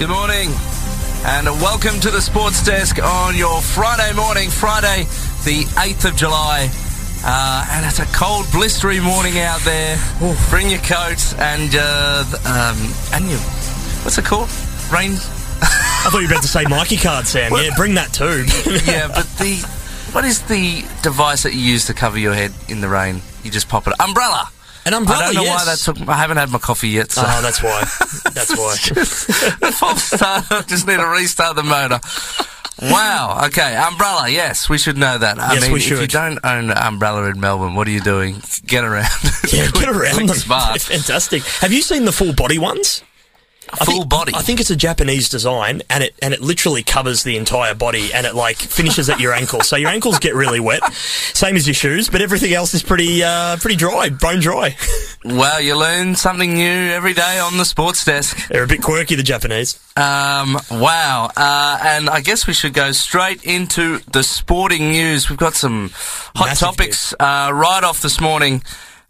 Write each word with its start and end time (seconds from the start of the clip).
Good 0.00 0.08
morning, 0.08 0.48
and 1.26 1.46
welcome 1.60 2.00
to 2.00 2.10
the 2.10 2.22
Sports 2.22 2.64
Desk 2.64 2.98
on 3.04 3.36
your 3.36 3.60
Friday 3.60 4.14
morning, 4.14 4.48
Friday, 4.48 5.02
the 5.44 5.64
8th 5.76 6.08
of 6.08 6.16
July. 6.16 6.70
Uh, 7.22 7.66
and 7.70 7.84
it's 7.84 7.98
a 7.98 8.06
cold, 8.06 8.46
blistery 8.46 9.02
morning 9.04 9.38
out 9.40 9.60
there. 9.60 9.98
Bring 10.48 10.70
your 10.70 10.80
coat 10.80 11.34
and 11.38 11.74
uh, 11.74 12.24
um, 12.46 12.94
and 13.12 13.28
your 13.28 13.38
what's 14.00 14.16
it 14.16 14.24
called? 14.24 14.48
Rain. 14.90 15.12
I 15.12 16.08
thought 16.08 16.20
you 16.20 16.28
were 16.28 16.32
about 16.32 16.42
to 16.44 16.48
say 16.48 16.64
Mikey 16.70 16.96
card, 16.96 17.26
Sam. 17.26 17.52
Yeah, 17.52 17.76
bring 17.76 17.92
that 17.96 18.10
too. 18.14 18.46
yeah, 18.90 19.06
but 19.08 19.26
the 19.36 19.56
what 20.12 20.24
is 20.24 20.40
the 20.48 20.82
device 21.02 21.42
that 21.42 21.52
you 21.52 21.60
use 21.60 21.88
to 21.88 21.94
cover 21.94 22.18
your 22.18 22.32
head 22.32 22.54
in 22.70 22.80
the 22.80 22.88
rain? 22.88 23.20
You 23.44 23.50
just 23.50 23.68
pop 23.68 23.86
it. 23.86 23.92
Umbrella. 24.00 24.48
An 24.90 24.94
umbrella, 24.94 25.22
I 25.22 25.26
don't 25.26 25.34
know 25.36 25.42
yes. 25.42 25.86
why 25.86 25.92
that 25.92 26.00
took. 26.00 26.08
I 26.08 26.16
haven't 26.16 26.38
had 26.38 26.50
my 26.50 26.58
coffee 26.58 26.88
yet. 26.88 27.12
So. 27.12 27.22
Oh, 27.24 27.40
that's 27.42 27.62
why. 27.62 27.80
That's 28.32 28.50
why. 28.58 28.74
False 29.70 30.02
start. 30.02 30.50
I 30.50 30.62
just 30.66 30.84
need 30.84 30.96
to 30.96 31.06
restart 31.06 31.54
the 31.54 31.62
motor. 31.62 32.00
Wow. 32.82 33.42
Okay. 33.46 33.76
Umbrella. 33.76 34.28
Yes, 34.28 34.68
we 34.68 34.78
should 34.78 34.96
know 34.96 35.16
that. 35.16 35.38
I 35.38 35.54
Yes, 35.54 35.62
mean, 35.62 35.72
we 35.74 35.78
if 35.78 35.90
you 35.90 36.06
don't 36.08 36.40
own 36.44 36.70
an 36.70 36.76
umbrella 36.76 37.30
in 37.30 37.38
Melbourne, 37.38 37.76
what 37.76 37.86
are 37.86 37.92
you 37.92 38.00
doing? 38.00 38.42
Get 38.66 38.82
around. 38.82 39.06
Yeah, 39.52 39.70
get 39.72 39.88
around. 39.88 40.28
Smart. 40.30 40.80
Fantastic. 40.80 41.44
Have 41.60 41.72
you 41.72 41.82
seen 41.82 42.04
the 42.04 42.12
full 42.12 42.32
body 42.32 42.58
ones? 42.58 43.04
I 43.72 43.84
Full 43.84 43.94
think, 43.94 44.08
body. 44.08 44.32
I 44.34 44.42
think 44.42 44.60
it's 44.60 44.70
a 44.70 44.76
Japanese 44.76 45.28
design, 45.28 45.82
and 45.88 46.02
it 46.02 46.14
and 46.20 46.34
it 46.34 46.40
literally 46.40 46.82
covers 46.82 47.22
the 47.22 47.36
entire 47.36 47.74
body, 47.74 48.12
and 48.12 48.26
it 48.26 48.34
like 48.34 48.56
finishes 48.56 49.08
at 49.08 49.20
your 49.20 49.32
ankle. 49.32 49.60
So 49.60 49.76
your 49.76 49.90
ankles 49.90 50.18
get 50.18 50.34
really 50.34 50.60
wet, 50.60 50.82
same 50.92 51.56
as 51.56 51.66
your 51.66 51.74
shoes, 51.74 52.08
but 52.08 52.20
everything 52.20 52.52
else 52.52 52.74
is 52.74 52.82
pretty 52.82 53.22
uh, 53.22 53.56
pretty 53.58 53.76
dry, 53.76 54.10
bone 54.10 54.40
dry. 54.40 54.76
Well, 55.22 55.60
you 55.60 55.76
learn 55.76 56.14
something 56.16 56.54
new 56.54 56.90
every 56.90 57.12
day 57.12 57.38
on 57.40 57.58
the 57.58 57.66
sports 57.66 58.06
desk. 58.06 58.48
They're 58.48 58.62
a 58.62 58.66
bit 58.66 58.80
quirky, 58.80 59.16
the 59.16 59.22
Japanese. 59.22 59.78
Um, 59.94 60.58
wow. 60.70 61.30
Uh, 61.36 61.78
and 61.82 62.08
I 62.08 62.22
guess 62.22 62.46
we 62.46 62.54
should 62.54 62.72
go 62.72 62.92
straight 62.92 63.44
into 63.44 63.98
the 64.10 64.22
sporting 64.22 64.92
news. 64.92 65.28
We've 65.28 65.38
got 65.38 65.54
some 65.54 65.90
hot 66.34 66.46
Massive 66.46 66.68
topics 66.68 67.12
uh, 67.20 67.50
right 67.52 67.84
off 67.84 68.00
this 68.00 68.18
morning. 68.18 68.62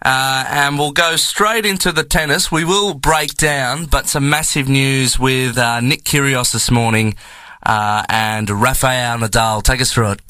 Uh, 0.03 0.45
and 0.49 0.79
we'll 0.79 0.93
go 0.93 1.17
straight 1.17 1.67
into 1.67 1.93
the 1.93 2.05
tennis. 2.05 2.51
We 2.51 2.65
will 2.65 2.95
break 2.95 3.35
down, 3.35 3.87
but 3.87 4.09
some 4.09 4.31
massive 4.31 4.69
news 4.69 5.19
with 5.19 5.59
uh, 5.59 5.81
Nick 5.81 6.05
Kyrgios 6.05 6.53
this 6.53 6.71
morning 6.71 7.15
uh, 7.65 8.03
and 8.09 8.49
Rafael 8.51 9.19
Nadal. 9.19 9.63
Take 9.63 9.81
us 9.81 9.93
through 9.93 10.13
it. 10.13 10.21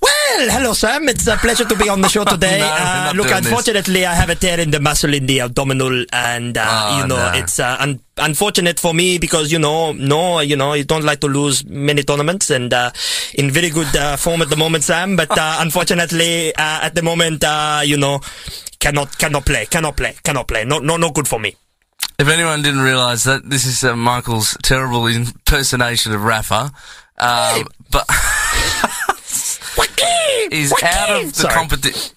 Well, 0.00 0.50
hello, 0.50 0.72
Sam. 0.74 1.08
It's 1.08 1.26
a 1.26 1.36
pleasure 1.36 1.64
to 1.64 1.76
be 1.76 1.88
on 1.88 2.00
the 2.00 2.08
show 2.08 2.24
today. 2.34 2.58
No, 2.60 2.66
uh, 2.70 3.12
look, 3.16 3.26
doing 3.28 3.38
this. 3.42 3.46
unfortunately, 3.48 4.06
I 4.06 4.14
have 4.14 4.30
a 4.30 4.34
tear 4.36 4.60
in 4.60 4.70
the 4.70 4.78
muscle 4.78 5.12
in 5.12 5.26
the 5.26 5.40
abdominal, 5.40 6.04
and 6.12 6.56
uh, 6.56 6.64
Oh, 6.68 7.00
you 7.02 7.06
know, 7.08 7.16
no. 7.32 7.38
it's 7.38 7.58
uh, 7.58 7.76
un- 7.80 8.00
unfortunate 8.16 8.78
for 8.78 8.94
me 8.94 9.18
because 9.18 9.50
you 9.50 9.58
know, 9.58 9.92
no, 9.92 10.38
you 10.40 10.54
know, 10.56 10.74
you 10.74 10.84
don't 10.84 11.04
like 11.04 11.20
to 11.20 11.26
lose 11.26 11.64
many 11.66 12.02
tournaments, 12.04 12.50
and 12.50 12.72
uh, 12.72 12.90
in 13.34 13.50
very 13.50 13.70
good 13.70 13.94
uh, 13.96 14.16
form 14.16 14.42
at 14.42 14.50
the 14.50 14.56
moment, 14.56 14.84
Sam. 14.84 15.16
But 15.16 15.36
uh, 15.36 15.56
unfortunately, 15.60 16.54
uh, 16.54 16.80
at 16.82 16.94
the 16.94 17.02
moment, 17.02 17.42
uh, 17.42 17.80
you 17.84 17.96
know, 17.96 18.20
cannot 18.78 19.18
cannot 19.18 19.44
play, 19.46 19.66
cannot 19.66 19.96
play, 19.96 20.14
cannot 20.22 20.46
play. 20.46 20.64
No, 20.64 20.78
no, 20.78 20.96
no 20.96 21.10
good 21.10 21.26
for 21.26 21.40
me. 21.40 21.56
If 22.18 22.28
anyone 22.28 22.62
didn't 22.62 22.80
realise 22.80 23.24
that 23.24 23.48
this 23.48 23.64
is 23.64 23.84
uh, 23.84 23.94
Michael's 23.94 24.56
terrible 24.62 25.06
impersonation 25.06 26.12
of 26.12 26.24
Rafa, 26.24 26.72
um, 27.18 27.66
but 27.90 28.04
he's 30.50 30.72
out 30.82 31.10
of 31.10 31.26
the 31.28 31.34
Sorry. 31.34 31.54
competition. 31.54 32.14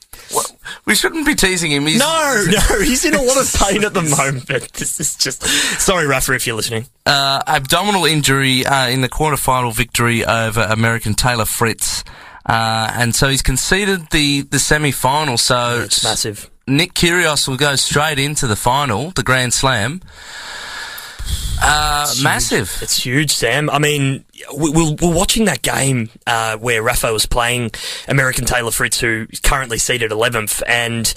We 0.85 0.95
shouldn't 0.95 1.25
be 1.25 1.35
teasing 1.35 1.71
him. 1.71 1.85
He's, 1.85 1.99
No, 1.99 2.45
no, 2.49 2.79
he's 2.81 3.05
in 3.05 3.13
a 3.13 3.21
lot 3.21 3.37
of 3.37 3.53
pain 3.53 3.83
at 3.83 3.93
the 3.93 4.01
moment. 4.01 4.73
This 4.73 4.99
is 4.99 5.15
just 5.15 5.43
sorry, 5.79 6.07
Rafa, 6.07 6.33
if 6.33 6.47
you're 6.47 6.55
listening. 6.55 6.87
uh, 7.05 7.41
abdominal 7.45 8.05
injury 8.05 8.65
uh, 8.65 8.87
in 8.87 9.01
the 9.01 9.09
quarterfinal 9.09 9.75
victory 9.75 10.25
over 10.25 10.61
American 10.61 11.13
Taylor 11.13 11.45
Fritz. 11.45 12.03
Uh, 12.45 12.91
and 12.95 13.13
so 13.13 13.27
he's 13.27 13.43
conceded 13.43 14.09
the, 14.09 14.41
the 14.41 14.57
semi-final. 14.57 15.37
So 15.37 15.81
It's 15.83 16.03
massive. 16.03 16.49
Nick 16.77 16.93
Kyrgios 16.93 17.47
will 17.47 17.57
go 17.57 17.75
straight 17.75 18.19
into 18.19 18.47
the 18.47 18.55
final, 18.55 19.11
the 19.11 19.23
Grand 19.23 19.53
Slam. 19.53 20.01
Uh, 21.63 22.11
massive. 22.23 22.75
It's 22.81 23.03
huge, 23.03 23.31
Sam. 23.31 23.69
I 23.69 23.77
mean, 23.77 24.25
we, 24.57 24.71
we're, 24.71 24.95
we're 24.99 25.15
watching 25.15 25.45
that 25.45 25.61
game 25.61 26.09
uh, 26.25 26.57
where 26.57 26.81
Rafa 26.81 27.13
was 27.13 27.27
playing 27.27 27.71
American 28.07 28.45
Taylor 28.45 28.71
Fritz, 28.71 28.99
who 28.99 29.27
is 29.29 29.39
currently 29.39 29.77
seated 29.77 30.09
11th, 30.11 30.63
and 30.67 31.13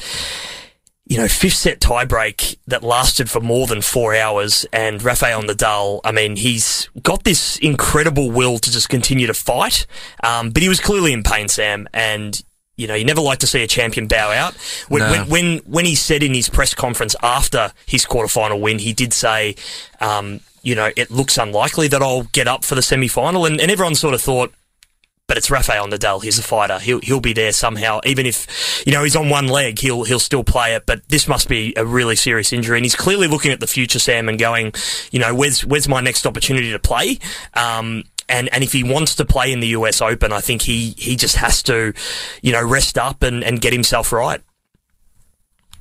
you 1.06 1.18
know, 1.18 1.28
fifth 1.28 1.56
set 1.56 1.80
tiebreak 1.80 2.56
that 2.66 2.82
lasted 2.82 3.30
for 3.30 3.40
more 3.40 3.66
than 3.66 3.82
four 3.82 4.14
hours. 4.14 4.66
And 4.72 5.02
Rafael 5.02 5.42
Nadal, 5.42 6.00
I 6.04 6.12
mean, 6.12 6.36
he's 6.36 6.88
got 7.02 7.24
this 7.24 7.58
incredible 7.58 8.30
will 8.30 8.58
to 8.58 8.70
just 8.70 8.88
continue 8.88 9.26
to 9.26 9.34
fight, 9.34 9.86
um, 10.22 10.50
but 10.50 10.62
he 10.62 10.68
was 10.68 10.80
clearly 10.80 11.12
in 11.12 11.22
pain, 11.22 11.48
Sam, 11.48 11.88
and. 11.92 12.42
You 12.76 12.88
know, 12.88 12.94
you 12.94 13.04
never 13.04 13.20
like 13.20 13.38
to 13.38 13.46
see 13.46 13.62
a 13.62 13.66
champion 13.68 14.08
bow 14.08 14.30
out. 14.32 14.54
When, 14.88 15.02
No. 15.02 15.10
when, 15.10 15.28
when 15.28 15.58
when 15.58 15.84
he 15.84 15.94
said 15.94 16.22
in 16.22 16.34
his 16.34 16.48
press 16.48 16.74
conference 16.74 17.14
after 17.22 17.72
his 17.86 18.04
quarterfinal 18.04 18.60
win, 18.60 18.78
he 18.80 18.92
did 18.92 19.12
say, 19.12 19.54
um, 20.00 20.40
you 20.62 20.74
know, 20.74 20.90
it 20.96 21.10
looks 21.10 21.38
unlikely 21.38 21.88
that 21.88 22.02
I'll 22.02 22.24
get 22.32 22.48
up 22.48 22.64
for 22.64 22.74
the 22.74 22.82
semi 22.82 23.06
final, 23.08 23.46
and, 23.46 23.60
and 23.60 23.70
everyone 23.70 23.94
sort 23.94 24.14
of 24.14 24.20
thought, 24.22 24.52
but 25.26 25.36
it's 25.38 25.50
Rafael 25.50 25.86
Nadal. 25.86 26.22
He's 26.22 26.38
a 26.38 26.42
fighter. 26.42 26.78
He'll 26.78 27.00
he'll 27.00 27.20
be 27.20 27.32
there 27.32 27.52
somehow. 27.52 28.00
Even 28.04 28.26
if 28.26 28.82
you 28.86 28.92
know 28.92 29.04
he's 29.04 29.14
on 29.16 29.28
one 29.30 29.46
leg, 29.46 29.78
he'll 29.78 30.02
he'll 30.04 30.18
still 30.18 30.42
play 30.42 30.74
it. 30.74 30.84
But 30.84 31.08
this 31.08 31.28
must 31.28 31.48
be 31.48 31.74
a 31.76 31.84
really 31.86 32.16
serious 32.16 32.52
injury, 32.52 32.78
and 32.78 32.84
he's 32.84 32.96
clearly 32.96 33.28
looking 33.28 33.52
at 33.52 33.60
the 33.60 33.66
future, 33.66 33.98
Sam, 34.00 34.28
and 34.28 34.38
going, 34.38 34.72
you 35.12 35.20
know, 35.20 35.32
where's 35.34 35.64
where's 35.64 35.86
my 35.88 36.00
next 36.00 36.26
opportunity 36.26 36.72
to 36.72 36.78
play? 36.80 37.18
Um, 37.54 38.04
and 38.28 38.48
and 38.52 38.64
if 38.64 38.72
he 38.72 38.82
wants 38.82 39.14
to 39.16 39.24
play 39.24 39.52
in 39.52 39.60
the 39.60 39.68
US 39.68 40.00
Open, 40.00 40.32
I 40.32 40.40
think 40.40 40.62
he 40.62 40.94
he 40.96 41.16
just 41.16 41.36
has 41.36 41.62
to, 41.64 41.92
you 42.42 42.52
know, 42.52 42.64
rest 42.64 42.98
up 42.98 43.22
and 43.22 43.42
and 43.44 43.60
get 43.60 43.72
himself 43.72 44.12
right. 44.12 44.40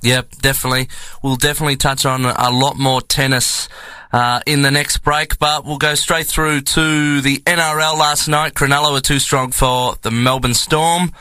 Yep, 0.04 0.31
definitely. 0.42 0.90
We'll 1.22 1.38
definitely 1.38 1.78
touch 1.78 2.06
on 2.06 2.26
a 2.26 2.52
lot 2.52 2.78
more 2.78 3.02
tennis 3.02 3.70
uh, 4.12 4.42
in 4.46 4.62
the 4.62 4.70
next 4.70 4.98
break, 4.98 5.40
but 5.40 5.66
we'll 5.66 5.78
go 5.78 5.96
straight 5.96 6.28
through 6.28 6.62
to 6.62 7.22
the 7.22 7.38
NRL 7.38 7.98
last 7.98 8.28
night. 8.28 8.54
Cronulla 8.54 8.92
were 8.92 9.00
too 9.00 9.20
strong 9.20 9.52
for 9.52 9.96
the 10.02 10.12
Melbourne 10.12 10.54
Storm. 10.54 11.14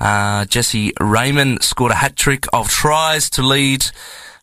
Uh, 0.00 0.46
Jesse 0.46 0.94
Raymond 0.98 1.62
scored 1.62 1.92
a 1.92 1.96
hat 1.96 2.16
trick 2.16 2.46
of 2.54 2.68
tries 2.70 3.28
to 3.30 3.42
lead 3.42 3.84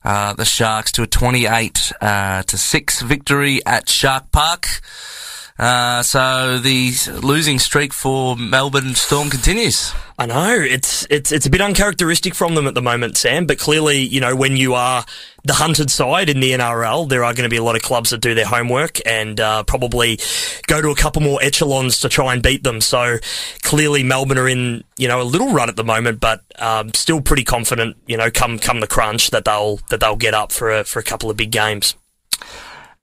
uh, 0.04 0.34
the 0.34 0.46
Sharks 0.46 0.92
to 0.94 1.04
a 1.04 1.08
28 1.08 1.92
uh, 2.00 2.44
to 2.44 2.58
6 2.58 3.02
victory 3.02 3.60
at 3.66 3.90
Shark 3.90 4.32
Park. 4.32 4.82
Uh, 5.59 6.02
so 6.02 6.58
the 6.58 6.94
losing 7.22 7.59
streak 7.59 7.92
for 7.92 8.38
Melbourne 8.38 8.96
Storm 8.96 9.30
continues. 9.30 9.94
I 10.18 10.25
know 10.25 10.56
it's 10.58 11.06
it's 11.09 11.34
it's 11.34 11.46
a 11.46 11.50
bit 11.50 11.59
uncharacteristic 11.59 12.34
from 12.34 12.56
them 12.56 12.66
at 12.66 12.75
the 12.75 12.81
moment, 12.81 13.18
Sam. 13.18 13.46
But 13.46 13.59
clearly, 13.59 14.00
you 14.00 14.22
know, 14.22 14.38
when 14.38 14.56
you 14.56 14.74
are 14.74 15.03
the 15.44 15.53
hunted 15.53 15.92
side 15.92 16.30
in 16.30 16.40
the 16.40 16.52
NRL, 16.52 17.09
there 17.09 17.25
are 17.25 17.34
going 17.34 17.44
to 17.44 17.50
be 17.50 17.58
a 17.58 17.64
lot 17.64 17.75
of 17.75 17.81
clubs 17.81 18.12
that 18.12 18.22
do 18.22 18.34
their 18.36 18.46
homework 18.46 19.06
and 19.06 19.38
uh, 19.40 19.64
probably 19.64 20.18
go 20.68 20.81
to 20.81 20.92
a 20.92 20.96
couple 20.96 21.22
more 21.22 21.44
echelons 21.44 22.00
to 22.02 22.09
try 22.09 22.34
and 22.34 22.42
beat 22.42 22.64
them. 22.64 22.80
So 22.80 23.18
clearly, 23.62 24.02
Melbourne 24.02 24.38
are 24.38 24.48
in 24.48 24.86
you 24.98 25.09
know 25.09 25.22
a 25.22 25.24
little 25.24 25.52
run 25.52 25.68
at 25.68 25.75
the 25.75 25.84
moment, 25.84 26.22
but 26.22 26.42
um, 26.58 26.94
still 26.94 27.19
pretty 27.19 27.44
confident. 27.44 27.98
You 28.08 28.16
know, 28.16 28.31
come 28.31 28.59
come 28.59 28.80
the 28.80 28.88
crunch 28.88 29.31
that 29.31 29.44
they'll 29.44 29.81
that 29.90 30.00
they'll 30.00 30.16
get 30.16 30.34
up 30.34 30.53
for 30.53 30.72
a, 30.72 30.84
for 30.86 31.00
a 31.00 31.03
couple 31.03 31.30
of 31.30 31.36
big 31.36 31.52
games. 31.52 31.96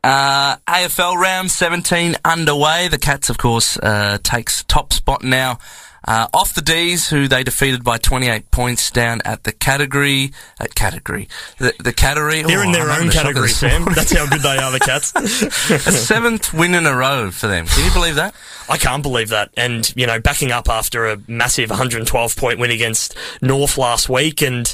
Uh, 0.06 0.56
AFL 0.68 1.16
round 1.16 1.50
17 1.50 2.14
underway. 2.24 2.86
The 2.86 2.96
Cats, 2.98 3.28
of 3.28 3.38
course, 3.38 3.76
uh, 3.78 4.18
takes 4.22 4.62
top 4.64 4.92
spot 4.92 5.24
now. 5.24 5.58
Uh, 6.06 6.28
off 6.32 6.54
the 6.54 6.62
D's, 6.62 7.10
who 7.10 7.26
they 7.26 7.42
defeated 7.42 7.82
by 7.82 7.98
28 7.98 8.52
points 8.52 8.92
down 8.92 9.20
at 9.24 9.42
the 9.42 9.50
category, 9.50 10.30
at 10.60 10.72
category, 10.76 11.28
the, 11.58 11.72
the 11.82 11.92
category. 11.92 12.42
They're 12.42 12.60
Oh, 12.60 12.62
in 12.62 12.70
their 12.70 12.88
I'm 12.88 13.06
own 13.06 13.10
category, 13.10 13.48
Sam. 13.48 13.84
That's 13.92 14.12
how 14.12 14.28
good 14.28 14.42
they 14.42 14.56
are, 14.56 14.70
the 14.70 14.78
Cats. 14.78 15.12
a 15.16 15.78
seventh 15.90 16.54
win 16.54 16.76
in 16.76 16.86
a 16.86 16.94
row 16.94 17.32
for 17.32 17.48
them. 17.48 17.66
Can 17.66 17.84
you 17.84 17.92
believe 17.92 18.14
that? 18.14 18.36
I 18.68 18.76
can't 18.76 19.02
believe 19.02 19.28
that. 19.30 19.50
And, 19.56 19.92
you 19.96 20.06
know, 20.06 20.20
backing 20.20 20.52
up 20.52 20.68
after 20.68 21.06
a 21.06 21.18
massive 21.26 21.70
112 21.70 22.36
point 22.36 22.58
win 22.58 22.70
against 22.70 23.16
North 23.40 23.78
last 23.78 24.08
week. 24.08 24.42
And 24.42 24.72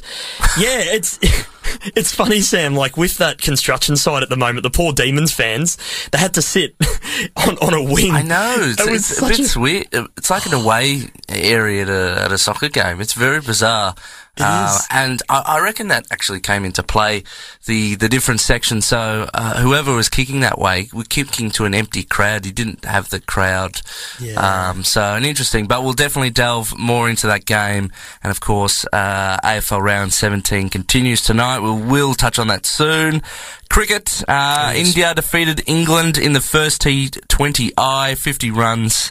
yeah, 0.59 0.81
it's, 0.85 1.19
it's 1.97 2.15
funny, 2.15 2.41
Sam, 2.41 2.75
like 2.75 2.97
with 2.97 3.19
that 3.19 3.39
construction 3.39 3.97
site 3.97 4.23
at 4.23 4.29
the 4.29 4.37
moment, 4.37 4.63
the 4.63 4.71
poor 4.71 4.93
Demons 4.93 5.33
fans, 5.33 5.77
they 6.11 6.19
had 6.19 6.35
to 6.35 6.43
sit 6.43 6.75
on, 7.37 7.59
on 7.59 7.75
a 7.75 7.83
wing. 7.83 8.13
I 8.13 8.23
know. 8.23 8.57
It's, 8.59 8.81
It 8.81 8.91
was 8.91 9.11
it's 9.11 9.57
a 9.57 9.61
bit 9.61 9.63
weird. 9.93 10.09
It's 10.17 10.31
like 10.31 10.47
an 10.47 10.55
away 10.55 11.03
area 11.29 11.83
at 11.83 11.89
a, 11.89 12.23
at 12.23 12.33
a 12.33 12.39
soccer 12.39 12.69
game. 12.69 13.01
It's 13.01 13.15
very 13.15 13.41
bizarre. 13.41 13.95
Uh, 14.41 14.79
and 14.91 15.21
I, 15.29 15.43
I, 15.47 15.61
reckon 15.61 15.89
that 15.89 16.07
actually 16.11 16.41
came 16.41 16.65
into 16.65 16.83
play 16.83 17.23
the 17.67 17.97
the 17.97 18.09
different 18.09 18.41
sections. 18.41 18.87
So 18.87 19.29
uh, 19.35 19.61
whoever 19.61 19.95
was 19.95 20.09
kicking 20.09 20.41
that 20.41 20.59
way, 20.59 20.89
we're 20.91 21.05
kicking 21.05 21.51
to 21.51 21.67
an 21.67 21.75
empty 21.75 22.03
crowd. 22.03 22.47
You 22.47 22.53
didn't 22.53 22.87
have 22.87 23.11
the 23.11 23.21
crowd. 23.21 23.83
Yeah. 24.19 24.71
Um, 24.71 24.85
so 24.85 25.03
an 25.03 25.27
interesting, 25.27 25.67
but 25.67 25.83
we'll 25.83 25.93
definitely 25.93 26.31
delve 26.31 26.77
more 26.79 27.11
into 27.11 27.27
that 27.27 27.45
game. 27.45 27.93
And 28.23 28.31
of 28.31 28.41
course, 28.41 28.87
uh, 28.91 29.37
AFL 29.45 29.83
round 29.83 30.15
17 30.15 30.71
continues 30.71 31.21
tonight. 31.21 31.61
We 31.61 31.71
will 31.71 32.15
touch 32.15 32.39
on 32.39 32.47
that 32.49 32.65
soon. 32.65 33.21
Cricket, 33.69 34.23
uh, 34.29 34.73
yes. 34.75 34.87
India 34.87 35.15
defeated 35.15 35.63
England 35.67 36.17
in 36.17 36.33
the 36.33 36.41
first 36.41 36.81
T20I, 36.81 38.17
50 38.17 38.51
runs 38.51 39.11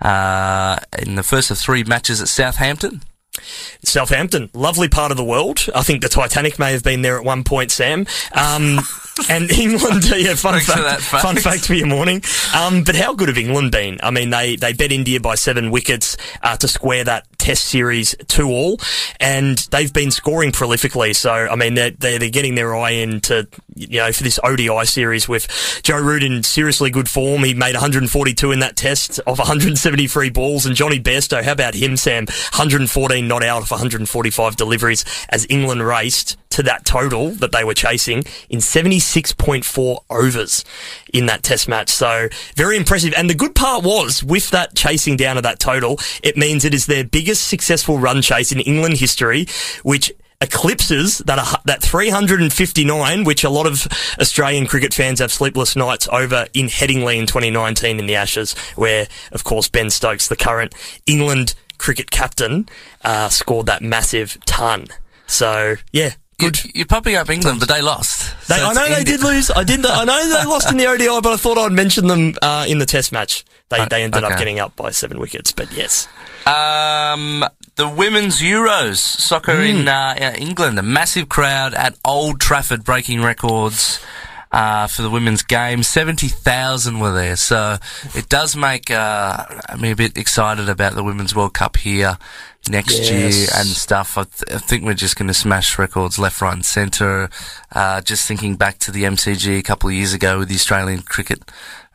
uh, 0.00 0.78
in 0.98 1.14
the 1.16 1.22
first 1.22 1.50
of 1.50 1.58
three 1.58 1.84
matches 1.84 2.22
at 2.22 2.28
Southampton. 2.28 3.02
Southampton, 3.84 4.50
lovely 4.54 4.88
part 4.88 5.10
of 5.10 5.16
the 5.16 5.24
world. 5.24 5.66
I 5.74 5.82
think 5.82 6.02
the 6.02 6.08
Titanic 6.08 6.58
may 6.58 6.72
have 6.72 6.82
been 6.82 7.02
there 7.02 7.18
at 7.18 7.24
one 7.24 7.44
point, 7.44 7.70
Sam. 7.70 8.06
Um, 8.34 8.80
and 9.28 9.50
England, 9.50 10.08
yeah, 10.08 10.34
fun 10.34 10.60
fact, 10.60 11.02
fun 11.02 11.36
fact 11.36 11.66
for 11.66 11.74
your 11.74 11.86
morning. 11.86 12.22
Um, 12.54 12.82
but 12.84 12.94
how 12.94 13.14
good 13.14 13.28
have 13.28 13.38
England 13.38 13.72
been? 13.72 13.98
I 14.02 14.10
mean, 14.10 14.30
they, 14.30 14.56
they 14.56 14.72
bet 14.72 14.92
India 14.92 15.20
by 15.20 15.34
seven 15.34 15.70
wickets 15.70 16.16
uh, 16.42 16.56
to 16.56 16.68
square 16.68 17.04
that 17.04 17.26
Test 17.42 17.64
series 17.64 18.14
two 18.28 18.46
all, 18.46 18.78
and 19.18 19.58
they've 19.72 19.92
been 19.92 20.12
scoring 20.12 20.52
prolifically. 20.52 21.12
So, 21.14 21.32
I 21.32 21.56
mean, 21.56 21.74
they're, 21.74 21.90
they're, 21.90 22.20
they're 22.20 22.30
getting 22.30 22.54
their 22.54 22.72
eye 22.76 22.90
into 22.90 23.48
you 23.74 23.98
know 23.98 24.12
for 24.12 24.22
this 24.22 24.38
ODI 24.44 24.84
series 24.84 25.28
with 25.28 25.80
Joe 25.82 25.98
Root 25.98 26.22
in 26.22 26.44
seriously 26.44 26.90
good 26.90 27.08
form. 27.08 27.42
He 27.42 27.52
made 27.52 27.74
142 27.74 28.52
in 28.52 28.60
that 28.60 28.76
Test 28.76 29.18
of 29.26 29.38
173 29.38 30.30
balls, 30.30 30.66
and 30.66 30.76
Jonny 30.76 31.00
Bairstow, 31.00 31.42
how 31.42 31.50
about 31.50 31.74
him, 31.74 31.96
Sam? 31.96 32.26
114 32.26 33.26
not 33.32 33.42
out 33.42 33.62
of 33.62 33.70
145 33.70 34.56
deliveries 34.56 35.04
as 35.30 35.46
England 35.48 35.82
raced 35.86 36.36
to 36.50 36.62
that 36.62 36.84
total 36.84 37.30
that 37.30 37.50
they 37.50 37.64
were 37.64 37.72
chasing 37.72 38.22
in 38.50 38.58
76.4 38.58 39.98
overs 40.10 40.64
in 41.14 41.24
that 41.26 41.42
test 41.42 41.66
match. 41.66 41.88
So 41.88 42.28
very 42.56 42.76
impressive. 42.76 43.14
And 43.16 43.30
the 43.30 43.34
good 43.34 43.54
part 43.54 43.84
was 43.84 44.22
with 44.22 44.50
that 44.50 44.74
chasing 44.74 45.16
down 45.16 45.38
of 45.38 45.44
that 45.44 45.58
total, 45.58 45.98
it 46.22 46.36
means 46.36 46.64
it 46.64 46.74
is 46.74 46.84
their 46.84 47.04
biggest 47.04 47.48
successful 47.48 47.98
run 47.98 48.20
chase 48.20 48.52
in 48.52 48.60
England 48.60 48.98
history, 48.98 49.46
which 49.82 50.12
eclipses 50.42 51.18
that 51.18 51.62
that 51.64 51.80
359, 51.80 53.24
which 53.24 53.44
a 53.44 53.50
lot 53.50 53.66
of 53.66 53.86
Australian 54.20 54.66
cricket 54.66 54.92
fans 54.92 55.20
have 55.20 55.32
sleepless 55.32 55.76
nights 55.76 56.08
over 56.10 56.46
in 56.52 56.66
Headingley 56.66 57.16
in 57.16 57.26
2019 57.26 57.98
in 57.98 58.06
the 58.06 58.16
Ashes, 58.16 58.54
where 58.74 59.06
of 59.30 59.44
course 59.44 59.68
Ben 59.68 59.88
Stokes, 59.88 60.28
the 60.28 60.36
current 60.36 60.74
England 61.06 61.54
cricket 61.82 62.10
captain, 62.10 62.68
uh, 63.04 63.28
scored 63.28 63.66
that 63.66 63.82
massive 63.82 64.38
ton. 64.46 64.86
So 65.26 65.74
yeah, 65.92 66.12
Good. 66.38 66.74
You're 66.74 66.86
popping 66.86 67.14
up 67.14 67.30
England, 67.30 67.60
but 67.60 67.68
they 67.68 67.82
lost. 67.82 68.48
They, 68.48 68.56
so 68.56 68.66
I 68.66 68.72
know 68.72 68.88
they 68.88 69.04
did 69.04 69.22
lose. 69.22 69.50
I 69.50 69.62
did. 69.62 69.84
I 69.86 70.04
know 70.04 70.28
they 70.28 70.44
lost 70.44 70.70
in 70.70 70.76
the 70.76 70.86
ODI, 70.86 71.20
but 71.22 71.32
I 71.32 71.36
thought 71.36 71.56
I'd 71.58 71.72
mention 71.72 72.08
them 72.08 72.34
uh, 72.42 72.64
in 72.66 72.78
the 72.78 72.86
Test 72.86 73.12
match. 73.12 73.44
They 73.68 73.84
they 73.86 74.02
ended 74.02 74.24
okay. 74.24 74.32
up 74.32 74.38
getting 74.38 74.58
up 74.58 74.74
by 74.74 74.90
seven 74.90 75.20
wickets. 75.20 75.52
But 75.52 75.72
yes. 75.72 76.08
Um, 76.46 77.44
the 77.76 77.88
women's 77.88 78.40
Euros 78.40 78.96
soccer 78.96 79.52
mm. 79.52 79.82
in 79.82 79.88
uh, 79.88 80.34
England, 80.36 80.78
a 80.78 80.82
massive 80.82 81.28
crowd 81.28 81.74
at 81.74 81.96
Old 82.04 82.40
Trafford 82.40 82.82
breaking 82.82 83.22
records. 83.22 84.00
Uh, 84.52 84.86
for 84.86 85.00
the 85.00 85.08
women's 85.08 85.42
game. 85.42 85.82
70,000 85.82 87.00
were 87.00 87.10
there. 87.10 87.36
So 87.36 87.78
it 88.14 88.28
does 88.28 88.54
make 88.54 88.90
uh, 88.90 89.46
me 89.80 89.92
a 89.92 89.96
bit 89.96 90.18
excited 90.18 90.68
about 90.68 90.94
the 90.94 91.02
Women's 91.02 91.34
World 91.34 91.54
Cup 91.54 91.78
here 91.78 92.18
next 92.68 92.98
yes. 92.98 93.10
year 93.10 93.48
and 93.54 93.66
stuff. 93.66 94.16
I, 94.16 94.24
th- 94.24 94.54
I 94.54 94.58
think 94.58 94.84
we're 94.84 94.94
just 94.94 95.16
going 95.16 95.28
to 95.28 95.34
smash 95.34 95.78
records 95.78 96.18
left, 96.18 96.40
right, 96.40 96.54
and 96.54 96.64
centre. 96.64 97.28
Uh, 97.72 98.00
just 98.02 98.28
thinking 98.28 98.56
back 98.56 98.78
to 98.80 98.90
the 98.90 99.04
MCG 99.04 99.58
a 99.58 99.62
couple 99.62 99.88
of 99.88 99.94
years 99.94 100.12
ago 100.12 100.38
with 100.38 100.48
the 100.48 100.54
Australian 100.54 101.02
cricket, 101.02 101.40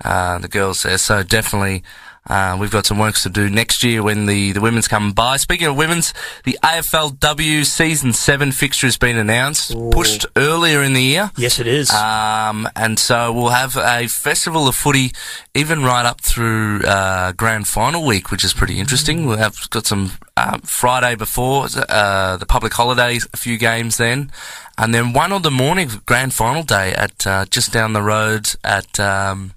uh, 0.03 0.39
the 0.39 0.47
girls 0.47 0.83
there. 0.83 0.97
So 0.97 1.23
definitely 1.23 1.83
uh, 2.27 2.57
we've 2.59 2.71
got 2.71 2.85
some 2.85 2.99
works 2.99 3.23
to 3.23 3.29
do 3.29 3.49
next 3.49 3.83
year 3.83 4.03
when 4.03 4.25
the, 4.25 4.51
the 4.51 4.61
women's 4.61 4.87
come 4.87 5.13
by. 5.13 5.37
Speaking 5.37 5.67
of 5.67 5.77
women's, 5.77 6.13
the 6.43 6.57
AFLW 6.63 7.65
season 7.65 8.13
seven 8.13 8.51
fixture 8.51 8.87
has 8.87 8.97
been 8.97 9.17
announced, 9.17 9.73
Ooh. 9.73 9.89
pushed 9.91 10.25
earlier 10.35 10.83
in 10.83 10.93
the 10.93 11.01
year. 11.01 11.31
Yes, 11.37 11.59
it 11.59 11.67
is. 11.67 11.89
Um, 11.91 12.67
and 12.75 12.99
so 12.99 13.31
we'll 13.31 13.49
have 13.49 13.77
a 13.77 14.07
festival 14.07 14.67
of 14.67 14.75
footy 14.75 15.11
even 15.55 15.83
right 15.83 16.05
up 16.05 16.21
through 16.21 16.81
uh, 16.83 17.31
grand 17.31 17.67
final 17.67 18.05
week, 18.05 18.31
which 18.31 18.43
is 18.43 18.53
pretty 18.53 18.79
interesting. 18.79 19.25
We'll 19.25 19.37
have 19.37 19.69
got 19.69 19.85
some 19.85 20.11
uh, 20.35 20.59
Friday 20.63 21.15
before 21.15 21.67
uh, 21.89 22.37
the 22.37 22.45
public 22.45 22.73
holidays, 22.73 23.27
a 23.33 23.37
few 23.37 23.57
games 23.57 23.97
then, 23.97 24.31
and 24.77 24.93
then 24.93 25.13
one 25.13 25.31
on 25.31 25.41
the 25.41 25.51
morning 25.51 25.89
grand 26.05 26.33
final 26.33 26.63
day 26.63 26.93
at 26.93 27.25
uh, 27.25 27.45
just 27.45 27.71
down 27.71 27.93
the 27.93 28.01
road 28.01 28.49
at 28.63 28.99
um, 28.99 29.53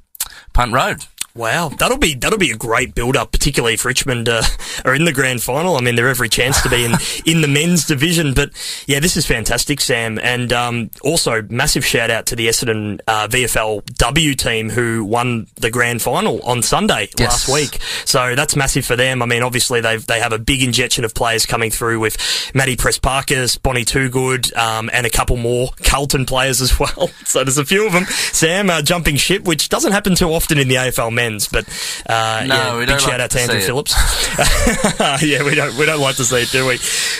Punt 0.52 0.72
Road. 0.72 1.04
Wow, 1.34 1.68
that'll 1.68 1.98
be 1.98 2.14
that'll 2.14 2.38
be 2.38 2.50
a 2.50 2.56
great 2.56 2.94
build 2.94 3.16
up, 3.16 3.30
particularly 3.30 3.74
if 3.74 3.84
Richmond 3.84 4.28
uh, 4.28 4.42
are 4.84 4.94
in 4.94 5.04
the 5.04 5.12
grand 5.12 5.42
final. 5.42 5.76
I 5.76 5.80
mean, 5.80 5.94
they're 5.94 6.08
every 6.08 6.28
chance 6.28 6.60
to 6.62 6.68
be 6.68 6.84
in 6.84 6.92
in 7.24 7.40
the 7.40 7.48
men's 7.48 7.86
division. 7.86 8.34
But 8.34 8.50
yeah, 8.88 8.98
this 8.98 9.16
is 9.16 9.26
fantastic, 9.26 9.80
Sam, 9.80 10.18
and 10.18 10.52
um, 10.52 10.90
also 11.02 11.42
massive 11.42 11.84
shout 11.84 12.10
out 12.10 12.26
to 12.26 12.36
the 12.36 12.48
Essendon 12.48 13.00
uh, 13.06 13.28
VFLW 13.28 14.36
team 14.36 14.70
who 14.70 15.04
won 15.04 15.46
the 15.54 15.70
grand 15.70 16.02
final 16.02 16.42
on 16.42 16.62
Sunday 16.62 17.08
yes. 17.16 17.48
last 17.48 17.48
week. 17.48 17.80
So 18.04 18.34
that's 18.34 18.56
massive 18.56 18.84
for 18.84 18.96
them. 18.96 19.22
I 19.22 19.26
mean, 19.26 19.44
obviously 19.44 19.80
they 19.80 19.98
they 19.98 20.18
have 20.18 20.32
a 20.32 20.38
big 20.38 20.64
injection 20.64 21.04
of 21.04 21.14
players 21.14 21.46
coming 21.46 21.70
through 21.70 22.00
with 22.00 22.16
Maddy 22.54 22.76
Prespakis, 22.76 23.60
Bonnie 23.62 23.84
Toogood, 23.84 24.56
um, 24.56 24.90
and 24.92 25.06
a 25.06 25.10
couple 25.10 25.36
more 25.36 25.68
Carlton 25.84 26.26
players 26.26 26.60
as 26.60 26.76
well. 26.80 27.08
so 27.24 27.44
there's 27.44 27.58
a 27.58 27.64
few 27.64 27.86
of 27.86 27.92
them. 27.92 28.04
Sam 28.04 28.68
uh, 28.68 28.82
jumping 28.82 29.14
ship, 29.14 29.44
which 29.44 29.68
doesn't 29.68 29.92
happen 29.92 30.16
too 30.16 30.32
often 30.32 30.58
in 30.58 30.66
the 30.66 30.74
AFL 30.74 31.19
men's. 31.20 31.48
But 31.48 31.68
uh, 32.06 32.44
no, 32.46 32.80
yeah, 32.80 32.86
big 32.86 33.00
shout 33.00 33.12
like 33.12 33.20
out 33.20 33.30
to 33.32 33.40
Andrew 33.40 33.60
Phillips. 33.60 33.94
yeah, 35.22 35.44
we 35.44 35.54
don't 35.54 35.76
we 35.76 35.86
don't 35.86 36.00
like 36.00 36.16
to 36.16 36.24
see 36.24 36.42
it, 36.42 36.50
do 36.50 36.66
we? 36.66 36.78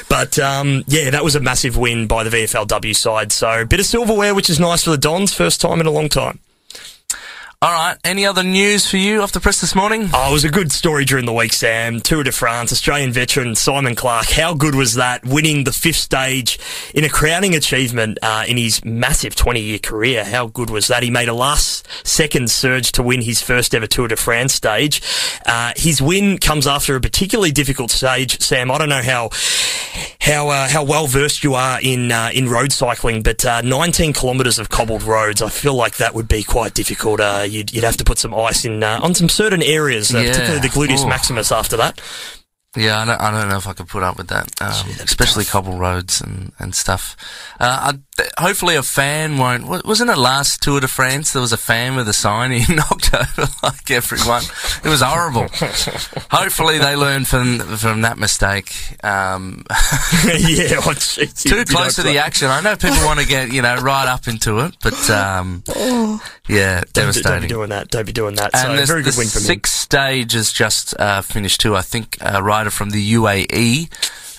But 0.09 0.39
um, 0.39 0.85
yeah, 0.87 1.11
that 1.11 1.25
was 1.25 1.35
a 1.35 1.41
massive 1.41 1.77
win 1.77 2.07
by 2.07 2.25
the 2.25 2.31
VFLW 2.31 2.97
side. 2.97 3.33
So 3.33 3.63
a 3.63 3.67
bit 3.67 3.81
of 3.81 3.87
silverware, 3.87 4.35
which 4.35 4.51
is 4.51 4.59
nice 4.61 4.85
for 4.85 4.91
the 4.91 4.99
Dons, 4.99 5.35
first 5.35 5.61
time 5.61 5.81
in 5.81 5.87
a 5.87 5.91
long 5.91 6.09
time. 6.09 6.41
All 7.63 7.71
right. 7.71 7.99
Any 8.05 8.25
other 8.25 8.43
news 8.43 8.89
for 8.91 8.97
you 8.97 9.21
off 9.21 9.33
the 9.33 9.41
press 9.41 9.61
this 9.61 9.75
morning? 9.75 10.09
Oh, 10.15 10.31
it 10.31 10.33
was 10.33 10.45
a 10.45 10.49
good 10.49 10.73
story 10.73 11.05
during 11.05 11.27
the 11.27 11.33
week, 11.35 11.53
Sam. 11.53 12.01
Tour 12.01 12.23
de 12.23 12.33
France, 12.33 12.73
Australian 12.73 13.13
veteran 13.13 13.55
Simon 13.55 13.95
Clarke. 13.95 14.31
How 14.31 14.55
good 14.55 14.75
was 14.75 14.95
that? 14.95 15.27
Winning 15.27 15.65
the 15.65 15.73
fifth 15.73 15.99
stage 15.99 16.59
in 16.95 17.05
a 17.05 17.11
crowning 17.11 17.55
achievement 17.55 18.17
uh, 18.23 18.45
in 18.49 18.57
his 18.57 18.83
massive 18.83 19.37
20 19.37 19.61
year 19.61 19.79
career. 19.79 20.25
How 20.25 20.47
good 20.47 20.71
was 20.71 20.87
that? 20.87 21.03
He 21.03 21.11
made 21.11 21.29
a 21.29 21.35
last 21.35 21.87
second 22.03 22.51
surge 22.51 22.93
to 22.93 23.03
win 23.03 23.21
his 23.21 23.43
first 23.43 23.75
ever 23.75 23.87
Tour 23.87 24.09
de 24.09 24.17
France 24.17 24.55
stage. 24.55 25.03
Uh, 25.45 25.75
his 25.77 26.01
win 26.01 26.39
comes 26.39 26.67
after 26.67 26.97
a 26.97 27.01
particularly 27.03 27.53
difficult 27.53 27.91
stage, 27.91 28.41
Sam. 28.41 28.71
I 28.71 28.79
don't 28.79 28.89
know 28.89 29.03
how 29.03 29.29
how 30.21 30.49
uh, 30.49 30.69
how 30.69 30.85
well 30.85 31.07
versed 31.07 31.45
you 31.45 31.55
are 31.55 31.79
in 31.83 32.11
uh, 32.11 32.31
in 32.33 32.49
road 32.49 32.73
cycling, 32.73 33.23
but 33.23 33.45
uh, 33.45 33.61
19 33.61 34.15
kilometres 34.15 34.59
of 34.59 34.71
cobbled 34.71 35.03
roads. 35.03 35.43
I 35.43 35.51
feel 35.51 35.75
like 35.75 35.99
that 35.99 36.15
would 36.15 36.29
be 36.29 36.43
quite 36.43 36.73
difficult. 36.73 37.21
Uh, 37.51 37.53
you'd, 37.53 37.73
you'd 37.73 37.85
have 37.85 37.97
to 37.97 38.05
put 38.05 38.19
some 38.19 38.35
ice 38.35 38.65
in 38.65 38.83
uh, 38.83 39.01
on 39.03 39.15
some 39.15 39.29
certain 39.29 39.63
areas, 39.63 40.15
uh, 40.15 40.19
yeah. 40.19 40.33
particularly 40.33 40.61
the 40.61 40.69
gluteus 40.69 41.05
oh. 41.05 41.09
maximus. 41.09 41.53
After 41.53 41.77
that, 41.79 42.01
yeah, 42.77 43.01
I 43.01 43.05
don't, 43.05 43.21
I 43.21 43.31
don't 43.33 43.49
know 43.49 43.57
if 43.57 43.67
I 43.67 43.73
could 43.73 43.89
put 43.89 44.05
up 44.05 44.17
with 44.17 44.29
that, 44.29 44.49
um, 44.61 44.91
especially 45.03 45.45
cobble 45.45 45.77
roads 45.77 46.21
and, 46.21 46.53
and 46.61 46.73
stuff. 46.73 47.17
Uh, 47.59 47.95
hopefully 48.39 48.77
a 48.77 48.83
fan 48.83 49.39
won't. 49.39 49.67
Wasn't 49.67 50.09
it 50.09 50.17
last 50.17 50.63
Tour 50.63 50.81
de 50.81 50.87
France? 50.87 51.33
There 51.33 51.43
was 51.43 51.53
a 51.53 51.57
fan 51.57 51.97
with 51.97 52.09
a 52.09 52.13
sign. 52.13 52.53
He 52.61 52.75
knocked 52.75 53.15
over 53.15 53.49
like 53.63 53.91
everyone. 53.91 54.43
It 54.85 54.89
was 54.89 55.01
horrible. 55.01 55.49
hopefully 56.31 56.79
they 56.79 56.95
learn 56.95 57.25
from 57.25 57.59
from 57.59 58.03
that 58.03 58.19
mistake. 58.19 58.73
Um, 59.03 59.65
yeah, 60.25 60.81
oh, 60.85 60.93
geez, 60.93 61.43
too 61.43 61.65
close 61.65 61.97
to 61.97 62.03
the 62.03 62.19
action. 62.19 62.49
I 62.49 62.61
know 62.61 62.77
people 62.77 63.05
want 63.05 63.19
to 63.21 63.27
get 63.27 63.53
you 63.53 63.63
know 63.63 63.77
right 63.77 64.07
up 64.07 64.29
into 64.29 64.59
it, 64.61 64.77
but 64.83 65.11
um, 65.11 65.63
oh. 65.71 66.23
yeah, 66.49 66.83
don't, 66.93 67.07
devastating. 67.07 67.33
Don't 67.33 67.43
be 67.43 67.49
doing 67.49 67.69
that. 67.71 67.89
Don't 67.89 68.07
be 68.07 68.13
doing 68.13 68.35
that. 68.37 68.55
And 68.55 68.79
so, 68.79 68.87
very 68.87 69.03
good 69.03 69.17
win 69.17 69.29
from 69.29 69.43
sixth 69.43 69.75
stage 69.75 70.33
has 70.33 70.53
just 70.53 70.99
uh, 71.01 71.23
finished 71.23 71.61
too. 71.61 71.75
I 71.77 71.83
think 71.83 72.19
uh, 72.21 72.41
rider 72.61 72.71
from 72.71 72.91
the 72.91 73.15
UAE. 73.15 73.91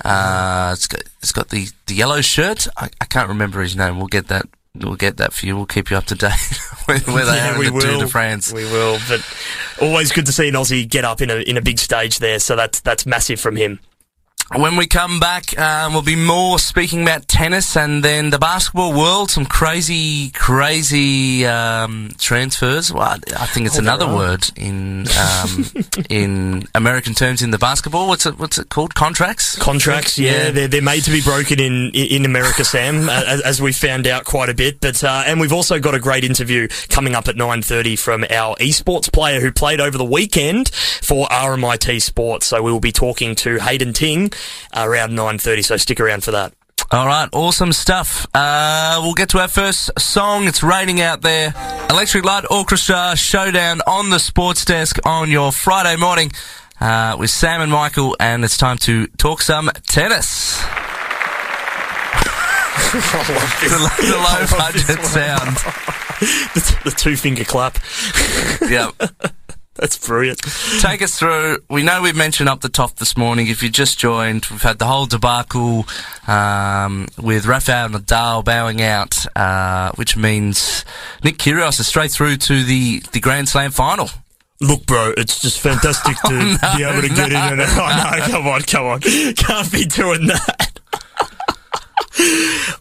Uh, 0.03 0.71
it's 0.73 0.87
got, 0.87 1.01
it's 1.21 1.31
got 1.31 1.49
the, 1.49 1.67
the 1.87 1.95
yellow 1.95 2.21
shirt. 2.21 2.67
I, 2.77 2.89
I 2.99 3.05
can't 3.05 3.29
remember 3.29 3.61
his 3.61 3.75
name. 3.75 3.97
We'll 3.97 4.07
get 4.07 4.27
that 4.27 4.45
we'll 4.75 4.95
get 4.95 5.17
that 5.17 5.33
for 5.33 5.45
you. 5.45 5.55
We'll 5.55 5.65
keep 5.65 5.91
you 5.91 5.97
up 5.97 6.05
to 6.05 6.15
date 6.15 6.31
where, 6.85 6.99
where 6.99 7.25
they 7.25 7.35
yeah, 7.35 7.55
are 7.55 7.63
in 7.63 7.65
the 7.65 7.71
will. 7.73 7.81
Tour 7.81 7.99
de 7.99 8.07
France. 8.07 8.53
We 8.53 8.63
will, 8.65 8.99
but 9.07 9.21
always 9.81 10.11
good 10.11 10.25
to 10.27 10.31
see 10.31 10.47
an 10.47 10.53
Aussie 10.53 10.89
get 10.89 11.03
up 11.03 11.21
in 11.21 11.29
a 11.29 11.37
in 11.37 11.57
a 11.57 11.61
big 11.61 11.79
stage 11.79 12.19
there. 12.19 12.39
So 12.39 12.55
that's 12.55 12.79
that's 12.81 13.05
massive 13.05 13.39
from 13.39 13.55
him. 13.55 13.79
When 14.53 14.75
we 14.75 14.85
come 14.85 15.21
back, 15.21 15.57
um, 15.57 15.93
we'll 15.93 16.01
be 16.01 16.17
more 16.17 16.59
speaking 16.59 17.03
about 17.03 17.25
tennis 17.29 17.77
and 17.77 18.03
then 18.03 18.31
the 18.31 18.37
basketball 18.37 18.91
world. 18.91 19.31
Some 19.31 19.45
crazy, 19.45 20.29
crazy 20.31 21.45
um, 21.45 22.11
transfers. 22.17 22.91
Well, 22.91 23.17
I 23.37 23.45
think 23.45 23.67
it's 23.67 23.77
Oh, 23.77 23.79
another 23.81 24.07
word 24.13 24.49
in 24.57 25.05
um, 25.17 25.65
in 26.09 26.63
American 26.75 27.13
terms 27.13 27.41
in 27.41 27.51
the 27.51 27.57
basketball. 27.57 28.09
What's 28.09 28.25
it? 28.25 28.37
What's 28.37 28.57
it 28.57 28.67
called? 28.67 28.93
Contracts. 28.93 29.57
Contracts, 29.57 30.19
yeah, 30.19 30.51
They're, 30.51 30.67
they're 30.67 30.81
made 30.81 31.05
to 31.05 31.11
be 31.11 31.21
broken 31.21 31.61
in 31.61 31.91
in 31.91 32.25
America, 32.25 32.65
Sam, 32.65 33.07
as, 33.09 33.39
as 33.41 33.61
we 33.61 33.71
found 33.71 34.05
out 34.05 34.25
quite 34.25 34.49
a 34.49 34.53
bit. 34.53 34.81
But 34.81 35.01
uh, 35.01 35.23
and 35.25 35.39
we've 35.39 35.53
also 35.53 35.79
got 35.79 35.95
a 35.95 35.99
great 35.99 36.25
interview 36.25 36.67
coming 36.89 37.15
up 37.15 37.29
at 37.29 37.37
nine 37.37 37.61
thirty 37.61 37.95
from 37.95 38.25
our 38.29 38.55
esports 38.57 39.09
player 39.11 39.39
who 39.39 39.53
played 39.53 39.79
over 39.79 39.97
the 39.97 40.03
weekend 40.03 40.69
for 40.69 41.25
RMIT 41.27 42.01
Sports. 42.01 42.47
So 42.47 42.61
we 42.61 42.69
will 42.71 42.81
be 42.81 42.91
talking 42.91 43.33
to 43.35 43.57
Hayden 43.59 43.93
Ting 43.93 44.31
around 44.75 45.15
nine 45.15 45.37
thirty. 45.37 45.61
So 45.61 45.77
stick 45.77 45.99
around 45.99 46.23
for 46.23 46.31
that. 46.31 46.53
All 46.91 47.07
right, 47.07 47.29
awesome 47.31 47.71
stuff. 47.71 48.27
Uh, 48.33 48.99
we'll 49.01 49.13
get 49.13 49.29
to 49.29 49.39
our 49.39 49.47
first 49.47 49.97
song. 49.97 50.45
It's 50.47 50.61
raining 50.61 50.99
out 50.99 51.21
there. 51.21 51.53
Electric 51.89 52.25
Light 52.25 52.43
Orchestra 52.51 53.15
Showdown 53.15 53.79
on 53.87 54.09
the 54.09 54.19
sports 54.19 54.65
desk 54.65 54.97
on 55.05 55.29
your 55.31 55.53
Friday 55.53 55.95
morning 55.95 56.31
uh, 56.81 57.15
with 57.17 57.29
Sam 57.29 57.61
and 57.61 57.71
Michael, 57.71 58.17
and 58.19 58.43
it's 58.43 58.57
time 58.57 58.77
to 58.79 59.07
talk 59.17 59.41
some 59.41 59.71
tennis. 59.87 60.61
the, 62.91 62.99
the 63.99 64.17
low 64.17 64.57
budget 64.57 65.05
sound. 65.05 65.55
the, 66.53 66.79
the 66.83 66.91
two 66.91 67.15
finger 67.15 67.45
clap. 67.45 67.77
Yep. 68.69 69.37
That's 69.75 69.97
brilliant. 70.05 70.41
Take 70.81 71.01
us 71.01 71.17
through. 71.17 71.59
We 71.69 71.81
know 71.81 72.01
we've 72.01 72.15
mentioned 72.15 72.49
up 72.49 72.59
the 72.59 72.69
top 72.69 72.97
this 72.97 73.15
morning. 73.15 73.47
If 73.47 73.63
you 73.63 73.69
just 73.69 73.97
joined, 73.97 74.45
we've 74.51 74.61
had 74.61 74.79
the 74.79 74.85
whole 74.85 75.05
debacle 75.05 75.85
um, 76.27 77.07
with 77.17 77.45
Rafael 77.45 77.87
Nadal 77.89 78.43
bowing 78.43 78.81
out, 78.81 79.25
uh, 79.35 79.91
which 79.95 80.17
means 80.17 80.83
Nick 81.23 81.37
Kyrgios 81.37 81.79
is 81.79 81.87
straight 81.87 82.11
through 82.11 82.37
to 82.37 82.63
the, 82.63 83.01
the 83.13 83.21
Grand 83.21 83.47
Slam 83.47 83.71
final. 83.71 84.09
Look, 84.59 84.85
bro, 84.85 85.13
it's 85.17 85.39
just 85.41 85.59
fantastic 85.59 86.17
to 86.25 86.33
Oh, 86.33 86.57
no, 86.61 86.77
be 86.77 86.83
able 86.83 87.01
to 87.01 87.09
get 87.09 87.31
in 87.31 87.35
and 87.35 87.61
Oh, 87.61 88.19
no, 88.19 88.25
come 88.31 88.47
on, 88.47 88.61
come 88.63 88.85
on. 88.85 88.99
Can't 88.99 89.71
be 89.71 89.85
doing 89.85 90.27
that. 90.27 90.67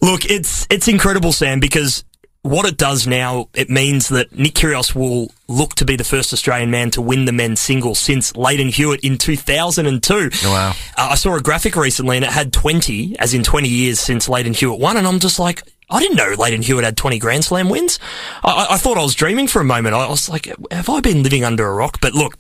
Look, 0.03 0.25
it's 0.25 0.67
it's 0.71 0.89
incredible, 0.89 1.33
Sam, 1.33 1.61
because 1.61 2.05
what 2.43 2.67
it 2.67 2.77
does 2.79 3.07
now, 3.07 3.49
it 3.55 3.69
means 3.69 4.09
that 4.09 4.33
Nick 4.37 4.55
Kyrgios 4.55 4.95
will 4.95 5.31
look 5.47 5.75
to 5.75 5.85
be 5.85 5.97
the 5.97 6.05
first 6.05 6.33
Australian 6.33 6.71
man 6.71 6.91
to 6.93 7.03
win 7.03 7.25
the 7.27 7.33
men's 7.33 7.61
singles 7.61 7.99
since 7.99 8.35
Lleyton 8.35 8.69
Hewitt 8.69 9.01
in 9.01 9.19
2002. 9.19 10.31
Wow. 10.45 10.71
Uh, 10.71 10.73
I 11.11 11.15
saw 11.17 11.35
a 11.37 11.41
graphic 11.43 11.77
recently 11.77 12.17
and 12.17 12.25
it 12.25 12.31
had 12.31 12.53
20, 12.53 13.19
as 13.19 13.35
in 13.35 13.43
20 13.43 13.69
years 13.69 14.01
since 14.01 14.29
Lleyton 14.29 14.55
Hewitt 14.55 14.81
won, 14.81 14.97
and 14.97 15.07
I'm 15.07 15.19
just 15.19 15.39
like, 15.39 15.63
I 15.93 15.99
didn't 16.01 16.17
know 16.17 16.35
Lleyton 16.39 16.63
Hewitt 16.63 16.85
had 16.85 16.97
20 16.97 17.19
Grand 17.19 17.45
Slam 17.45 17.69
wins. 17.69 17.99
I, 18.45 18.53
I- 18.53 18.75
I 18.75 18.77
thought 18.77 18.97
I 18.97 19.03
was 19.03 19.15
dreaming 19.17 19.49
for 19.49 19.61
a 19.61 19.65
moment. 19.65 19.95
I 19.95 20.09
was 20.09 20.29
like, 20.29 20.47
have 20.71 20.89
I 20.89 21.01
been 21.01 21.23
living 21.25 21.45
under 21.45 21.67
a 21.67 21.75
rock? 21.75 21.99
But 22.01 22.15
look, 22.15 22.39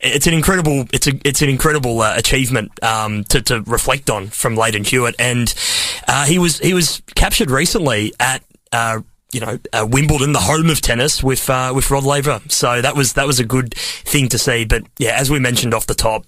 it's 0.00 0.26
an 0.26 0.34
incredible, 0.34 0.84
it's 0.92 1.06
a, 1.06 1.12
it's 1.24 1.40
an 1.42 1.48
incredible 1.48 2.02
uh, 2.02 2.14
achievement 2.16 2.70
um, 2.84 3.24
to, 3.24 3.40
to 3.42 3.62
reflect 3.62 4.10
on 4.10 4.28
from 4.28 4.54
Lleyton 4.54 4.84
Hewitt, 4.84 5.14
and 5.18 5.52
uh, 6.06 6.26
he 6.26 6.38
was 6.38 6.58
he 6.58 6.74
was 6.74 7.02
captured 7.16 7.50
recently 7.50 8.12
at. 8.20 8.44
Uh, 8.72 9.00
you 9.32 9.40
know, 9.40 9.58
uh, 9.72 9.86
Wimbledon, 9.88 10.32
the 10.32 10.40
home 10.40 10.70
of 10.70 10.80
tennis, 10.80 11.22
with 11.22 11.48
uh, 11.48 11.72
with 11.74 11.90
Rod 11.90 12.04
Laver. 12.04 12.40
So 12.48 12.82
that 12.82 12.96
was 12.96 13.14
that 13.14 13.26
was 13.26 13.38
a 13.38 13.44
good 13.44 13.74
thing 13.74 14.28
to 14.28 14.38
see. 14.38 14.64
But 14.64 14.84
yeah, 14.98 15.16
as 15.18 15.30
we 15.30 15.38
mentioned 15.38 15.74
off 15.74 15.86
the 15.86 15.94
top, 15.94 16.24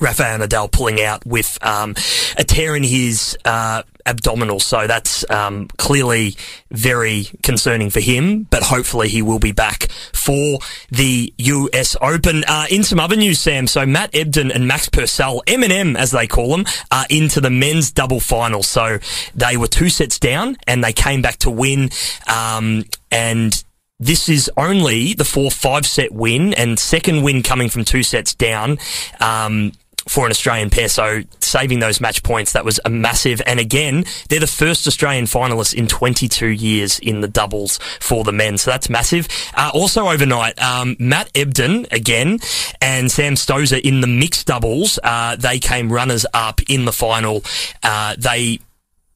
Rafael 0.00 0.38
Nadal 0.38 0.70
pulling 0.70 1.02
out 1.02 1.24
with 1.26 1.58
um, 1.62 1.94
a 2.38 2.44
tear 2.44 2.74
in 2.74 2.82
his 2.82 3.36
uh, 3.44 3.82
abdominal, 4.06 4.60
so 4.60 4.86
that's 4.86 5.28
um, 5.30 5.68
clearly 5.78 6.36
very 6.70 7.26
concerning 7.42 7.90
for 7.90 8.00
him. 8.00 8.44
But 8.44 8.62
hopefully, 8.62 9.08
he 9.08 9.22
will 9.22 9.38
be 9.38 9.52
back 9.52 9.90
for 10.12 10.58
the 10.90 11.32
U.S. 11.38 11.96
Open. 12.00 12.44
Uh, 12.46 12.66
in 12.70 12.84
some 12.84 13.00
other 13.00 13.16
news, 13.16 13.40
Sam. 13.40 13.66
So 13.66 13.86
Matt 13.86 14.12
Ebden 14.12 14.54
and 14.54 14.66
Max 14.66 14.88
Purcell, 14.88 15.42
M&M 15.46 15.96
as 15.96 16.10
they 16.10 16.26
call 16.26 16.50
them, 16.50 16.64
are 16.90 17.06
into 17.10 17.40
the 17.40 17.50
men's 17.50 17.90
double 17.90 18.20
final. 18.20 18.62
So 18.62 18.98
they 19.34 19.56
were 19.56 19.68
two 19.68 19.88
sets 19.88 20.18
down, 20.18 20.56
and 20.66 20.82
they 20.82 20.92
came 20.92 21.22
back 21.22 21.36
to 21.38 21.50
win. 21.50 21.90
Um, 22.28 22.84
and 23.10 23.62
this 24.02 24.28
is 24.28 24.50
only 24.56 25.14
the 25.14 25.24
four 25.24 25.50
five 25.50 25.86
set 25.86 26.12
win 26.12 26.54
and 26.54 26.76
second 26.76 27.22
win 27.22 27.42
coming 27.42 27.68
from 27.68 27.84
two 27.84 28.02
sets 28.02 28.34
down. 28.34 28.78
Um, 29.20 29.72
for 30.08 30.24
an 30.26 30.30
Australian 30.30 30.70
pair, 30.70 30.88
so 30.88 31.22
saving 31.40 31.78
those 31.80 32.00
match 32.00 32.22
points, 32.22 32.52
that 32.52 32.64
was 32.64 32.80
a 32.84 32.90
massive. 32.90 33.42
And 33.46 33.60
again, 33.60 34.04
they're 34.28 34.40
the 34.40 34.46
first 34.46 34.86
Australian 34.86 35.26
finalists 35.26 35.74
in 35.74 35.86
22 35.86 36.46
years 36.46 36.98
in 36.98 37.20
the 37.20 37.28
doubles 37.28 37.78
for 38.00 38.24
the 38.24 38.32
men, 38.32 38.58
so 38.58 38.70
that's 38.70 38.88
massive. 38.88 39.28
Uh, 39.54 39.70
also 39.74 40.08
overnight, 40.08 40.60
um, 40.62 40.96
Matt 40.98 41.32
Ebden 41.32 41.90
again 41.92 42.38
and 42.80 43.10
Sam 43.10 43.34
Stosur 43.34 43.80
in 43.80 44.00
the 44.00 44.06
mixed 44.06 44.46
doubles, 44.46 44.98
uh, 45.02 45.36
they 45.36 45.58
came 45.58 45.92
runners 45.92 46.26
up 46.34 46.60
in 46.68 46.84
the 46.84 46.92
final. 46.92 47.42
Uh, 47.82 48.16
they 48.18 48.58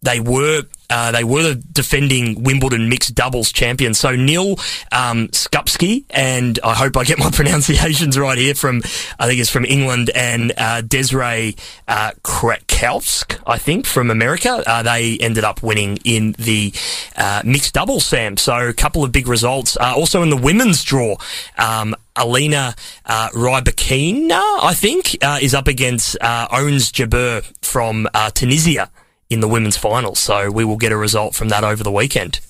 they 0.02 0.20
were 0.20 0.62
uh, 0.90 1.12
they 1.12 1.24
were 1.24 1.42
the 1.42 1.54
defending 1.54 2.42
Wimbledon 2.42 2.88
mixed 2.88 3.14
doubles 3.14 3.52
champions. 3.52 3.98
So 3.98 4.14
Neal 4.14 4.52
um, 4.92 5.28
Skupski 5.28 6.04
and 6.10 6.58
I 6.62 6.74
hope 6.74 6.96
I 6.96 7.04
get 7.04 7.18
my 7.18 7.30
pronunciations 7.32 8.18
right 8.18 8.38
here 8.38 8.54
from 8.54 8.82
I 9.18 9.26
think 9.26 9.40
it's 9.40 9.50
from 9.50 9.64
England 9.64 10.10
and 10.14 10.52
uh, 10.56 10.80
Desiree 10.82 11.56
uh, 11.88 12.12
Krakowsk 12.22 13.40
I 13.46 13.58
think 13.58 13.86
from 13.86 14.10
America. 14.10 14.62
Uh, 14.66 14.82
they 14.82 15.18
ended 15.18 15.44
up 15.44 15.62
winning 15.62 15.98
in 16.04 16.32
the 16.32 16.72
uh, 17.16 17.42
mixed 17.44 17.74
doubles, 17.74 18.04
Sam. 18.04 18.36
So 18.36 18.68
a 18.68 18.72
couple 18.72 19.04
of 19.04 19.12
big 19.12 19.28
results. 19.28 19.76
Uh, 19.76 19.94
also 19.96 20.22
in 20.22 20.30
the 20.30 20.36
women's 20.36 20.82
draw. 20.82 21.16
Um, 21.58 21.94
Alina 22.16 22.74
uh, 23.04 23.28
Rybakina, 23.34 24.40
I 24.40 24.74
think, 24.74 25.18
uh, 25.22 25.38
is 25.40 25.54
up 25.54 25.68
against 25.68 26.16
uh, 26.20 26.48
Ons 26.50 26.90
Jabeur 26.90 27.44
from 27.60 28.08
uh, 28.14 28.30
Tunisia 28.30 28.90
in 29.30 29.40
the 29.40 29.48
women's 29.48 29.76
finals. 29.76 30.18
So 30.18 30.50
we 30.50 30.64
will 30.64 30.76
get 30.76 30.92
a 30.92 30.96
result 30.96 31.34
from 31.34 31.48
that 31.48 31.64
over 31.64 31.82
the 31.82 31.92
weekend. 31.92 32.40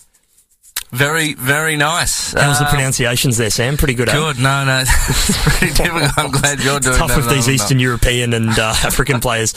Very, 0.92 1.35
very 1.35 1.76
nice. 1.76 2.33
How's 2.33 2.59
the 2.61 2.64
Um, 2.64 2.71
pronunciations 2.71 3.37
there, 3.38 3.50
Sam? 3.50 3.76
Pretty 3.76 3.95
good, 3.95 4.09
eh? 4.09 4.12
Good. 4.12 4.38
No, 4.38 4.64
no, 4.64 4.78
it's 4.80 5.42
pretty 5.59 5.75
difficult. 5.75 6.16
I'm 6.16 6.30
glad 6.30 6.61
you're 6.61 6.78
doing 6.78 6.97
Tough 6.97 7.09
that. 7.09 7.16
with 7.16 7.28
these 7.28 7.49
I'm 7.49 7.54
not. 7.56 7.62
Eastern 7.62 7.78
European 7.80 8.33
and 8.33 8.56
uh, 8.56 8.73
African 8.85 9.18
players. 9.21 9.52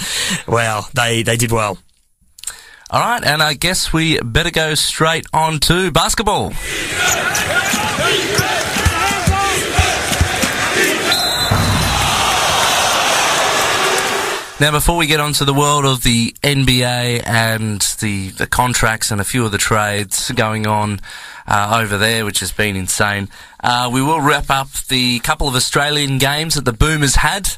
Wow, 0.48 0.86
they, 0.96 1.22
they 1.22 1.38
did 1.38 1.52
well. 1.52 1.78
All 2.90 3.00
right, 3.00 3.24
and 3.24 3.44
I 3.44 3.54
guess 3.54 3.94
we 3.94 4.20
better 4.22 4.50
go 4.50 4.74
straight 4.74 5.28
on 5.32 5.60
to 5.62 5.92
basketball. 5.92 6.52
Now, 14.60 14.72
before 14.72 14.98
we 14.98 15.08
get 15.08 15.22
onto 15.22 15.46
the 15.46 15.54
world 15.54 15.86
of 15.86 16.04
the 16.04 16.36
NBA 16.44 17.26
and 17.26 17.80
the, 18.02 18.28
the 18.32 18.46
contracts 18.46 19.10
and 19.10 19.22
a 19.22 19.24
few 19.24 19.46
of 19.46 19.54
the 19.54 19.58
trades 19.58 20.32
going 20.32 20.68
on 20.68 21.00
uh, 21.48 21.80
over 21.82 21.98
there, 21.98 22.26
which 22.26 22.42
has 22.42 22.52
been 22.52 22.76
insane, 22.76 23.30
uh, 23.64 23.90
we 23.92 24.02
will 24.02 24.20
wrap 24.20 24.50
up 24.50 24.70
the 24.90 25.20
couple 25.20 25.48
of 25.48 25.56
Australian 25.56 26.18
games 26.18 26.56
that 26.56 26.66
the 26.66 26.74
Boomers 26.74 27.16
had. 27.16 27.50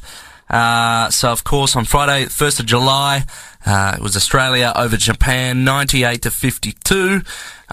Uh, 0.52 1.08
so, 1.10 1.32
of 1.32 1.44
course, 1.44 1.74
on 1.74 1.84
Friday, 1.84 2.26
1st 2.26 2.60
of 2.60 2.66
July, 2.66 3.24
uh, 3.64 3.94
it 3.96 4.02
was 4.02 4.16
Australia 4.16 4.72
over 4.76 4.96
Japan, 4.96 5.64
98 5.64 6.22
to 6.22 6.30
52. 6.30 7.22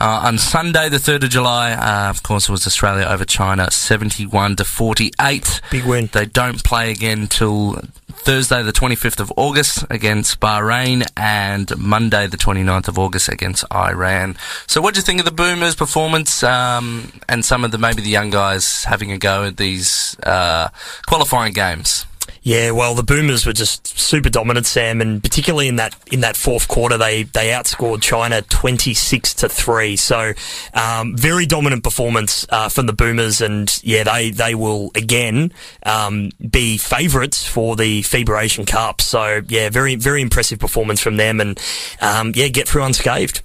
Uh, 0.01 0.21
on 0.23 0.37
Sunday, 0.37 0.87
the 0.87 0.97
3rd 0.97 1.23
of 1.25 1.29
July, 1.29 1.73
uh, 1.73 2.09
of 2.09 2.23
course, 2.23 2.47
it 2.47 2.51
was 2.53 2.65
Australia 2.65 3.05
over 3.05 3.25
China, 3.25 3.69
71 3.69 4.55
to 4.55 4.63
48. 4.63 5.61
Big 5.71 5.83
win. 5.83 6.09
They 6.13 6.25
don't 6.25 6.63
play 6.63 6.91
again 6.91 7.27
till 7.27 7.81
Thursday, 8.13 8.63
the 8.63 8.71
25th 8.71 9.19
of 9.19 9.33
August 9.35 9.83
against 9.89 10.39
Bahrain 10.39 11.05
and 11.17 11.75
Monday, 11.77 12.27
the 12.27 12.37
29th 12.37 12.87
of 12.87 12.97
August 12.97 13.27
against 13.27 13.65
Iran. 13.73 14.37
So 14.67 14.79
what 14.79 14.93
do 14.93 14.99
you 14.99 15.03
think 15.03 15.19
of 15.19 15.25
the 15.25 15.31
Boomers' 15.31 15.75
performance 15.75 16.43
um, 16.43 17.11
and 17.27 17.43
some 17.43 17.65
of 17.65 17.71
the 17.71 17.77
maybe 17.77 18.01
the 18.01 18.09
young 18.09 18.29
guys 18.29 18.85
having 18.85 19.11
a 19.11 19.17
go 19.17 19.43
at 19.45 19.57
these 19.57 20.15
uh, 20.23 20.69
qualifying 21.07 21.51
games? 21.51 22.05
Yeah, 22.41 22.71
well, 22.71 22.95
the 22.95 23.03
Boomers 23.03 23.45
were 23.45 23.53
just 23.53 23.85
super 23.87 24.29
dominant, 24.29 24.65
Sam, 24.65 25.01
and 25.01 25.21
particularly 25.21 25.67
in 25.67 25.75
that 25.75 25.95
in 26.11 26.21
that 26.21 26.37
fourth 26.37 26.67
quarter, 26.67 26.97
they 26.97 27.23
they 27.23 27.49
outscored 27.49 28.01
China 28.01 28.41
twenty 28.43 28.93
six 28.93 29.33
to 29.35 29.49
three. 29.49 29.95
So, 29.97 30.33
um, 30.73 31.17
very 31.17 31.45
dominant 31.45 31.83
performance 31.83 32.45
uh, 32.49 32.69
from 32.69 32.85
the 32.85 32.93
Boomers, 32.93 33.41
and 33.41 33.79
yeah, 33.83 34.03
they 34.03 34.31
they 34.31 34.55
will 34.55 34.91
again 34.95 35.51
um, 35.83 36.31
be 36.49 36.77
favourites 36.77 37.45
for 37.45 37.75
the 37.75 38.01
FIBA 38.03 38.41
Asian 38.41 38.65
Cup. 38.65 39.01
So, 39.01 39.41
yeah, 39.49 39.69
very 39.69 39.95
very 39.95 40.21
impressive 40.21 40.59
performance 40.59 41.01
from 41.01 41.17
them, 41.17 41.41
and 41.41 41.59
um, 42.01 42.31
yeah, 42.35 42.47
get 42.47 42.67
through 42.67 42.83
unscathed. 42.83 43.41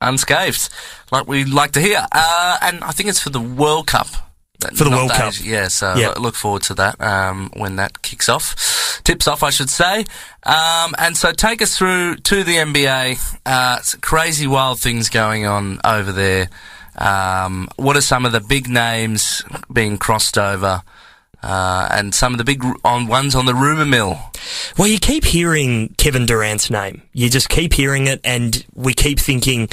Unscathed, 0.00 0.68
like 1.12 1.26
we 1.26 1.44
like 1.44 1.72
to 1.72 1.80
hear. 1.80 2.06
Uh, 2.12 2.58
and 2.62 2.82
I 2.82 2.92
think 2.92 3.08
it's 3.08 3.20
for 3.20 3.30
the 3.30 3.40
World 3.40 3.86
Cup 3.86 4.08
For 4.74 4.84
the 4.84 4.90
World 4.90 5.10
Cup. 5.10 5.28
Asia- 5.28 5.44
Yeah, 5.44 5.68
so 5.68 5.94
lo- 6.16 6.22
look 6.22 6.34
forward 6.34 6.62
to 6.64 6.74
that 6.74 7.00
um, 7.00 7.50
when 7.54 7.76
that 7.76 8.00
kicks 8.02 8.28
off, 8.28 9.00
tips 9.04 9.28
off, 9.28 9.42
I 9.42 9.50
should 9.50 9.68
say. 9.70 10.04
Um, 10.44 10.94
and 10.98 11.16
so 11.16 11.32
take 11.32 11.60
us 11.60 11.76
through 11.76 12.16
to 12.16 12.44
the 12.44 12.56
NBA. 12.56 13.38
Uh, 13.44 13.78
crazy, 14.00 14.46
wild 14.46 14.80
things 14.80 15.08
going 15.10 15.44
on 15.46 15.80
over 15.84 16.12
there. 16.12 16.48
Um, 16.96 17.68
what 17.76 17.96
are 17.96 18.00
some 18.00 18.24
of 18.24 18.32
the 18.32 18.40
big 18.40 18.68
names 18.68 19.42
being 19.72 19.98
crossed 19.98 20.38
over? 20.38 20.82
Uh, 21.42 21.86
and 21.90 22.14
some 22.14 22.32
of 22.32 22.38
the 22.38 22.44
big 22.44 22.64
on 22.84 23.06
ones 23.06 23.34
on 23.34 23.44
the 23.44 23.54
rumor 23.54 23.84
mill. 23.84 24.18
Well, 24.78 24.88
you 24.88 24.98
keep 24.98 25.24
hearing 25.26 25.94
Kevin 25.98 26.24
Durant's 26.24 26.70
name. 26.70 27.02
You 27.12 27.28
just 27.28 27.50
keep 27.50 27.74
hearing 27.74 28.06
it, 28.06 28.20
and 28.24 28.64
we 28.74 28.94
keep 28.94 29.18
thinking, 29.18 29.68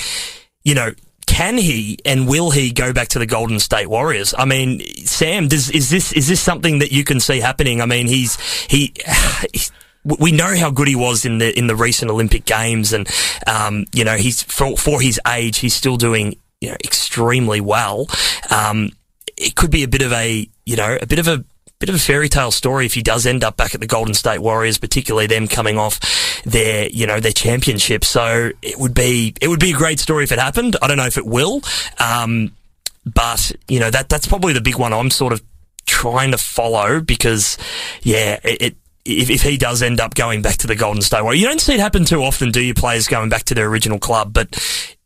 you 0.65 0.75
know, 0.75 0.91
can 1.25 1.57
he 1.57 1.97
and 2.05 2.27
will 2.27 2.51
he 2.51 2.71
go 2.71 2.93
back 2.93 3.09
to 3.09 3.19
the 3.19 3.25
Golden 3.25 3.59
State 3.59 3.87
Warriors? 3.87 4.33
I 4.37 4.45
mean, 4.45 4.81
Sam, 5.05 5.47
does, 5.47 5.69
is 5.69 5.89
this 5.89 6.11
is 6.13 6.27
this 6.27 6.41
something 6.41 6.79
that 6.79 6.91
you 6.91 7.03
can 7.03 7.19
see 7.19 7.39
happening? 7.39 7.81
I 7.81 7.85
mean, 7.85 8.07
he's 8.07 8.39
he. 8.67 8.93
he's 9.53 9.71
we 10.03 10.31
know 10.31 10.55
how 10.55 10.71
good 10.71 10.87
he 10.87 10.95
was 10.95 11.25
in 11.25 11.37
the 11.37 11.57
in 11.57 11.67
the 11.67 11.75
recent 11.75 12.09
Olympic 12.09 12.45
Games, 12.45 12.91
and 12.91 13.07
um, 13.45 13.85
you 13.93 14.03
know 14.03 14.15
he's 14.15 14.41
for 14.43 14.75
for 14.75 14.99
his 14.99 15.19
age, 15.27 15.59
he's 15.59 15.75
still 15.75 15.97
doing 15.97 16.37
you 16.59 16.69
know 16.69 16.77
extremely 16.83 17.61
well. 17.61 18.07
Um, 18.49 18.91
it 19.37 19.55
could 19.55 19.69
be 19.69 19.83
a 19.83 19.87
bit 19.87 20.01
of 20.01 20.11
a 20.11 20.47
you 20.65 20.75
know 20.75 20.97
a 20.99 21.05
bit 21.05 21.19
of 21.19 21.27
a 21.27 21.43
bit 21.81 21.89
of 21.89 21.95
a 21.95 21.99
fairy 21.99 22.29
tale 22.29 22.51
story 22.51 22.85
if 22.85 22.93
he 22.93 23.01
does 23.01 23.25
end 23.25 23.43
up 23.43 23.57
back 23.57 23.73
at 23.73 23.81
the 23.81 23.87
Golden 23.87 24.13
State 24.13 24.39
Warriors, 24.39 24.77
particularly 24.77 25.27
them 25.27 25.47
coming 25.47 25.77
off 25.77 25.99
their 26.45 26.87
you 26.87 27.07
know 27.07 27.19
their 27.19 27.31
championship. 27.31 28.05
So 28.05 28.51
it 28.61 28.77
would 28.79 28.93
be 28.93 29.33
it 29.41 29.47
would 29.47 29.59
be 29.59 29.71
a 29.71 29.75
great 29.75 29.99
story 29.99 30.23
if 30.23 30.31
it 30.31 30.39
happened. 30.39 30.77
I 30.81 30.87
don't 30.87 30.97
know 30.97 31.07
if 31.07 31.17
it 31.17 31.25
will, 31.25 31.61
um, 31.99 32.55
but 33.05 33.51
you 33.67 33.79
know 33.79 33.89
that 33.89 34.07
that's 34.07 34.27
probably 34.27 34.53
the 34.53 34.61
big 34.61 34.77
one 34.77 34.93
I'm 34.93 35.09
sort 35.09 35.33
of 35.33 35.41
trying 35.85 36.31
to 36.31 36.37
follow 36.37 37.01
because 37.01 37.57
yeah 38.01 38.39
it. 38.43 38.61
it 38.61 38.75
if, 39.03 39.31
if 39.31 39.41
he 39.41 39.57
does 39.57 39.81
end 39.81 39.99
up 39.99 40.13
going 40.13 40.43
back 40.43 40.57
to 40.57 40.67
the 40.67 40.75
Golden 40.75 41.01
State 41.01 41.23
Warriors, 41.23 41.41
you 41.41 41.47
don't 41.47 41.59
see 41.59 41.73
it 41.73 41.79
happen 41.79 42.05
too 42.05 42.21
often, 42.21 42.51
do 42.51 42.61
you? 42.61 42.75
Players 42.75 43.07
going 43.07 43.29
back 43.29 43.45
to 43.45 43.55
their 43.55 43.67
original 43.67 43.97
club, 43.97 44.31
but 44.31 44.49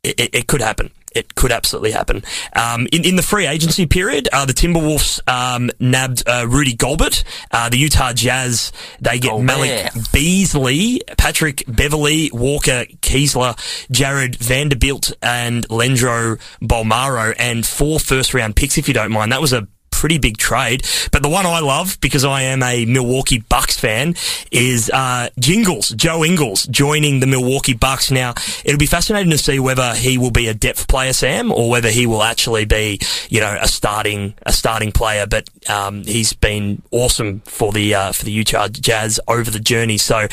it, 0.03 0.19
it, 0.19 0.35
it 0.35 0.47
could 0.47 0.59
happen. 0.59 0.91
It 1.15 1.33
could 1.35 1.51
absolutely 1.51 1.91
happen. 1.91 2.23
Um, 2.53 2.87
in, 2.91 3.05
in 3.05 3.15
the 3.15 3.23
free 3.23 3.47
agency 3.47 3.85
period, 3.85 4.27
uh, 4.31 4.45
the 4.45 4.53
Timberwolves 4.53 5.21
um, 5.27 5.71
nabbed 5.79 6.27
uh, 6.27 6.45
Rudy 6.47 6.75
Gobert. 6.75 7.23
Uh, 7.51 7.69
the 7.69 7.77
Utah 7.77 8.13
Jazz 8.13 8.71
they 8.99 9.19
get 9.19 9.31
Gobert. 9.31 9.45
Malik 9.45 9.91
Beasley, 10.11 11.01
Patrick 11.17 11.63
Beverley, 11.67 12.29
Walker 12.33 12.85
Kessler, 13.01 13.55
Jared 13.89 14.35
Vanderbilt, 14.35 15.13
and 15.21 15.69
Leandro 15.69 16.37
Bolmaro, 16.61 17.33
and 17.39 17.65
four 17.65 17.99
first 17.99 18.33
round 18.33 18.55
picks. 18.55 18.77
If 18.77 18.87
you 18.87 18.93
don't 18.93 19.11
mind, 19.11 19.31
that 19.31 19.41
was 19.41 19.53
a 19.53 19.67
pretty 19.95 20.17
big 20.17 20.37
trade. 20.37 20.85
But 21.11 21.23
the 21.23 21.29
one 21.29 21.45
I 21.45 21.61
love 21.61 21.97
because 22.01 22.25
I 22.25 22.41
am 22.43 22.61
a 22.61 22.85
Milwaukee 22.85 23.39
Bucks 23.39 23.79
fan 23.79 24.15
is 24.51 24.91
uh, 24.93 25.29
Jingles, 25.39 25.89
Joe 25.89 26.25
Ingles 26.25 26.65
joining 26.65 27.21
the 27.21 27.27
Milwaukee 27.27 27.73
Bucks. 27.73 28.11
Now 28.11 28.33
it'll 28.65 28.77
be 28.77 28.85
fascinating 28.85 29.31
to 29.31 29.37
see 29.37 29.57
whether 29.57 29.95
he 29.95 30.17
will 30.17 30.31
be 30.31 30.47
a 30.47 30.53
depth 30.53 30.89
player, 30.89 31.13
Sam, 31.13 31.51
or 31.51 31.69
whether 31.69 31.89
he 31.89 32.05
will 32.07 32.23
actually 32.23 32.65
be, 32.65 32.99
you 33.29 33.39
know, 33.39 33.57
a 33.59 33.67
starting 33.67 34.33
a 34.45 34.51
starting 34.51 34.91
player. 34.91 35.25
But 35.25 35.49
um, 35.69 36.03
he's 36.03 36.33
been 36.33 36.81
awesome 36.91 37.39
for 37.45 37.71
the 37.71 37.95
uh, 37.95 38.11
for 38.11 38.25
the 38.25 38.31
Utah 38.31 38.67
Jazz 38.67 39.19
over 39.27 39.49
the 39.49 39.59
journey. 39.59 39.97
So 39.97 40.27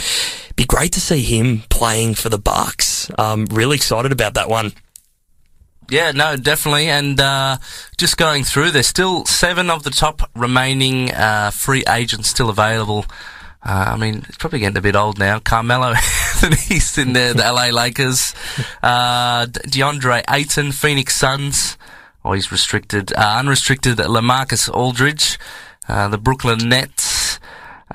be 0.56 0.64
great 0.64 0.92
to 0.92 1.00
see 1.00 1.22
him 1.22 1.62
playing 1.68 2.14
for 2.14 2.28
the 2.28 2.38
Bucks. 2.38 3.10
Um, 3.16 3.46
really 3.46 3.76
excited 3.76 4.10
about 4.10 4.34
that 4.34 4.48
one. 4.48 4.72
Yeah, 5.92 6.12
no, 6.12 6.36
definitely. 6.36 6.88
And 6.88 7.20
uh, 7.20 7.58
just 7.98 8.16
going 8.16 8.44
through, 8.44 8.70
there's 8.70 8.86
still 8.88 9.26
seven 9.26 9.68
of 9.68 9.82
the 9.82 9.90
top 9.90 10.22
remaining 10.34 11.12
uh, 11.12 11.50
free 11.50 11.84
agents 11.86 12.30
still 12.30 12.48
available. 12.48 13.04
Uh, 13.62 13.92
I 13.92 13.96
mean, 13.98 14.24
it's 14.26 14.38
probably 14.38 14.60
getting 14.60 14.78
a 14.78 14.80
bit 14.80 14.96
old 14.96 15.18
now. 15.18 15.38
Carmelo 15.38 15.88
Anthony's 16.42 16.96
in 16.96 17.12
there, 17.12 17.34
the 17.34 17.42
LA 17.42 17.66
Lakers. 17.66 18.34
Uh, 18.82 19.46
DeAndre 19.46 20.22
Ayton, 20.28 20.72
Phoenix 20.72 21.14
Suns. 21.14 21.76
Oh, 22.24 22.32
he's 22.32 22.50
restricted. 22.50 23.12
Uh, 23.12 23.36
unrestricted, 23.38 23.98
Lamarcus 23.98 24.68
Aldridge. 24.72 25.38
Uh, 25.88 26.08
the 26.08 26.18
Brooklyn 26.18 26.68
Nets. 26.68 27.38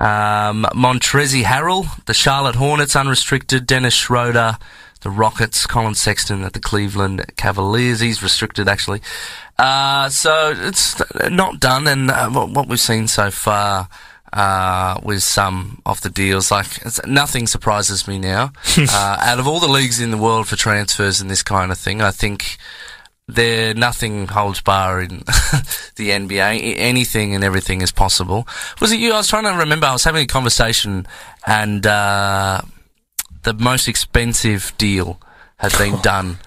Um, 0.00 0.66
Montrezl 0.72 1.42
Harrell, 1.42 2.04
the 2.06 2.14
Charlotte 2.14 2.54
Hornets, 2.54 2.94
unrestricted. 2.96 3.66
Dennis 3.66 3.94
Schroeder, 3.94 4.56
the 5.00 5.10
Rockets. 5.10 5.66
Collin 5.66 5.94
Sexton 5.94 6.42
at 6.42 6.52
the 6.52 6.60
Cleveland 6.60 7.24
Cavaliers. 7.36 8.00
He's 8.00 8.22
restricted, 8.22 8.68
actually. 8.68 9.00
Uh, 9.58 10.08
so 10.08 10.54
it's 10.56 11.00
not 11.30 11.60
done. 11.60 11.86
And 11.86 12.10
uh, 12.10 12.30
what, 12.30 12.68
we've 12.68 12.80
seen 12.80 13.08
so 13.08 13.30
far 13.30 13.88
uh, 14.32 15.00
with 15.02 15.22
some 15.22 15.82
of 15.86 16.00
the 16.02 16.10
deals, 16.10 16.50
like 16.50 16.66
it's, 16.84 17.04
nothing 17.06 17.46
surprises 17.46 18.06
me 18.06 18.18
now. 18.18 18.52
uh, 18.78 19.16
out 19.20 19.38
of 19.38 19.46
all 19.46 19.60
the 19.60 19.68
leagues 19.68 20.00
in 20.00 20.10
the 20.10 20.18
world 20.18 20.48
for 20.48 20.56
transfers 20.56 21.20
and 21.20 21.30
this 21.30 21.42
kind 21.42 21.72
of 21.72 21.78
thing, 21.78 22.02
I 22.02 22.10
think 22.10 22.58
there 23.28 23.74
nothing 23.74 24.26
holds 24.26 24.60
bar 24.62 25.02
in 25.02 25.18
the 25.96 26.10
NBA. 26.10 26.74
Anything 26.78 27.34
and 27.34 27.44
everything 27.44 27.82
is 27.82 27.92
possible. 27.92 28.48
Was 28.80 28.90
it 28.90 28.98
you? 28.98 29.12
I 29.12 29.18
was 29.18 29.28
trying 29.28 29.44
to 29.44 29.50
remember. 29.50 29.86
I 29.86 29.92
was 29.92 30.04
having 30.04 30.24
a 30.24 30.26
conversation, 30.26 31.06
and 31.46 31.86
uh, 31.86 32.62
the 33.42 33.54
most 33.54 33.88
expensive 33.88 34.72
deal 34.78 35.20
had 35.56 35.76
been 35.78 36.00
done, 36.02 36.38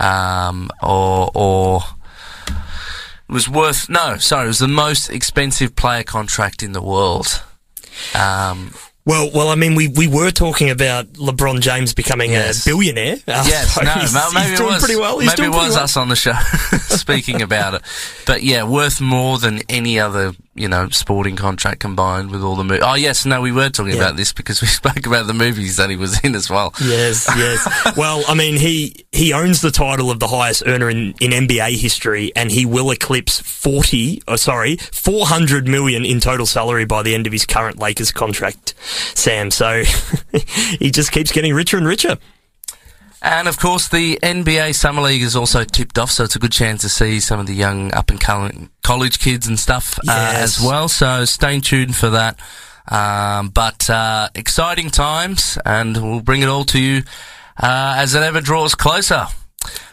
um, 0.00 0.70
or 0.82 1.30
or 1.34 1.80
it 2.48 3.32
was 3.32 3.48
worth 3.48 3.88
no. 3.88 4.16
Sorry, 4.18 4.44
it 4.44 4.48
was 4.48 4.58
the 4.58 4.68
most 4.68 5.10
expensive 5.10 5.74
player 5.76 6.02
contract 6.02 6.62
in 6.62 6.72
the 6.72 6.82
world. 6.82 7.42
Um, 8.14 8.72
Well, 9.04 9.30
well, 9.32 9.48
I 9.50 9.54
mean, 9.54 9.76
we, 9.76 9.86
we 9.86 10.08
were 10.08 10.32
talking 10.32 10.68
about 10.68 11.12
LeBron 11.12 11.60
James 11.60 11.94
becoming 11.94 12.32
Yes. 12.32 12.66
a 12.66 12.70
billionaire. 12.70 13.16
Uh, 13.28 13.44
Yes, 13.48 13.74
so 13.74 13.82
no, 13.84 13.92
he's, 13.92 14.12
maybe 14.12 14.40
he's 14.40 14.52
it 14.52 14.56
doing 14.58 14.72
was 14.74 14.82
pretty 14.84 15.00
well. 15.00 15.18
He's 15.20 15.30
maybe 15.38 15.46
it 15.46 15.54
was 15.54 15.74
well. 15.74 15.84
us 15.84 15.96
on 15.96 16.08
the 16.08 16.16
show 16.16 16.32
speaking 16.96 17.40
about 17.40 17.74
it. 17.74 17.82
But 18.26 18.42
yeah, 18.42 18.64
worth 18.64 19.00
more 19.00 19.38
than 19.38 19.60
any 19.68 20.00
other 20.00 20.32
you 20.56 20.68
know 20.68 20.88
sporting 20.88 21.36
contract 21.36 21.80
combined 21.80 22.30
with 22.30 22.42
all 22.42 22.56
the 22.56 22.64
movies. 22.64 22.82
Oh 22.84 22.94
yes, 22.94 23.24
no, 23.26 23.40
we 23.40 23.52
were 23.52 23.68
talking 23.68 23.94
Yeah. 23.94 24.00
about 24.02 24.16
this 24.16 24.32
because 24.32 24.60
we 24.60 24.66
spoke 24.80 25.06
about 25.06 25.26
the 25.26 25.34
movies 25.34 25.76
that 25.76 25.90
he 25.90 25.96
was 25.96 26.18
in 26.24 26.34
as 26.34 26.48
well. 26.50 26.72
Yes, 26.82 27.28
yes. 27.36 27.96
well, 27.96 28.22
I 28.28 28.34
mean, 28.34 28.56
he 28.56 29.04
he 29.12 29.32
owns 29.32 29.60
the 29.60 29.70
title 29.70 30.10
of 30.10 30.20
the 30.20 30.28
highest 30.28 30.62
earner 30.66 30.88
in, 30.90 31.14
in 31.20 31.30
NBA 31.46 31.76
history, 31.78 32.32
and 32.34 32.50
he 32.50 32.66
will 32.66 32.90
eclipse 32.90 33.40
forty, 33.40 34.22
oh, 34.26 34.36
sorry, 34.36 34.76
four 34.76 35.26
hundred 35.26 35.68
million 35.68 36.04
in 36.04 36.20
total 36.20 36.46
salary 36.46 36.84
by 36.84 37.02
the 37.02 37.14
end 37.14 37.26
of 37.26 37.32
his 37.32 37.46
current 37.46 37.78
Lakers 37.78 38.10
contract, 38.12 38.74
Sam. 39.14 39.50
So 39.50 39.82
he 40.78 40.90
just 40.90 41.12
keeps 41.12 41.32
getting 41.32 41.54
richer 41.54 41.76
and 41.76 41.86
richer. 41.86 42.16
And 43.22 43.48
of 43.48 43.58
course, 43.58 43.88
the 43.88 44.18
NBA 44.22 44.74
Summer 44.74 45.02
League 45.02 45.22
is 45.22 45.34
also 45.34 45.64
tipped 45.64 45.98
off, 45.98 46.10
so 46.10 46.24
it's 46.24 46.36
a 46.36 46.38
good 46.38 46.52
chance 46.52 46.82
to 46.82 46.88
see 46.88 47.18
some 47.18 47.40
of 47.40 47.46
the 47.46 47.54
young 47.54 47.92
up 47.94 48.10
and 48.10 48.20
coming 48.20 48.70
college 48.84 49.18
kids 49.18 49.46
and 49.48 49.58
stuff 49.58 49.98
uh, 50.00 50.02
Yes. 50.06 50.58
as 50.60 50.64
well. 50.64 50.88
So 50.88 51.24
stay 51.24 51.58
tuned 51.60 51.96
for 51.96 52.10
that. 52.10 52.38
Um, 52.88 53.48
but 53.48 53.88
uh, 53.90 54.28
exciting 54.34 54.90
times, 54.90 55.58
and 55.64 55.96
we'll 55.96 56.20
bring 56.20 56.42
it 56.42 56.48
all 56.48 56.64
to 56.66 56.78
you 56.78 57.02
uh, 57.60 57.94
as 57.98 58.14
it 58.14 58.22
ever 58.22 58.40
draws 58.40 58.74
closer. 58.76 59.26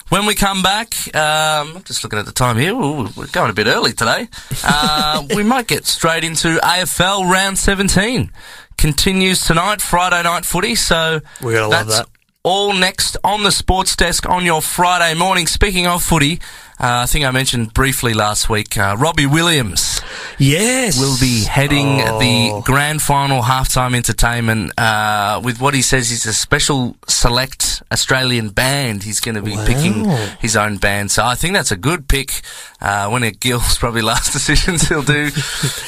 When 0.10 0.28
we 0.28 0.36
come 0.36 0.62
back, 0.62 0.94
um, 1.16 1.78
I'm 1.78 1.84
just 1.86 2.04
looking 2.04 2.20
at 2.20 2.26
the 2.28 2.32
time 2.34 2.58
here. 2.58 2.74
Ooh, 2.74 3.08
we're 3.18 3.26
going 3.32 3.50
a 3.50 3.54
bit 3.54 3.66
early 3.66 3.94
today. 3.94 4.28
Uh, 4.64 5.24
we 5.36 5.42
might 5.42 5.66
get 5.66 5.88
straight 5.88 6.24
into 6.24 6.58
AFL 6.58 7.28
round 7.32 7.58
17. 7.58 8.32
Continues 8.78 9.44
tonight, 9.44 9.82
Friday 9.82 10.22
night 10.22 10.46
footy. 10.46 10.76
So 10.76 11.22
We're 11.42 11.54
gonna 11.54 11.70
love 11.70 11.88
that. 11.88 12.08
All 12.44 12.74
next 12.74 13.16
on 13.24 13.44
the 13.44 13.52
sports 13.52 13.96
desk 13.96 14.28
on 14.28 14.46
your 14.46 14.62
Friday 14.62 15.18
morning. 15.18 15.48
Speaking 15.48 15.88
of 15.88 16.04
footy, 16.04 16.42
uh, 16.80 17.04
I 17.04 17.06
think 17.06 17.24
I 17.24 17.32
mentioned 17.32 17.74
briefly 17.74 18.14
last 18.14 18.50
week, 18.50 18.78
uh, 18.78 18.98
Robbie 19.00 19.26
Williams 19.26 19.93
Yes, 20.40 21.00
will 21.00 21.18
be 21.20 21.44
heading 21.44 22.02
Oh. 22.02 22.20
the 22.20 22.62
grand 22.66 23.02
final 23.02 23.42
halftime 23.42 23.96
entertainment 23.96 24.72
uh, 24.80 25.42
with 25.44 25.60
what 25.62 25.74
he 25.74 25.82
says 25.82 26.12
is 26.12 26.26
a 26.26 26.34
special 26.34 26.96
select 27.08 27.82
Australian 27.92 28.50
band. 28.50 29.04
He's 29.04 29.20
going 29.20 29.36
to 29.36 29.42
be 29.42 29.56
picking 29.66 30.06
his 30.40 30.56
own 30.56 30.78
band, 30.78 31.12
so 31.12 31.24
I 31.24 31.36
think 31.36 31.54
that's 31.54 31.72
a 31.72 31.78
good 31.78 32.08
pick. 32.08 32.42
Uh, 32.82 33.08
when 33.10 33.24
it 33.24 33.40
Gil's 33.40 33.78
probably 33.80 34.02
last 34.02 34.34
decisions 34.34 34.88
he'll 34.90 35.04
do. 35.04 35.28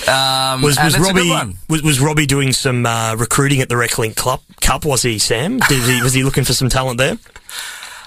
Um, 0.10 0.62
Was, 0.62 0.78
was 0.78 0.96
it's 0.96 0.96
a 0.96 1.00
good 1.14 1.28
Robbie 1.28 1.58
was, 1.68 1.84
was 1.84 2.00
Robbie 2.00 2.26
doing 2.26 2.54
some 2.54 2.86
uh, 2.86 3.16
recruiting 3.18 3.60
at 3.62 3.68
the 3.70 3.76
Reclink 3.76 4.16
Club 4.16 4.40
Cup? 4.62 4.86
Was 4.86 5.02
he 5.02 5.20
Sam? 5.20 5.60
Did 5.60 5.84
he, 5.84 6.02
was 6.02 6.14
he 6.14 6.24
looking 6.24 6.46
for 6.46 6.54
some 6.54 6.70
talent 6.70 6.98
there? 6.98 7.18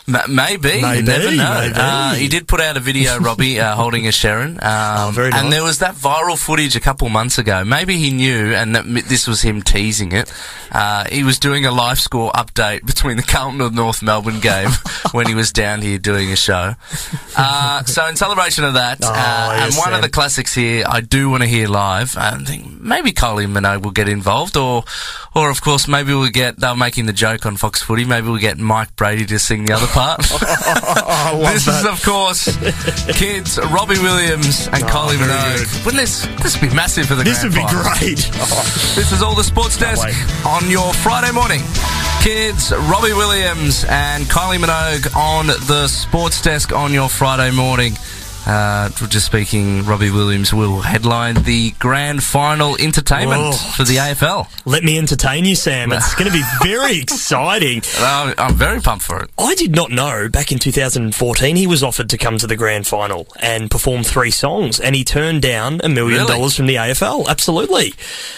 M- 0.08 0.34
maybe. 0.34 0.80
Maybe, 0.80 0.96
You 0.98 1.02
never 1.02 1.30
know. 1.36 1.60
maybe. 1.60 1.74
Uh, 1.76 2.14
he 2.14 2.28
did 2.28 2.48
put 2.48 2.60
out 2.60 2.76
a 2.76 2.80
video, 2.80 3.18
Robbie, 3.20 3.60
uh, 3.60 3.74
holding 3.76 4.06
a 4.06 4.10
Sherrin. 4.10 4.62
Um, 4.62 5.12
very 5.14 5.30
nice. 5.30 5.42
And 5.42 5.52
there 5.52 5.62
was 5.62 5.78
that 5.80 5.94
viral 5.94 6.38
footage 6.38 6.74
a 6.76 6.80
couple 6.80 7.08
months 7.10 7.36
ago. 7.38 7.64
Maybe 7.64 7.98
he 7.98 8.10
knew, 8.10 8.54
and 8.54 8.74
that 8.74 8.84
m- 8.84 8.94
this 9.06 9.26
was 9.26 9.42
him 9.42 9.60
teasing 9.62 10.12
it. 10.12 10.32
Uh, 10.72 11.04
he 11.10 11.22
was 11.24 11.38
doing 11.38 11.66
a 11.66 11.70
live 11.70 11.98
score 12.00 12.30
update 12.32 12.84
between 12.86 13.16
the 13.16 13.22
Carlton 13.22 13.60
and 13.60 13.74
North 13.74 14.02
Melbourne 14.02 14.40
game 14.40 14.70
when 15.12 15.26
he 15.26 15.34
was 15.34 15.52
down 15.52 15.82
here 15.82 15.98
doing 15.98 16.30
a 16.32 16.36
show. 16.36 16.74
Uh, 17.36 17.84
so 17.84 18.06
in 18.06 18.16
celebration 18.16 18.64
of 18.64 18.74
that, 18.74 18.98
Oh, 19.02 19.08
uh, 19.12 19.50
and 19.60 19.72
yes, 19.74 19.78
one 19.78 19.94
of 19.94 20.02
the 20.02 20.08
classics 20.08 20.54
here, 20.54 20.84
I 20.88 21.00
do 21.00 21.30
want 21.30 21.42
to 21.42 21.48
hear 21.48 21.68
live. 21.68 22.16
I 22.16 22.36
think 22.38 22.80
maybe 22.80 23.12
Kylie 23.12 23.46
Minogue 23.46 23.82
will 23.82 23.90
get 23.92 24.08
involved, 24.08 24.56
or, 24.56 24.84
or 25.34 25.50
of 25.50 25.60
course, 25.60 25.86
maybe 25.88 26.12
we'll 26.14 26.30
get. 26.30 26.58
They 26.58 26.68
were 26.68 26.76
making 26.76 27.06
the 27.06 27.12
joke 27.12 27.46
on 27.46 27.56
Fox 27.56 27.82
Footy. 27.82 28.04
Maybe 28.04 28.28
we'll 28.28 28.38
get 28.40 28.58
Mike 28.58 28.94
Brady 28.96 29.24
to 29.26 29.38
sing 29.38 29.64
the 29.66 29.72
other 29.74 29.86
part. 29.98 30.30
Love 31.34 31.52
this 31.52 31.66
is, 31.66 31.84
of 31.84 32.02
course, 32.04 32.56
kids 33.18 33.58
Robbie 33.58 33.98
Williams 33.98 34.68
and 34.72 34.84
oh, 34.84 35.08
very 35.08 35.18
Minogue. 35.18 35.84
Wouldn't 35.84 36.00
this 36.00 36.26
this 36.42 36.60
would 36.60 36.70
be 36.70 36.74
massive 36.74 37.06
for 37.06 37.16
the 37.16 37.24
kids? 37.24 37.42
This 37.42 37.44
would 37.44 37.58
be 37.58 37.66
great. 37.68 38.30
Oh, 38.34 38.94
This 38.94 39.12
is 39.12 39.22
all 39.22 39.34
the 39.34 39.44
sports 39.44 39.76
desk 39.76 40.06
on 40.46 40.70
your 40.70 40.92
Friday 40.94 41.32
morning. 41.32 41.60
Kids, 42.22 42.72
Robbie 42.72 43.12
Williams 43.12 43.84
and 43.88 44.24
Kylie 44.24 44.58
Minogue 44.58 45.14
on 45.16 45.46
the 45.46 45.88
sports 45.88 46.40
desk 46.40 46.72
on 46.72 46.92
your 46.92 47.08
Friday 47.08 47.50
morning. 47.50 47.94
Uh, 48.46 48.88
just 49.08 49.26
speaking, 49.26 49.84
Robbie 49.84 50.10
Williams 50.10 50.54
will 50.54 50.80
headline 50.80 51.34
the 51.42 51.72
grand 51.72 52.22
final 52.22 52.76
entertainment 52.80 53.40
Whoa. 53.42 53.52
for 53.76 53.84
the 53.84 53.96
AFL. 53.96 54.48
let 54.64 54.82
me 54.82 54.96
entertain 54.98 55.44
you, 55.44 55.54
Sam. 55.54 55.92
It's 55.92 56.14
going 56.14 56.30
to 56.30 56.32
be 56.36 56.42
very 56.62 56.98
exciting. 57.02 57.82
Uh, 57.98 58.32
I'm 58.38 58.54
very 58.54 58.80
pumped 58.80 59.04
for 59.04 59.22
it. 59.22 59.30
I 59.38 59.54
did 59.54 59.72
not 59.74 59.90
know 59.90 60.30
back 60.30 60.50
in 60.50 60.58
2014 60.58 61.56
he 61.56 61.66
was 61.66 61.82
offered 61.82 62.08
to 62.10 62.16
come 62.16 62.38
to 62.38 62.46
the 62.46 62.56
grand 62.56 62.86
final 62.86 63.26
and 63.38 63.70
perform 63.70 64.02
three 64.02 64.30
songs, 64.30 64.80
and 64.80 64.96
he 64.96 65.04
turned 65.04 65.42
down 65.42 65.82
a 65.84 65.88
million 65.90 66.20
Really? 66.22 66.32
dollars 66.34 66.56
from 66.56 66.66
the 66.66 66.76
AFL. 66.76 67.28
Absolutely. 67.28 67.92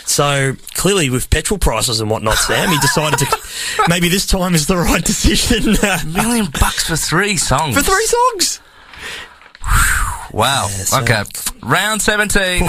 So 0.07 0.57
clearly, 0.75 1.09
with 1.11 1.31
petrol 1.31 1.59
prices 1.59 2.01
and 2.01 2.11
whatnot, 2.11 2.35
Sam, 2.37 2.69
he 2.69 2.79
decided 2.79 3.21
to 3.21 3.39
maybe 3.89 4.09
this 4.09 4.27
time 4.27 4.57
is 4.57 4.67
the 4.67 4.77
right 4.77 5.05
decision 5.05 5.77
Million 6.13 6.47
bucks 6.59 6.89
for 6.89 6.97
three 6.97 7.37
songs. 7.37 7.77
for 7.77 7.83
three 7.83 8.07
songs. 8.07 8.61
Wow. 10.33 10.67
so- 10.69 11.01
okay. 11.01 11.25
Round 11.63 12.01
17. 12.01 12.63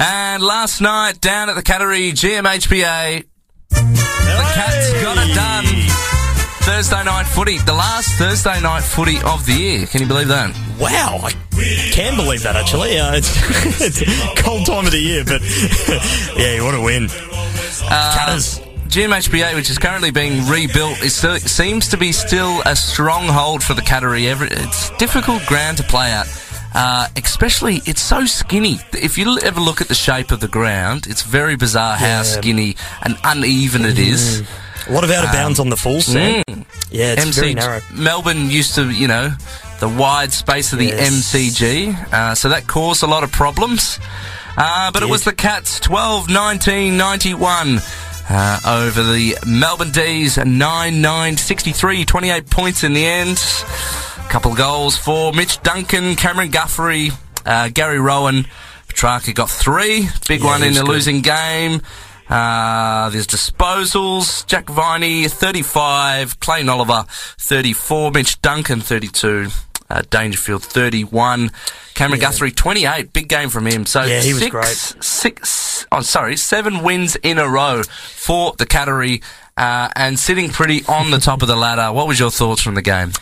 and 0.00 0.42
last 0.42 0.80
night 0.80 1.20
down 1.20 1.48
at 1.50 1.54
the 1.56 1.62
Cattery 1.62 2.12
GMHBA, 2.12 3.24
the 3.70 4.50
Cats 4.54 4.92
got 5.02 5.18
it 5.18 5.34
done. 5.34 5.64
Thursday 6.64 7.02
night 7.04 7.24
footy, 7.26 7.58
the 7.58 7.72
last 7.74 8.10
Thursday 8.18 8.60
night 8.60 8.82
footy 8.84 9.18
of 9.22 9.44
the 9.46 9.52
year. 9.52 9.86
Can 9.86 10.00
you 10.00 10.06
believe 10.06 10.28
that? 10.28 10.54
Wow, 10.78 11.18
I 11.22 11.32
can 11.90 12.14
believe 12.16 12.44
that 12.44 12.54
actually. 12.54 12.98
Uh, 12.98 13.16
it's, 13.16 13.80
it's 13.80 14.00
a 14.00 14.42
cold 14.42 14.64
time 14.66 14.86
of 14.86 14.92
the 14.92 15.00
year, 15.00 15.24
but 15.24 15.42
yeah, 16.38 16.54
you 16.54 16.62
want 16.62 16.76
to 16.76 16.82
win. 16.82 17.08
Uh, 17.84 18.14
Catters. 18.16 18.60
GMHBA, 18.92 19.54
which 19.54 19.70
is 19.70 19.78
currently 19.78 20.10
being 20.10 20.46
rebuilt, 20.46 21.02
is 21.02 21.14
still, 21.14 21.38
seems 21.38 21.88
to 21.88 21.96
be 21.96 22.12
still 22.12 22.60
a 22.66 22.76
stronghold 22.76 23.62
for 23.64 23.72
the 23.72 23.80
Cattery. 23.80 24.24
It's 24.50 24.90
difficult 24.98 25.46
ground 25.46 25.78
to 25.78 25.82
play 25.82 26.10
at. 26.12 26.26
Uh, 26.74 27.08
especially, 27.16 27.80
it's 27.86 28.02
so 28.02 28.26
skinny. 28.26 28.80
If 28.92 29.16
you 29.16 29.38
ever 29.38 29.60
look 29.60 29.80
at 29.80 29.88
the 29.88 29.94
shape 29.94 30.30
of 30.30 30.40
the 30.40 30.48
ground, 30.48 31.06
it's 31.08 31.22
very 31.22 31.56
bizarre 31.56 31.96
how 31.96 32.06
Yeah. 32.06 32.22
skinny 32.22 32.76
and 33.02 33.16
uneven 33.24 33.86
it 33.86 33.98
is. 33.98 34.42
A 34.86 34.92
lot 34.92 35.04
of 35.04 35.10
out 35.10 35.24
of 35.24 35.32
bounds 35.32 35.58
on 35.58 35.70
the 35.70 35.76
full 35.78 36.02
Sam. 36.02 36.42
Mm. 36.50 36.64
Yeah, 36.90 37.14
it's 37.16 37.24
very 37.38 37.54
narrow. 37.54 37.80
Melbourne 37.94 38.50
used 38.50 38.74
to, 38.74 38.90
you 38.90 39.08
know, 39.08 39.32
the 39.80 39.88
wide 39.88 40.34
space 40.34 40.74
of 40.74 40.78
the 40.78 40.88
Yes. 40.88 41.08
MCG, 41.34 41.96
uh, 42.12 42.34
so 42.34 42.50
that 42.50 42.66
caused 42.66 43.02
a 43.02 43.06
lot 43.06 43.24
of 43.24 43.32
problems. 43.32 43.98
Uh, 44.54 44.90
but 44.90 45.02
it 45.02 45.08
was 45.08 45.24
the 45.24 45.32
Cats 45.32 45.80
12 45.80 46.28
19 46.28 46.98
91 46.98 47.80
uh, 48.28 48.60
over 48.66 49.02
the 49.02 49.36
Melbourne 49.46 49.90
D's 49.90 50.36
9 50.38 51.00
9 51.00 51.36
63, 51.36 52.04
28 52.04 52.50
points 52.50 52.84
in 52.84 52.92
the 52.92 53.04
end. 53.04 53.42
A 54.18 54.28
Couple 54.28 54.52
of 54.52 54.58
goals 54.58 54.96
for 54.96 55.32
Mitch 55.32 55.60
Duncan, 55.62 56.16
Cameron 56.16 56.50
Guthrie, 56.50 57.10
uh, 57.44 57.68
Gary 57.68 58.00
Rohan. 58.00 58.46
Petracca 58.88 59.34
got 59.34 59.50
three. 59.50 60.08
Big 60.28 60.40
Yeah, 60.40 60.46
one 60.46 60.62
in 60.62 60.74
the 60.74 60.84
losing 60.84 61.20
game. 61.22 61.82
Uh, 62.28 63.10
there's 63.10 63.26
disposals. 63.26 64.46
Jack 64.46 64.68
Viney, 64.68 65.28
35. 65.28 66.40
Clayton 66.40 66.68
Oliver, 66.68 67.04
34. 67.08 68.10
Mitch 68.12 68.40
Duncan, 68.40 68.80
32. 68.80 69.48
Uh, 69.90 70.02
Dangerfield, 70.08 70.62
31. 70.62 71.50
Cameron 71.94 72.20
Guthrie, 72.20 72.50
28. 72.52 73.12
Big 73.12 73.28
game 73.28 73.50
from 73.50 73.66
him. 73.66 73.84
So 73.84 74.02
Yeah, 74.02 74.20
he 74.20 74.32
was 74.32 74.48
great. 74.48 74.66
Six, 74.66 75.50
oh, 75.90 76.02
sorry, 76.02 76.36
seven 76.36 76.82
wins 76.82 77.16
in 77.16 77.38
a 77.38 77.48
row 77.48 77.82
for 77.82 78.52
the 78.58 78.66
Cattery. 78.66 79.22
Uh, 79.54 79.90
and 79.94 80.18
sitting 80.18 80.48
pretty 80.48 80.82
on 80.86 81.10
the 81.10 81.18
top 81.18 81.42
of 81.42 81.48
the 81.48 81.54
ladder. 81.54 81.92
What 81.92 82.08
was 82.08 82.18
your 82.18 82.30
thoughts 82.30 82.62
from 82.62 82.74
the 82.74 82.80
game? 82.80 83.12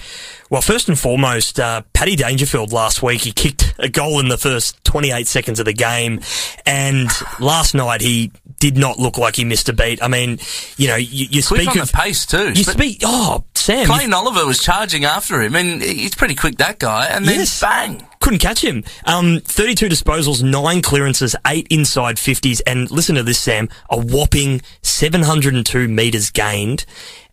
Well, 0.50 0.62
first 0.62 0.88
and 0.88 0.98
foremost, 0.98 1.60
uh, 1.60 1.82
Paddy 1.92 2.16
Dangerfield 2.16 2.72
last 2.72 3.02
week, 3.04 3.20
he 3.20 3.30
kicked 3.30 3.72
a 3.78 3.88
goal 3.88 4.18
in 4.18 4.28
the 4.28 4.36
first 4.36 4.82
28 4.82 5.28
seconds 5.28 5.60
of 5.60 5.64
the 5.66 5.72
game. 5.72 6.20
And 6.66 7.08
last 7.38 7.72
night, 7.72 8.00
he 8.00 8.32
did 8.58 8.76
not 8.76 8.98
look 8.98 9.16
like 9.16 9.36
he 9.36 9.44
missed 9.44 9.68
a 9.68 9.72
beat. 9.72 10.02
I 10.02 10.08
mean, 10.08 10.40
you 10.76 10.88
know, 10.88 10.96
you, 10.96 11.26
you 11.30 11.42
Quick 11.44 11.60
speak 11.62 11.68
on 11.70 11.78
of. 11.82 11.92
the 11.92 11.96
pace 11.96 12.26
too. 12.26 12.48
You 12.52 12.64
speak. 12.64 13.00
Oh, 13.04 13.44
Sam. 13.54 13.86
Clayton 13.86 14.12
Oliver 14.12 14.44
was 14.44 14.60
charging 14.60 15.04
after 15.04 15.40
him, 15.40 15.54
and 15.54 15.80
he's 15.80 16.16
pretty 16.16 16.34
quick, 16.34 16.56
that 16.58 16.80
guy. 16.80 17.06
And 17.06 17.26
then 17.26 17.38
Yes. 17.38 17.60
bang. 17.60 18.04
couldn't 18.20 18.40
catch 18.40 18.62
him. 18.64 18.82
Um, 19.04 19.40
32 19.44 19.86
disposals, 19.88 20.42
9 20.42 20.82
clearances, 20.82 21.36
8 21.46 21.68
inside 21.70 22.16
50s, 22.16 22.60
and 22.66 22.90
listen 22.90 23.14
to 23.14 23.22
this, 23.22 23.40
Sam, 23.40 23.68
a 23.88 23.96
whopping 23.98 24.62
702 24.82 25.86
metres 25.86 26.30
gained. 26.30 26.84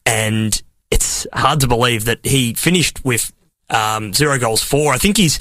And 0.06 0.62
it's 1.26 1.40
hard 1.40 1.62
to 1.62 1.68
believe 1.68 2.06
that 2.06 2.20
he 2.24 2.54
finished 2.54 3.04
with 3.04 3.32
um, 3.70 4.14
zero 4.14 4.38
goals, 4.38 4.62
four. 4.64 4.94
I 4.94 4.98
think 4.98 5.18
he's. 5.18 5.40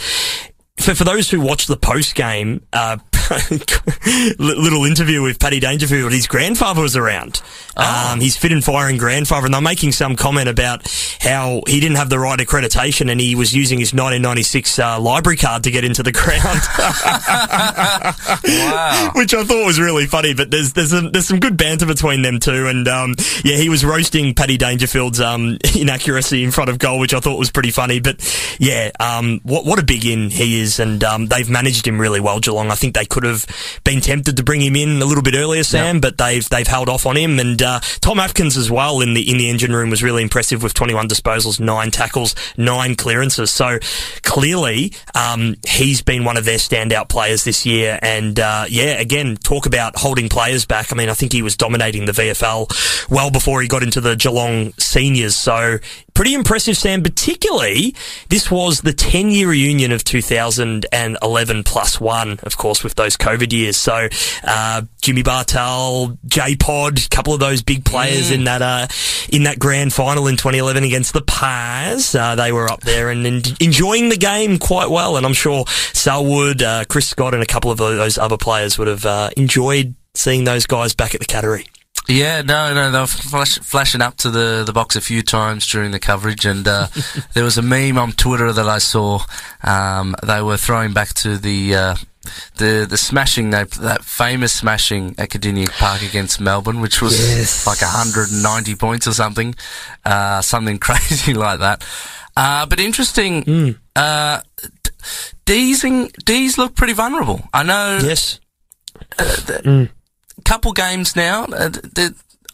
For, 0.78 0.94
for 0.94 1.04
those 1.04 1.30
who 1.30 1.40
watched 1.40 1.68
the 1.68 1.76
post 1.76 2.14
game, 2.14 2.62
uh, 2.72 2.98
little 4.38 4.84
interview 4.84 5.22
with 5.22 5.40
Paddy 5.40 5.58
Dangerfield, 5.58 6.12
his 6.12 6.26
grandfather 6.26 6.82
was 6.82 6.96
around. 6.96 7.42
Um, 7.76 8.20
his 8.20 8.36
fit 8.36 8.52
and 8.52 8.62
firing 8.62 8.96
grandfather, 8.96 9.46
and 9.46 9.54
they're 9.54 9.60
making 9.60 9.92
some 9.92 10.16
comment 10.16 10.48
about 10.48 10.86
how 11.20 11.62
he 11.66 11.80
didn't 11.80 11.96
have 11.96 12.08
the 12.08 12.18
right 12.18 12.38
accreditation 12.38 13.10
and 13.10 13.20
he 13.20 13.34
was 13.34 13.54
using 13.54 13.78
his 13.78 13.92
1996 13.92 14.78
uh, 14.78 15.00
library 15.00 15.36
card 15.36 15.64
to 15.64 15.70
get 15.70 15.84
into 15.84 16.02
the 16.02 16.12
ground. 16.12 16.60
Wow. 18.46 19.10
which 19.14 19.34
I 19.34 19.44
thought 19.44 19.66
was 19.66 19.80
really 19.80 20.06
funny. 20.06 20.34
But 20.34 20.50
there's 20.50 20.72
there's 20.72 20.90
some, 20.90 21.10
there's 21.10 21.26
some 21.26 21.40
good 21.40 21.56
banter 21.56 21.86
between 21.86 22.22
them 22.22 22.38
too. 22.38 22.66
and 22.68 22.86
um, 22.88 23.14
yeah, 23.44 23.56
he 23.56 23.68
was 23.68 23.84
roasting 23.84 24.34
Paddy 24.34 24.56
Dangerfield's 24.56 25.20
um, 25.20 25.58
inaccuracy 25.76 26.44
in 26.44 26.50
front 26.50 26.70
of 26.70 26.78
goal, 26.78 26.98
which 26.98 27.14
I 27.14 27.20
thought 27.20 27.38
was 27.38 27.50
pretty 27.50 27.70
funny. 27.70 28.00
But 28.00 28.22
yeah, 28.58 28.90
um, 29.00 29.40
what 29.42 29.64
what 29.64 29.78
a 29.78 29.82
big 29.84 30.04
in 30.04 30.30
he 30.30 30.60
is, 30.60 30.65
and 30.78 31.02
um, 31.04 31.26
they've 31.26 31.48
managed 31.48 31.86
him 31.86 32.00
really 32.00 32.20
well. 32.20 32.40
Geelong, 32.40 32.70
I 32.70 32.74
think 32.74 32.94
they 32.94 33.04
could 33.04 33.24
have 33.24 33.46
been 33.84 34.00
tempted 34.00 34.36
to 34.36 34.42
bring 34.42 34.60
him 34.60 34.76
in 34.76 35.00
a 35.00 35.04
little 35.04 35.22
bit 35.22 35.34
earlier, 35.34 35.62
Sam, 35.62 36.00
but 36.00 36.18
they've 36.18 36.46
they've 36.48 36.66
held 36.66 36.88
off 36.88 37.06
on 37.06 37.16
him. 37.16 37.38
And 37.38 37.60
uh, 37.62 37.80
Tom 38.00 38.18
Atkins 38.18 38.56
as 38.56 38.70
well 38.70 39.00
in 39.00 39.14
the 39.14 39.30
in 39.30 39.38
the 39.38 39.48
engine 39.48 39.72
room 39.72 39.90
was 39.90 40.02
really 40.02 40.22
impressive 40.22 40.62
with 40.62 40.74
21 40.74 41.08
disposals, 41.08 41.60
nine 41.60 41.90
tackles, 41.90 42.34
nine 42.56 42.96
clearances. 42.96 43.50
So 43.50 43.78
clearly, 44.22 44.92
um, 45.14 45.56
he's 45.66 46.02
been 46.02 46.24
one 46.24 46.36
of 46.36 46.44
their 46.44 46.58
standout 46.58 47.08
players 47.08 47.44
this 47.44 47.64
year. 47.64 47.98
And 48.02 48.38
uh, 48.38 48.66
yeah, 48.68 49.00
again, 49.00 49.36
talk 49.36 49.66
about 49.66 49.96
holding 49.96 50.28
players 50.28 50.66
back. 50.66 50.92
I 50.92 50.96
mean, 50.96 51.08
I 51.08 51.14
think 51.14 51.32
he 51.32 51.42
was 51.42 51.56
dominating 51.56 52.06
the 52.06 52.12
VFL 52.12 53.08
well 53.10 53.30
before 53.30 53.62
he 53.62 53.68
got 53.68 53.82
into 53.82 54.00
the 54.00 54.16
Geelong 54.16 54.72
seniors. 54.78 55.36
So 55.36 55.78
pretty 56.14 56.34
impressive, 56.34 56.76
Sam. 56.76 57.02
Particularly, 57.02 57.94
this 58.28 58.50
was 58.50 58.80
the 58.80 58.92
10 58.92 59.30
year 59.30 59.48
reunion 59.48 59.92
of 59.92 60.02
2011 60.56 61.62
plus 61.64 62.00
one, 62.00 62.38
of 62.42 62.56
course, 62.56 62.82
with 62.82 62.94
those 62.94 63.16
COVID 63.16 63.52
years. 63.52 63.76
So 63.76 64.08
uh, 64.44 64.82
Jimmy 65.00 65.22
Bartel, 65.22 66.18
J 66.26 66.56
Pod, 66.56 66.98
a 66.98 67.08
couple 67.08 67.34
of 67.34 67.40
those 67.40 67.62
big 67.62 67.84
players 67.84 68.30
in 68.30 68.44
that 68.44 68.62
uh, 68.62 68.86
in 69.28 69.44
that 69.44 69.58
grand 69.58 69.92
final 69.92 70.26
in 70.26 70.36
2011 70.36 70.84
against 70.84 71.12
the 71.12 71.22
Pars. 71.22 72.14
Uh, 72.14 72.34
they 72.34 72.52
were 72.52 72.68
up 72.68 72.80
there 72.80 73.10
and, 73.10 73.26
and 73.26 73.56
enjoying 73.60 74.08
the 74.08 74.16
game 74.16 74.58
quite 74.58 74.90
well. 74.90 75.16
And 75.16 75.26
I'm 75.26 75.34
sure 75.34 75.64
Selwood, 75.66 76.62
uh, 76.62 76.84
Chris 76.88 77.08
Scott, 77.08 77.34
and 77.34 77.42
a 77.42 77.46
couple 77.46 77.70
of 77.70 77.78
those 77.78 78.18
other 78.18 78.36
players 78.36 78.78
would 78.78 78.88
have 78.88 79.06
uh, 79.06 79.30
enjoyed 79.36 79.94
seeing 80.14 80.44
those 80.44 80.66
guys 80.66 80.94
back 80.94 81.14
at 81.14 81.20
the 81.20 81.26
Cattery. 81.26 81.66
Yeah, 82.08 82.42
no, 82.42 82.72
no, 82.72 82.90
they 82.90 82.98
were 83.00 83.06
flash, 83.06 83.58
flashing 83.58 84.00
up 84.00 84.16
to 84.18 84.30
the, 84.30 84.62
the 84.64 84.72
box 84.72 84.94
a 84.96 85.00
few 85.00 85.22
times 85.22 85.66
during 85.66 85.90
the 85.90 85.98
coverage, 85.98 86.44
and 86.46 86.66
uh, 86.66 86.86
there 87.34 87.42
was 87.44 87.58
a 87.58 87.62
meme 87.62 87.98
on 87.98 88.12
Twitter 88.12 88.52
that 88.52 88.68
I 88.68 88.78
saw. 88.78 89.20
Um, 89.64 90.14
they 90.24 90.40
were 90.40 90.56
throwing 90.56 90.92
back 90.92 91.14
to 91.14 91.36
the 91.36 91.74
uh, 91.74 91.96
the 92.58 92.86
the 92.88 92.96
smashing 92.96 93.50
that 93.50 93.72
that 93.72 94.04
famous 94.04 94.52
smashing 94.52 95.14
at 95.18 95.30
Park 95.78 96.02
against 96.02 96.40
Melbourne, 96.40 96.80
which 96.80 97.02
was 97.02 97.18
Yes. 97.18 97.66
like 97.66 97.80
190 97.82 98.74
points 98.76 99.06
or 99.08 99.12
something, 99.12 99.54
uh, 100.04 100.40
something 100.42 100.78
crazy 100.86 101.34
like 101.34 101.58
that. 101.60 101.84
Uh, 102.36 102.66
but 102.66 102.78
interesting. 102.78 103.76
Uh, 103.96 104.40
D- 104.82 104.90
D's 105.46 105.84
in, 105.84 106.08
D's 106.24 106.58
look 106.58 106.74
pretty 106.74 106.92
vulnerable. 106.92 107.48
I 107.52 107.62
know 107.62 107.98
Yes. 108.02 108.38
Couple 110.46 110.72
games 110.72 111.16
now. 111.16 111.44
Uh, 111.44 111.70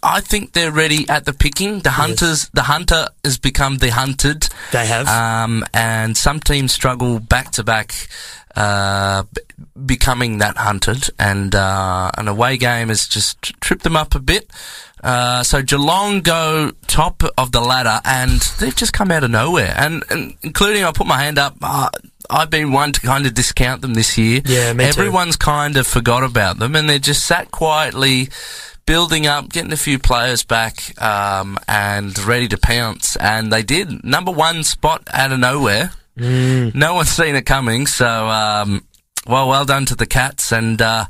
I 0.02 0.20
think 0.20 0.52
they're 0.52 0.72
ready 0.72 1.08
at 1.08 1.26
the 1.26 1.32
picking. 1.32 1.78
The 1.80 1.90
hunters, 1.90 2.48
the 2.52 2.62
hunter 2.62 3.06
has 3.24 3.38
become 3.38 3.78
the 3.78 3.90
hunted. 3.90 4.48
They 4.72 4.86
have. 4.86 5.06
Um, 5.06 5.64
and 5.72 6.16
some 6.16 6.40
teams 6.40 6.72
struggle 6.72 7.20
back 7.20 7.52
to 7.52 7.62
back, 7.62 8.08
uh, 8.56 9.24
becoming 9.86 10.38
that 10.38 10.56
hunted, 10.56 11.10
and 11.18 11.54
uh, 11.54 12.10
an 12.16 12.28
away 12.28 12.56
game 12.56 12.88
has 12.88 13.06
just 13.06 13.42
tripped 13.60 13.82
them 13.82 13.96
up 13.96 14.14
a 14.14 14.20
bit. 14.20 14.50
Uh, 15.02 15.42
so 15.42 15.62
Geelong 15.62 16.20
go 16.20 16.70
top 16.86 17.22
of 17.36 17.52
the 17.52 17.60
ladder, 17.60 18.00
and 18.04 18.40
they've 18.60 18.76
just 18.76 18.92
come 18.92 19.10
out 19.10 19.24
of 19.24 19.30
nowhere. 19.30 19.74
And, 19.76 20.04
and 20.10 20.34
including, 20.42 20.84
I 20.84 20.92
put 20.92 21.06
my 21.06 21.22
hand 21.22 21.38
up. 21.38 21.56
Uh, 21.60 21.90
I've 22.30 22.50
been 22.50 22.72
one 22.72 22.92
to 22.92 23.00
kind 23.00 23.26
of 23.26 23.34
discount 23.34 23.82
them 23.82 23.94
this 23.94 24.16
year. 24.16 24.42
Yeah, 24.44 24.72
me 24.72 24.84
too. 24.84 25.00
Everyone's 25.00 25.36
kind 25.36 25.76
of 25.76 25.86
forgot 25.86 26.22
about 26.22 26.58
them, 26.58 26.76
and 26.76 26.88
they're 26.88 26.98
just 26.98 27.26
sat 27.26 27.50
quietly 27.50 28.28
building 28.86 29.26
up, 29.26 29.48
getting 29.48 29.72
a 29.72 29.76
few 29.76 29.98
players 29.98 30.44
back, 30.44 31.00
um, 31.02 31.58
and 31.66 32.16
ready 32.20 32.48
to 32.48 32.58
pounce. 32.58 33.16
And 33.16 33.52
they 33.52 33.62
did. 33.62 34.04
Number 34.04 34.30
one 34.30 34.62
spot 34.62 35.02
out 35.12 35.32
of 35.32 35.40
nowhere. 35.40 35.92
Mm. 36.18 36.74
No 36.74 36.94
one's 36.94 37.10
seen 37.10 37.34
it 37.36 37.46
coming. 37.46 37.86
So, 37.86 38.06
um, 38.06 38.84
well, 39.26 39.48
well 39.48 39.64
done 39.64 39.86
to 39.86 39.94
the 39.94 40.06
Cats. 40.06 40.52
And, 40.52 40.80
uh, 40.82 41.06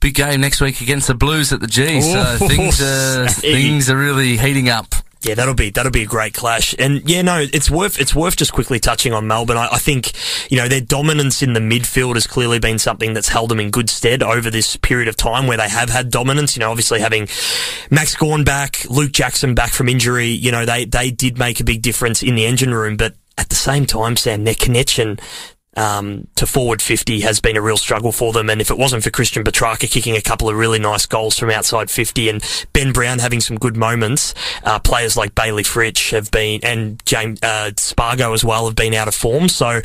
big 0.00 0.14
game 0.14 0.40
next 0.40 0.60
week 0.60 0.80
against 0.80 1.08
the 1.08 1.14
Blues 1.14 1.52
at 1.52 1.60
the 1.60 1.66
G. 1.66 2.00
So 2.00 2.14
Oh, 2.18 2.36
things, 2.48 2.78
snazzy. 2.78 3.40
things 3.40 3.90
are 3.90 3.96
really 3.96 4.36
heating 4.36 4.68
up. 4.68 4.94
Yeah, 5.22 5.34
that'll 5.34 5.52
be 5.52 5.68
that'll 5.68 5.92
be 5.92 6.00
a 6.04 6.06
great 6.06 6.32
clash, 6.32 6.74
and 6.78 7.06
yeah, 7.06 7.20
no, 7.20 7.40
it's 7.52 7.70
worth 7.70 8.00
it's 8.00 8.14
worth 8.14 8.36
just 8.36 8.54
quickly 8.54 8.80
touching 8.80 9.12
on 9.12 9.26
Melbourne. 9.26 9.58
I, 9.58 9.68
I 9.72 9.76
think 9.78 10.12
you 10.50 10.56
know 10.56 10.66
their 10.66 10.80
dominance 10.80 11.42
in 11.42 11.52
the 11.52 11.60
midfield 11.60 12.14
has 12.14 12.26
clearly 12.26 12.58
been 12.58 12.78
something 12.78 13.12
that's 13.12 13.28
held 13.28 13.50
them 13.50 13.60
in 13.60 13.70
good 13.70 13.90
stead 13.90 14.22
over 14.22 14.48
this 14.50 14.76
period 14.76 15.08
of 15.08 15.18
time 15.18 15.46
where 15.46 15.58
they 15.58 15.68
have 15.68 15.90
had 15.90 16.10
dominance. 16.10 16.56
You 16.56 16.60
know, 16.60 16.70
obviously 16.70 17.00
having 17.00 17.28
Max 17.90 18.16
Gawn 18.16 18.44
back, 18.44 18.86
Luke 18.88 19.12
Jackson 19.12 19.54
back 19.54 19.72
from 19.72 19.90
injury, 19.90 20.28
you 20.28 20.52
know 20.52 20.64
they 20.64 20.86
they 20.86 21.10
did 21.10 21.38
make 21.38 21.60
a 21.60 21.64
big 21.64 21.82
difference 21.82 22.22
in 22.22 22.34
the 22.34 22.46
engine 22.46 22.72
room, 22.72 22.96
but 22.96 23.14
at 23.40 23.48
the 23.48 23.56
same 23.56 23.86
time, 23.86 24.16
Sam, 24.16 24.44
their 24.44 24.54
connection 24.54 25.18
um, 25.76 26.26
to 26.34 26.46
forward 26.46 26.82
50 26.82 27.20
has 27.20 27.40
been 27.40 27.56
a 27.56 27.62
real 27.62 27.76
struggle 27.78 28.12
for 28.12 28.32
them. 28.34 28.50
And 28.50 28.60
if 28.60 28.70
it 28.70 28.76
wasn't 28.76 29.02
for 29.02 29.10
Christian 29.10 29.44
Petracca 29.44 29.90
kicking 29.90 30.14
a 30.14 30.20
couple 30.20 30.50
of 30.50 30.56
really 30.56 30.78
nice 30.78 31.06
goals 31.06 31.38
from 31.38 31.48
outside 31.50 31.90
50 31.90 32.28
and 32.28 32.66
Ben 32.72 32.92
Brown 32.92 33.18
having 33.18 33.40
some 33.40 33.56
good 33.56 33.76
moments, 33.76 34.34
uh, 34.64 34.78
players 34.78 35.16
like 35.16 35.34
Bailey 35.34 35.62
Fritsch 35.62 36.10
have 36.10 36.30
been, 36.30 36.60
and 36.62 37.02
James, 37.06 37.40
uh, 37.42 37.70
Spargo 37.78 38.32
as 38.34 38.44
well 38.44 38.66
have 38.66 38.76
been 38.76 38.92
out 38.94 39.08
of 39.08 39.14
form. 39.14 39.48
So, 39.48 39.80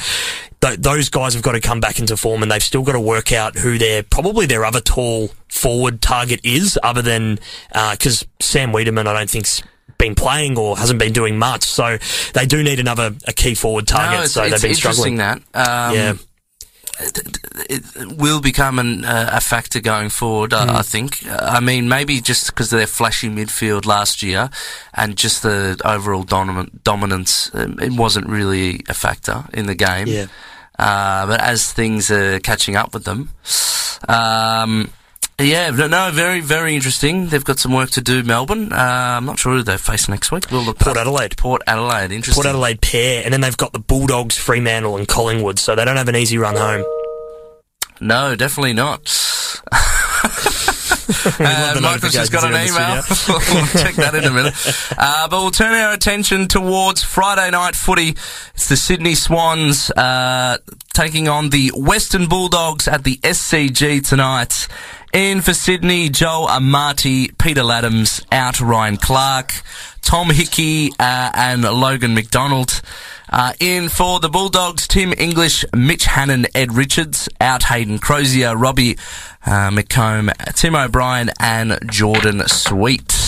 th- 0.62 0.80
those 0.80 1.08
guys 1.10 1.34
have 1.34 1.44
got 1.44 1.54
to 1.54 1.62
come 1.62 1.80
back 1.80 2.00
into 2.00 2.18
form 2.18 2.42
and 2.44 2.52
they've 2.52 2.62
still 2.62 2.84
got 2.84 2.94
to 2.94 3.00
work 3.00 3.32
out 3.32 3.56
who 3.58 3.78
their, 3.78 4.04
probably 4.04 4.48
their 4.48 4.66
other 4.66 4.82
tall 4.82 5.30
forward 5.50 6.02
target 6.02 6.42
is 6.44 6.78
other 6.84 7.02
than, 7.02 7.40
uh 7.72 7.96
'cause 7.98 8.26
Sam 8.42 8.74
Weideman 8.74 9.08
I 9.08 9.14
don't 9.14 9.30
think's 9.30 9.62
been 9.98 10.16
playing 10.16 10.58
or 10.58 10.78
hasn't 10.78 11.00
been 11.00 11.14
doing 11.14 11.38
much. 11.38 11.64
So 11.64 11.98
they 12.34 12.46
do 12.46 12.64
need 12.64 12.80
another, 12.80 13.16
a 13.28 13.34
key 13.34 13.56
forward 13.56 13.88
target. 13.88 14.18
no, 14.18 14.24
it's, 14.24 14.34
so 14.34 14.44
it's 14.44 14.62
they've 14.62 14.70
been 14.70 14.76
struggling. 14.76 15.18
that. 15.18 15.38
Um, 15.54 15.96
yeah. 15.96 16.14
it 17.70 18.18
will 18.18 18.40
become 18.40 18.80
an, 18.80 19.04
uh, 19.04 19.30
a 19.34 19.42
factor 19.42 19.82
going 19.82 20.10
forward. 20.10 20.54
Hmm. 20.54 20.70
I 20.70 20.80
I 20.80 20.82
think. 20.82 21.26
I 21.28 21.60
mean, 21.60 21.90
maybe 21.90 22.22
just 22.22 22.48
because 22.48 22.72
of 22.72 22.78
their 22.78 22.88
flashy 22.88 23.30
midfield 23.30 23.86
last 23.86 24.24
year 24.24 24.50
and 24.94 25.18
just 25.18 25.44
the 25.44 25.80
overall 25.84 26.24
dominant, 26.24 26.84
dominance, 26.84 27.52
um, 27.54 27.80
it 27.82 27.92
wasn't 27.94 28.28
really 28.28 28.82
a 28.88 28.94
factor 28.94 29.46
in 29.54 29.66
the 29.66 29.76
game. 29.76 30.08
Yeah. 30.08 30.28
Uh, 30.78 31.26
but 31.28 31.42
as 31.42 31.72
things 31.72 32.12
are 32.12 32.40
catching 32.40 32.76
up 32.76 32.94
with 32.94 33.06
them, 33.06 33.30
um, 34.10 34.92
yeah, 35.40 35.70
no, 35.70 35.88
no, 35.88 36.12
very, 36.12 36.40
very 36.40 36.76
interesting. 36.76 37.28
They've 37.28 37.44
got 37.44 37.60
some 37.60 37.74
work 37.74 37.90
to 37.92 38.02
do, 38.02 38.24
Melbourne. 38.24 38.72
Uh, 38.72 38.76
I'm 39.18 39.26
not 39.26 39.40
sure 39.40 39.54
who 39.54 39.64
they 39.64 39.78
face 39.78 40.08
next 40.08 40.32
week. 40.32 40.46
We'll 40.52 40.64
look 40.64 40.80
Port 40.80 40.98
Adelaide. 40.98 41.38
Port 41.38 41.62
Adelaide, 41.68 42.12
interesting. 42.12 42.44
Port 42.44 42.48
Adelaide 42.48 42.82
pair, 42.82 43.24
and 43.24 43.34
then 43.34 43.42
they've 43.42 43.58
got 43.58 43.74
the 43.74 43.80
Bulldogs, 43.80 44.38
Fremantle, 44.38 44.98
and 44.98 45.08
Collingwood, 45.08 45.60
so 45.60 45.76
they 45.76 45.86
don't 45.86 45.98
have 45.98 46.08
an 46.08 46.16
easy 46.16 46.38
run 46.38 46.56
home. 46.56 46.86
No, 48.00 48.36
definitely 48.36 48.74
not. 48.74 49.08
Uh, 51.26 51.80
Michael's 51.82 52.14
just 52.14 52.32
got 52.32 52.44
an 52.44 52.52
email. 52.52 53.02
we'll 53.28 53.66
check 53.68 53.96
that 53.96 54.14
in 54.14 54.26
a 54.26 54.32
minute. 54.32 54.54
Uh, 54.96 55.28
but 55.28 55.42
we'll 55.42 55.52
turn 55.52 55.74
our 55.74 55.92
attention 55.94 56.48
towards 56.48 57.04
Friday 57.04 57.50
night 57.50 57.76
footy. 57.76 58.10
It's 58.54 58.70
the 58.70 58.78
Sydney 58.78 59.16
Swans 59.16 59.90
uh, 59.92 60.60
taking 60.94 61.28
on 61.28 61.50
the 61.50 61.72
Western 61.76 62.28
Bulldogs 62.28 62.88
at 62.88 63.04
the 63.04 63.18
SCG 63.18 64.08
tonight. 64.08 64.68
In 65.16 65.40
for 65.40 65.54
Sydney, 65.54 66.10
Joel 66.10 66.50
Amartey, 66.50 67.38
Peter 67.38 67.62
Ladhams, 67.62 68.22
out 68.34 68.60
Ryan 68.60 68.98
Clarke, 68.98 69.54
Tom 70.02 70.30
Hickey, 70.30 70.92
uh, 71.00 71.32
and 71.34 71.62
Logan 71.62 72.14
McDonald. 72.14 72.82
Uh, 73.30 73.54
in 73.62 73.88
for 73.88 74.20
the 74.20 74.28
Bulldogs, 74.28 74.90
Tim 74.90 75.14
English, 75.18 75.64
Mitch 75.74 76.04
Hannan, 76.04 76.48
Ed 76.54 76.74
Richards, 76.74 77.30
out 77.40 77.64
Hayden 77.64 77.98
Crozier, 77.98 78.58
Robbie 78.58 78.98
uh, 79.46 79.70
McComb, 79.70 80.34
Tim 80.54 80.76
O'Brien, 80.76 81.32
and 81.40 81.80
Jordan 81.90 82.46
Sweet. 82.48 83.25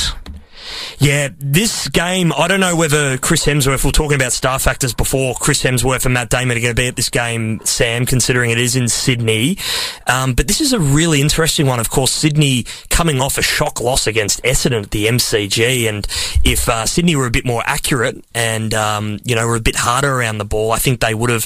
Yeah, 1.00 1.30
this 1.38 1.90
game, 1.90 2.34
I 2.36 2.48
don't 2.48 2.60
know 2.60 2.76
whether 2.76 3.20
Chris 3.20 3.46
Hemsworth, 3.46 3.84
we 3.84 3.90
are 3.90 3.92
talking 3.92 4.16
about 4.16 4.34
star 4.34 4.58
factors 4.58 4.96
before, 4.96 5.36
Chris 5.36 5.62
Hemsworth 5.62 6.06
and 6.06 6.16
Matt 6.16 6.32
Damon 6.32 6.58
are 6.58 6.60
going 6.60 6.76
to 6.76 6.82
be 6.82 6.88
at 6.88 6.96
this 6.96 7.10
game, 7.10 7.60
Sam, 7.66 8.08
considering 8.08 8.50
it 8.50 8.58
is 8.58 8.76
in 8.76 8.88
Sydney. 8.88 9.60
Um, 10.08 10.34
but 10.34 10.48
this 10.48 10.60
is 10.60 10.74
a 10.74 10.80
really 10.80 11.22
interesting 11.22 11.68
one. 11.68 11.80
Of 11.80 11.92
course, 11.92 12.12
Sydney 12.12 12.66
coming 12.90 13.22
off 13.22 13.38
a 13.38 13.44
shock 13.44 13.80
loss 13.80 14.08
against 14.08 14.42
Essendon 14.42 14.84
at 14.84 14.92
the 14.92 15.06
MCG. 15.06 15.88
And 15.88 16.08
if 16.44 16.68
uh, 16.68 16.88
Sydney 16.88 17.16
were 17.16 17.28
a 17.28 17.32
bit 17.32 17.46
more 17.46 17.62
accurate 17.68 18.26
and, 18.34 18.74
um, 18.74 19.20
you 19.24 19.36
know, 19.36 19.46
were 19.46 19.56
a 19.56 19.62
bit 19.62 19.76
harder 19.76 20.12
around 20.12 20.40
the 20.40 20.46
ball, 20.46 20.72
I 20.72 20.80
think 20.80 21.00
they 21.00 21.14
would 21.14 21.30
have, 21.30 21.46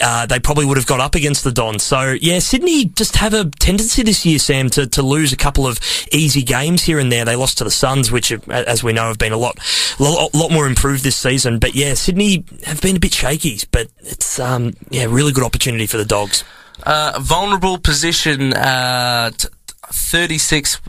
uh, 0.00 0.26
they 0.26 0.40
probably 0.40 0.64
would 0.64 0.76
have 0.76 0.86
got 0.86 0.98
up 0.98 1.14
against 1.14 1.44
the 1.44 1.52
Dons. 1.52 1.84
So, 1.84 2.16
yeah, 2.20 2.40
Sydney 2.40 2.86
just 2.86 3.14
have 3.14 3.32
a 3.32 3.44
tendency 3.60 4.02
this 4.02 4.26
year, 4.26 4.40
Sam, 4.40 4.70
to, 4.70 4.88
to 4.88 5.02
lose 5.02 5.32
a 5.32 5.36
couple 5.36 5.68
of 5.68 5.78
easy 6.10 6.42
games 6.42 6.82
here 6.82 6.98
and 6.98 7.12
there. 7.12 7.24
They 7.24 7.36
lost 7.36 7.58
to 7.58 7.64
the 7.64 7.70
Suns, 7.70 8.10
which, 8.10 8.32
as 8.48 8.82
we 8.82 8.87
know, 8.92 9.08
have 9.08 9.18
been 9.18 9.32
a 9.32 9.38
lot, 9.38 9.58
lot, 9.98 10.34
lot 10.34 10.50
more 10.50 10.66
improved 10.66 11.04
this 11.04 11.16
season. 11.16 11.58
But 11.58 11.74
yeah, 11.74 11.94
Sydney 11.94 12.44
have 12.64 12.80
been 12.80 12.96
a 12.96 13.00
bit 13.00 13.14
shaky, 13.14 13.60
but 13.70 13.88
it's, 14.00 14.38
um, 14.38 14.74
yeah, 14.90 15.06
really 15.08 15.32
good 15.32 15.44
opportunity 15.44 15.86
for 15.86 15.96
the 15.96 16.04
Dogs. 16.04 16.44
Uh, 16.82 17.18
vulnerable 17.20 17.78
position, 17.78 18.52
uh, 18.52 19.30
t- 19.30 19.48
36 19.92 20.80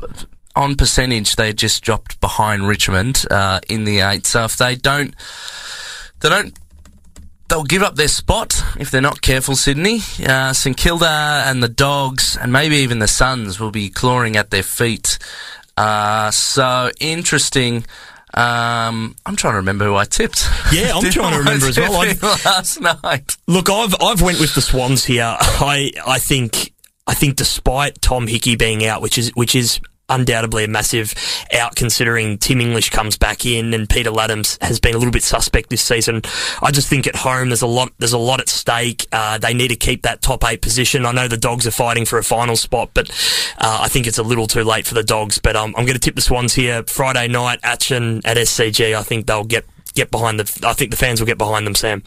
on 0.55 0.75
percentage. 0.75 1.35
They 1.35 1.53
just 1.53 1.83
dropped 1.83 2.19
behind 2.21 2.67
Richmond 2.67 3.25
uh, 3.31 3.59
in 3.69 3.85
the 3.85 4.01
eight. 4.01 4.25
So 4.27 4.43
if 4.43 4.57
they 4.57 4.75
don't, 4.75 5.15
they 6.19 6.29
don't. 6.29 6.57
They'll 7.47 7.63
give 7.63 7.81
up 7.81 7.95
their 7.95 8.07
spot 8.09 8.63
if 8.79 8.91
they're 8.91 9.01
not 9.01 9.21
careful. 9.21 9.55
Sydney, 9.55 10.01
uh, 10.23 10.53
St 10.53 10.77
Kilda, 10.77 11.43
and 11.47 11.63
the 11.63 11.67
Dogs, 11.67 12.37
and 12.37 12.53
maybe 12.53 12.75
even 12.75 12.99
the 12.99 13.07
Suns 13.07 13.59
will 13.59 13.71
be 13.71 13.89
clawing 13.89 14.35
at 14.35 14.51
their 14.51 14.61
feet. 14.61 15.17
Uh, 15.79 16.29
so 16.31 16.91
interesting. 16.99 17.85
Um, 18.33 19.15
I'm 19.25 19.35
trying 19.35 19.53
to 19.53 19.57
remember 19.57 19.85
who 19.85 19.95
I 19.95 20.05
tipped. 20.05 20.45
Yeah, 20.71 20.91
I'm 20.95 21.03
trying 21.11 21.31
to 21.33 21.39
remember 21.39 21.67
as 21.67 21.77
well. 21.77 21.93
I- 21.95 22.15
last 22.45 22.81
night. 22.81 23.37
Look, 23.47 23.69
I've 23.69 23.95
I've 24.01 24.21
went 24.21 24.39
with 24.39 24.53
the 24.55 24.61
Swans 24.61 25.05
here. 25.05 25.35
I 25.39 25.91
I 26.05 26.19
think 26.19 26.73
I 27.07 27.13
think 27.15 27.37
despite 27.37 28.01
Tom 28.01 28.27
Hickey 28.27 28.55
being 28.55 28.85
out, 28.85 29.01
which 29.01 29.17
is 29.17 29.31
which 29.35 29.55
is 29.55 29.79
undoubtedly 30.09 30.63
a 30.63 30.67
massive 30.67 31.13
out 31.53 31.75
considering 31.75 32.37
Tim 32.37 32.61
English 32.61 32.89
comes 32.89 33.17
back 33.17 33.45
in 33.45 33.73
and 33.73 33.89
Peter 33.89 34.11
Ladhams 34.11 34.61
has 34.61 34.79
been 34.79 34.95
a 34.95 34.97
little 34.97 35.11
bit 35.11 35.23
suspect 35.23 35.69
this 35.69 35.81
season. 35.81 36.21
I 36.61 36.71
just 36.71 36.87
think 36.87 37.07
at 37.07 37.15
home 37.15 37.49
there's 37.49 37.61
a 37.61 37.67
lot 37.67 37.91
there's 37.97 38.13
a 38.13 38.17
lot 38.17 38.39
at 38.39 38.49
stake. 38.49 39.07
Uh, 39.11 39.37
they 39.37 39.53
need 39.53 39.69
to 39.69 39.75
keep 39.75 40.03
that 40.03 40.21
top 40.21 40.43
eight 40.45 40.61
position. 40.61 41.05
I 41.05 41.11
know 41.11 41.27
the 41.27 41.37
Dogs 41.37 41.65
are 41.67 41.71
fighting 41.71 42.05
for 42.05 42.17
a 42.17 42.23
final 42.23 42.55
spot, 42.55 42.91
but 42.93 43.09
uh, 43.57 43.79
I 43.81 43.87
think 43.87 44.07
it's 44.07 44.17
a 44.17 44.23
little 44.23 44.47
too 44.47 44.63
late 44.63 44.85
for 44.85 44.93
the 44.93 45.03
Dogs. 45.03 45.39
But 45.39 45.55
um, 45.55 45.73
I'm 45.77 45.85
going 45.85 45.93
to 45.93 45.99
tip 45.99 46.15
the 46.15 46.21
Swans 46.21 46.53
here 46.53 46.83
Friday 46.83 47.27
night 47.27 47.59
action 47.63 48.21
at 48.25 48.37
SCG. 48.37 48.95
I 48.95 49.03
think 49.03 49.27
they'll 49.27 49.43
get 49.43 49.65
get 49.93 50.11
behind 50.11 50.39
the. 50.39 50.67
I 50.67 50.73
think 50.73 50.91
the 50.91 50.97
fans 50.97 51.19
will 51.19 51.27
get 51.27 51.37
behind 51.37 51.65
them, 51.67 51.75
Sam. 51.75 52.03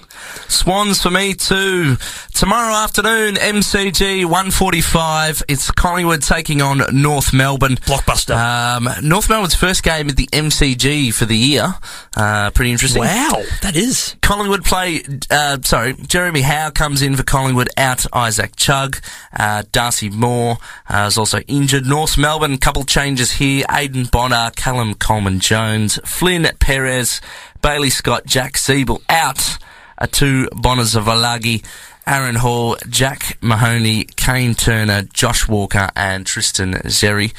Swans 0.48 1.00
for 1.02 1.10
me 1.10 1.34
too. 1.34 1.96
Tomorrow 2.34 2.74
afternoon, 2.74 3.34
MCG 3.36 4.24
145. 4.24 5.42
It's 5.48 5.70
Collingwood 5.70 6.22
taking 6.22 6.62
on 6.62 6.82
North 6.92 7.32
Melbourne. 7.32 7.76
Blockbuster. 7.76 8.36
Um, 8.36 8.88
North 9.06 9.28
Melbourne's 9.28 9.54
first 9.54 9.82
game 9.82 10.08
at 10.08 10.16
the 10.16 10.26
MCG 10.32 11.12
for 11.14 11.24
the 11.24 11.36
year. 11.36 11.74
Uh, 12.16 12.50
pretty 12.50 12.72
interesting. 12.72 13.00
Wow, 13.02 13.42
that 13.62 13.76
is. 13.76 14.16
Collingwood 14.22 14.64
play, 14.64 15.02
uh, 15.30 15.58
sorry, 15.62 15.94
Jeremy 15.94 16.42
Howe 16.42 16.70
comes 16.70 17.02
in 17.02 17.16
for 17.16 17.22
Collingwood 17.22 17.68
out 17.76 18.04
Isaac 18.12 18.56
Chugg, 18.56 19.00
Uh, 19.36 19.62
Darcy 19.72 20.08
Moore 20.10 20.58
uh, 20.88 21.06
is 21.08 21.18
also 21.18 21.40
injured. 21.40 21.86
North 21.86 22.16
Melbourne, 22.18 22.58
couple 22.58 22.84
changes 22.84 23.32
here. 23.32 23.64
Aiden 23.68 24.10
Bonner, 24.10 24.50
Callum 24.56 24.94
Coleman 24.94 25.40
Jones, 25.40 25.98
Flynn 26.04 26.48
Perez, 26.60 27.20
Bailey 27.62 27.90
Scott, 27.90 28.26
Jack 28.26 28.54
Ziebell 28.54 29.02
out. 29.08 29.58
Uh, 29.96 30.06
two 30.10 30.48
Bonners 30.52 30.94
of 30.96 31.04
Alagi. 31.04 31.64
Aaron 32.06 32.34
Hall, 32.34 32.76
Jack 32.88 33.38
Mahony, 33.40 34.04
Kane 34.16 34.54
Turner, 34.54 35.02
Josh 35.02 35.46
Walker, 35.46 35.88
and 35.94 36.26
Tristan 36.26 36.72
Xerri. 36.74 37.32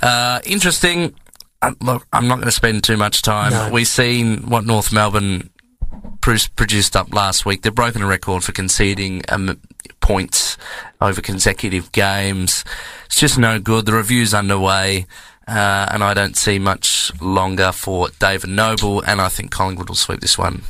Uh, 0.00 0.40
interesting. 0.44 1.14
Uh, 1.60 1.72
look, 1.80 2.06
I'm 2.12 2.28
not 2.28 2.36
going 2.36 2.46
to 2.46 2.52
spend 2.52 2.84
too 2.84 2.96
much 2.96 3.22
time. 3.22 3.50
No. 3.50 3.70
We've 3.72 3.88
seen 3.88 4.48
what 4.48 4.64
North 4.64 4.92
Melbourne 4.92 5.50
pro- 6.20 6.36
produced 6.54 6.94
up 6.94 7.12
last 7.12 7.44
week. 7.44 7.62
They've 7.62 7.74
broken 7.74 8.02
a 8.02 8.06
record 8.06 8.44
for 8.44 8.52
conceding 8.52 9.22
um, 9.28 9.60
points 10.00 10.56
over 11.00 11.20
consecutive 11.20 11.90
games. 11.90 12.64
It's 13.06 13.18
just 13.18 13.38
no 13.38 13.58
good. 13.58 13.86
The 13.86 13.92
review's 13.94 14.34
underway. 14.34 15.06
Uh, 15.48 15.86
and 15.92 16.02
I 16.02 16.12
don't 16.12 16.36
see 16.36 16.58
much 16.58 17.12
longer 17.20 17.70
for 17.70 18.08
David 18.18 18.50
Noble, 18.50 19.00
and 19.02 19.20
I 19.20 19.28
think 19.28 19.52
Collingwood 19.52 19.88
will 19.88 19.94
sweep 19.94 20.18
this 20.18 20.36
one. 20.36 20.62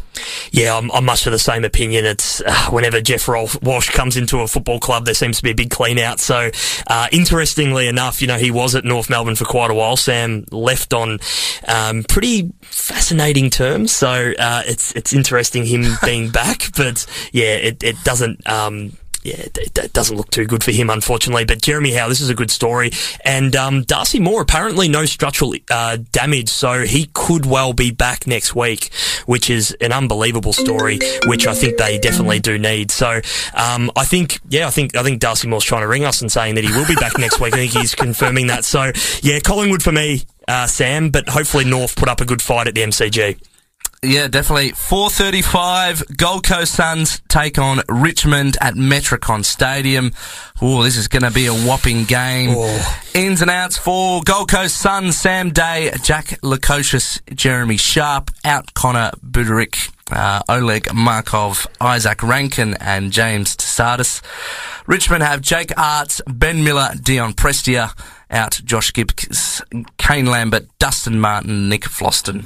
Yeah, 0.51 0.77
I'm, 0.77 0.91
I'm 0.93 1.07
much 1.07 1.27
of 1.27 1.33
the 1.33 1.39
same 1.39 1.65
opinion. 1.65 2.05
It's 2.05 2.43
uh, 2.43 2.71
whenever 2.71 3.01
Jeff 3.01 3.27
Rolf- 3.27 3.63
Walsh 3.63 3.89
comes 3.91 4.19
into 4.19 4.41
a 4.41 4.47
football 4.47 4.79
club, 4.79 5.07
there 5.07 5.15
seems 5.15 5.39
to 5.39 5.43
be 5.43 5.51
a 5.51 5.55
big 5.55 5.71
clean 5.71 5.99
out. 5.99 6.21
So, 6.21 6.51
uh, 6.89 7.09
interestingly 7.11 7.89
enough, 7.89 8.21
you 8.21 8.29
know, 8.29 8.37
he 8.37 8.51
was 8.51 8.75
at 8.75 8.85
North 8.85 9.09
Melbourne 9.09 9.37
for 9.37 9.47
quite 9.47 9.71
a 9.71 9.75
while. 9.75 9.97
Sam 9.97 10.45
left 10.51 10.93
on 10.93 11.21
um, 11.67 12.05
pretty 12.05 12.53
fascinating 12.63 13.49
terms. 13.49 13.93
So, 13.93 14.35
uh, 14.39 14.63
it's 14.67 14.93
it's 14.93 15.15
interesting 15.15 15.65
him 15.65 15.85
being 16.05 16.31
back. 16.31 16.71
But 16.77 17.07
yeah, 17.33 17.55
it, 17.55 17.83
it 17.83 17.97
doesn't. 18.05 18.47
Um, 18.47 18.93
yeah, 19.27 19.47
it, 19.57 19.93
doesn't 19.93 20.17
look 20.17 20.31
too 20.31 20.47
good 20.47 20.63
for 20.63 20.71
him, 20.71 20.89
unfortunately. 20.89 21.45
But 21.45 21.61
Jeremy 21.61 21.93
Howe, 21.93 22.09
this 22.09 22.21
is 22.21 22.31
a 22.31 22.35
good 22.35 22.51
story. 22.51 22.93
And 23.25 23.57
um, 23.57 23.83
Darcy 23.83 24.21
Moore, 24.21 24.41
apparently 24.41 24.89
no 24.89 25.05
structural 25.05 25.55
uh, 25.69 25.99
damage, 26.13 26.49
so 26.49 26.83
he 26.83 27.11
could 27.13 27.45
well 27.45 27.73
be 27.73 27.91
back 27.91 28.27
next 28.27 28.55
week, 28.55 28.93
which 29.27 29.51
is 29.51 29.77
an 29.81 29.93
unbelievable 29.93 30.53
story, 30.53 31.01
which 31.27 31.47
I 31.47 31.55
think 31.55 31.77
they 31.77 31.99
definitely 31.99 32.39
do 32.39 32.57
need. 32.57 32.93
So 32.93 33.21
um, 33.55 33.91
I 33.97 34.05
think, 34.05 34.39
yeah, 34.49 34.69
I 34.69 34.71
think 34.71 34.97
I 34.97 35.03
think 35.03 35.21
Darcy 35.21 35.49
Moore's 35.49 35.65
trying 35.65 35.83
to 35.83 35.89
ring 35.89 36.05
us 36.05 36.21
and 36.21 36.31
saying 36.31 36.55
that 36.55 36.65
he 36.65 36.73
will 36.73 36.87
be 36.87 36.95
back 36.95 37.19
next 37.19 37.41
week. 37.41 37.55
I 37.55 37.57
think 37.57 37.73
he's 37.73 37.95
confirming 37.95 38.47
that. 38.47 38.65
So 38.65 38.93
yeah, 39.23 39.41
Collingwood 39.41 39.83
for 39.83 39.93
me, 39.93 40.23
uh, 40.47 40.69
Sam, 40.69 41.11
but 41.11 41.29
hopefully 41.29 41.65
North 41.65 41.97
put 41.97 42.09
up 42.09 42.21
a 42.21 42.25
good 42.25 42.43
fight 42.43 42.69
at 42.69 42.75
the 42.75 42.83
MCG. 42.83 43.39
Yeah, 44.03 44.29
definitely. 44.29 44.73
4.35, 44.73 46.17
Gold 46.17 46.45
Coast 46.45 46.75
Suns 46.75 47.21
take 47.29 47.59
on 47.59 47.81
Richmond 47.89 48.57
at 48.61 48.75
Metricon 48.75 49.45
Stadium. 49.45 50.13
Oh, 50.61 50.83
this 50.83 50.97
is 50.97 51.09
going 51.09 51.23
to 51.23 51.31
be 51.31 51.47
a 51.47 51.55
whopping 51.55 52.05
game. 52.05 52.51
Oh. 52.53 53.01
Ins 53.15 53.43
and 53.43 53.51
outs 53.51 53.77
for 53.79 54.23
Gold 54.23 54.51
Coast 54.51 54.77
Suns, 54.77 55.19
Sam 55.19 55.51
Day, 55.51 55.93
Jack 56.03 56.41
Lukosius, 56.43 57.21
Jeremy 57.35 57.79
Sharp, 57.79 58.31
out 58.45 58.75
Connor 58.75 59.11
Budarick, 59.25 59.91
uh, 60.11 60.43
Oleg 60.49 60.93
Markov, 60.95 61.67
Izak 61.81 62.23
Rankine, 62.23 62.75
and 62.81 63.11
James 63.13 63.57
Tsitas. 63.57 64.23
Richmond 64.87 65.23
have 65.23 65.41
Jake 65.41 65.73
Aarts, 65.77 66.21
Ben 66.29 66.63
Miller, 66.63 66.91
Dion 67.03 67.33
Prestia, 67.33 67.93
out 68.31 68.61
Josh 68.65 68.93
Gibbs, 68.93 69.63
Kane 69.97 70.27
Lambert, 70.27 70.67
Dustin 70.79 71.19
Martin, 71.19 71.69
Nick 71.69 71.83
Vlastuin. 71.83 72.45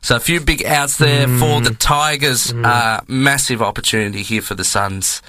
So 0.00 0.16
a 0.16 0.20
few 0.20 0.40
big 0.40 0.64
outs 0.64 0.96
there 0.98 1.26
for 1.28 1.60
the 1.60 1.74
Tigers. 1.78 2.52
Uh, 2.52 3.00
massive 3.08 3.62
opportunity 3.62 4.22
here 4.22 4.42
for 4.42 4.54
the 4.54 4.64
Suns. 4.64 5.22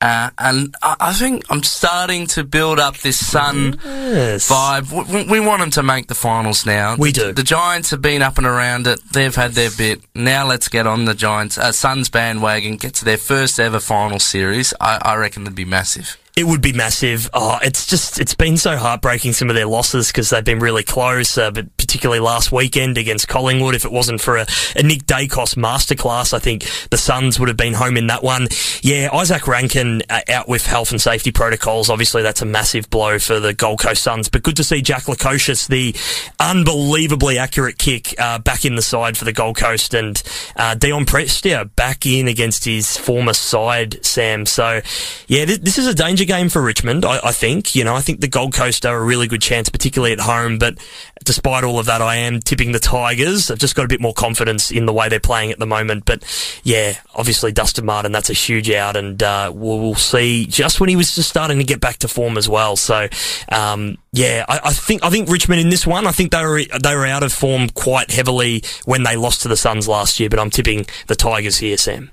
Uh, 0.00 0.28
and 0.36 0.74
I, 0.82 0.96
I 1.00 1.12
think 1.14 1.44
I'm 1.48 1.62
starting 1.62 2.26
to 2.28 2.44
build 2.44 2.78
up 2.78 2.98
this 2.98 3.24
Sun 3.24 3.78
Yes. 3.84 4.50
vibe. 4.50 4.90
We, 5.10 5.24
we 5.24 5.40
want 5.40 5.60
them 5.60 5.70
to 5.72 5.82
make 5.82 6.08
the 6.08 6.14
finals 6.14 6.66
now. 6.66 6.96
We 6.96 7.12
the, 7.12 7.20
do. 7.20 7.32
The 7.32 7.42
Giants 7.42 7.90
have 7.90 8.02
been 8.02 8.20
up 8.20 8.36
and 8.36 8.46
around 8.46 8.86
it. 8.86 9.00
They've 9.12 9.34
had 9.34 9.52
their 9.52 9.70
bit. 9.70 10.02
Now 10.14 10.46
let's 10.46 10.68
get 10.68 10.86
on 10.86 11.06
the 11.06 11.14
Giants. 11.14 11.56
Uh, 11.56 11.72
Suns 11.72 12.10
bandwagon, 12.10 12.76
get 12.76 12.94
to 12.94 13.04
their 13.06 13.16
first 13.16 13.58
ever 13.58 13.80
final 13.80 14.18
series. 14.18 14.74
I, 14.80 14.98
I 15.00 15.14
reckon 15.16 15.42
it'd 15.42 15.54
be 15.54 15.64
massive. 15.64 16.18
It 16.36 16.48
would 16.48 16.60
be 16.60 16.72
massive. 16.72 17.30
Oh, 17.32 17.60
it's 17.62 17.86
just, 17.86 18.18
it's 18.18 18.34
been 18.34 18.56
so 18.56 18.76
heartbreaking, 18.76 19.34
some 19.34 19.50
of 19.50 19.54
their 19.54 19.68
losses, 19.68 20.08
because 20.08 20.30
they've 20.30 20.44
been 20.44 20.58
really 20.58 20.82
close, 20.82 21.38
uh, 21.38 21.52
but 21.52 21.76
particularly 21.76 22.18
last 22.18 22.50
weekend 22.50 22.98
against 22.98 23.28
Collingwood. 23.28 23.76
If 23.76 23.84
it 23.84 23.92
wasn't 23.92 24.20
for 24.20 24.38
a, 24.38 24.46
a 24.74 24.82
Nick 24.82 25.04
Daicos 25.06 25.54
masterclass, 25.54 26.34
I 26.34 26.40
think 26.40 26.64
the 26.90 26.96
Suns 26.96 27.38
would 27.38 27.46
have 27.46 27.56
been 27.56 27.74
home 27.74 27.96
in 27.96 28.08
that 28.08 28.24
one. 28.24 28.48
Yeah, 28.82 29.10
Izak 29.10 29.46
Rankine 29.46 30.02
uh, 30.10 30.22
out 30.28 30.48
with 30.48 30.66
health 30.66 30.90
and 30.90 31.00
safety 31.00 31.30
protocols. 31.30 31.88
Obviously, 31.88 32.22
that's 32.22 32.42
a 32.42 32.46
massive 32.46 32.90
blow 32.90 33.20
for 33.20 33.38
the 33.38 33.54
Gold 33.54 33.78
Coast 33.78 34.02
Suns, 34.02 34.28
but 34.28 34.42
good 34.42 34.56
to 34.56 34.64
see 34.64 34.82
Jack 34.82 35.04
Lukosius, 35.04 35.68
the 35.68 35.94
unbelievably 36.40 37.38
accurate 37.38 37.78
kick, 37.78 38.12
uh, 38.18 38.40
back 38.40 38.64
in 38.64 38.74
the 38.74 38.82
side 38.82 39.16
for 39.16 39.24
the 39.24 39.32
Gold 39.32 39.56
Coast, 39.56 39.94
and 39.94 40.20
uh, 40.56 40.74
Dion 40.74 41.06
Prestia 41.06 41.70
back 41.76 42.06
in 42.06 42.26
against 42.26 42.64
his 42.64 42.96
former 42.96 43.34
side, 43.34 44.04
Sam. 44.04 44.46
So, 44.46 44.80
yeah, 45.28 45.44
this, 45.44 45.58
this 45.58 45.78
is 45.78 45.86
a 45.86 45.94
danger 45.94 46.23
game 46.24 46.48
for 46.48 46.62
Richmond, 46.62 47.04
I, 47.04 47.20
I 47.24 47.32
think. 47.32 47.74
You 47.74 47.84
know, 47.84 47.94
I 47.94 48.00
think 48.00 48.20
the 48.20 48.28
Gold 48.28 48.54
Coast 48.54 48.84
are 48.86 48.96
a 48.96 49.04
really 49.04 49.26
good 49.26 49.42
chance, 49.42 49.68
particularly 49.68 50.12
at 50.12 50.20
home, 50.20 50.58
but 50.58 50.78
despite 51.24 51.64
all 51.64 51.78
of 51.78 51.86
that, 51.86 52.02
I 52.02 52.16
am 52.16 52.40
tipping 52.40 52.72
the 52.72 52.78
Tigers. 52.78 53.50
I've 53.50 53.58
just 53.58 53.74
got 53.74 53.84
a 53.84 53.88
bit 53.88 54.00
more 54.00 54.14
confidence 54.14 54.70
in 54.70 54.86
the 54.86 54.92
way 54.92 55.08
they're 55.08 55.20
playing 55.20 55.50
at 55.50 55.58
the 55.58 55.66
moment. 55.66 56.04
But 56.04 56.22
yeah, 56.62 56.94
obviously 57.14 57.52
Dustin 57.52 57.86
Martin, 57.86 58.12
that's 58.12 58.30
a 58.30 58.34
huge 58.34 58.70
out, 58.70 58.96
and 58.96 59.22
uh, 59.22 59.50
we'll, 59.54 59.94
see 59.94 60.44
just 60.46 60.80
when 60.80 60.88
he 60.88 60.96
was 60.96 61.14
just 61.14 61.30
starting 61.30 61.58
to 61.58 61.64
get 61.64 61.80
back 61.80 61.98
to 61.98 62.08
form 62.08 62.36
as 62.36 62.48
well. 62.48 62.76
So 62.76 63.08
um, 63.50 63.96
yeah, 64.12 64.44
I, 64.48 64.60
I 64.64 64.72
think 64.72 65.04
I 65.04 65.10
think 65.10 65.28
Richmond 65.28 65.60
in 65.60 65.70
this 65.70 65.86
one, 65.86 66.06
I 66.06 66.12
think 66.12 66.32
they 66.32 66.44
were 66.44 66.62
they 66.82 66.94
were 66.94 67.06
out 67.06 67.22
of 67.22 67.32
form 67.32 67.68
quite 67.68 68.10
heavily 68.10 68.62
when 68.84 69.02
they 69.02 69.16
lost 69.16 69.42
to 69.42 69.48
the 69.48 69.56
Suns 69.56 69.88
last 69.88 70.18
year. 70.20 70.28
But 70.28 70.40
I'm 70.40 70.50
tipping 70.50 70.86
the 71.06 71.14
Tigers 71.14 71.58
here, 71.58 71.76
Sam. 71.76 72.10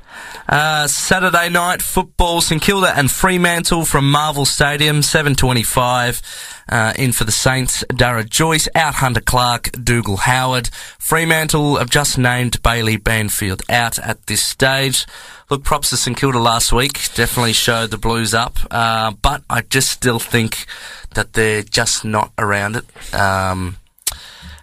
Uh, 0.47 0.87
Saturday 0.87 1.49
night 1.49 1.81
football, 1.81 2.41
St 2.41 2.61
Kilda 2.61 2.97
and 2.97 3.09
Fremantle 3.09 3.85
from 3.85 4.09
Marvel 4.09 4.45
Stadium, 4.45 4.97
7.25. 4.97 6.60
Uh, 6.69 6.93
in 6.97 7.11
for 7.11 7.23
the 7.23 7.31
Saints, 7.31 7.83
Darragh 7.89 8.29
Joyce, 8.29 8.67
out 8.75 8.95
Hunter 8.95 9.21
Clark, 9.21 9.71
Dougal 9.83 10.17
Howard. 10.17 10.69
Fremantle 10.99 11.77
have 11.77 11.89
just 11.89 12.17
named 12.17 12.61
Bailey 12.63 12.97
Banfield 12.97 13.61
out 13.69 13.99
at 13.99 14.25
this 14.27 14.43
stage. 14.43 15.05
Look, 15.49 15.63
props 15.63 15.89
to 15.89 15.97
St 15.97 16.15
Kilda 16.15 16.39
last 16.39 16.71
week. 16.71 17.13
Definitely 17.13 17.53
showed 17.53 17.91
the 17.91 17.97
Blues 17.97 18.33
up. 18.33 18.57
Uh, 18.71 19.11
but 19.21 19.43
I 19.49 19.61
just 19.61 19.91
still 19.91 20.19
think 20.19 20.65
that 21.13 21.33
they're 21.33 21.63
just 21.63 22.05
not 22.05 22.31
around 22.37 22.77
it. 22.77 23.13
Um, 23.13 23.75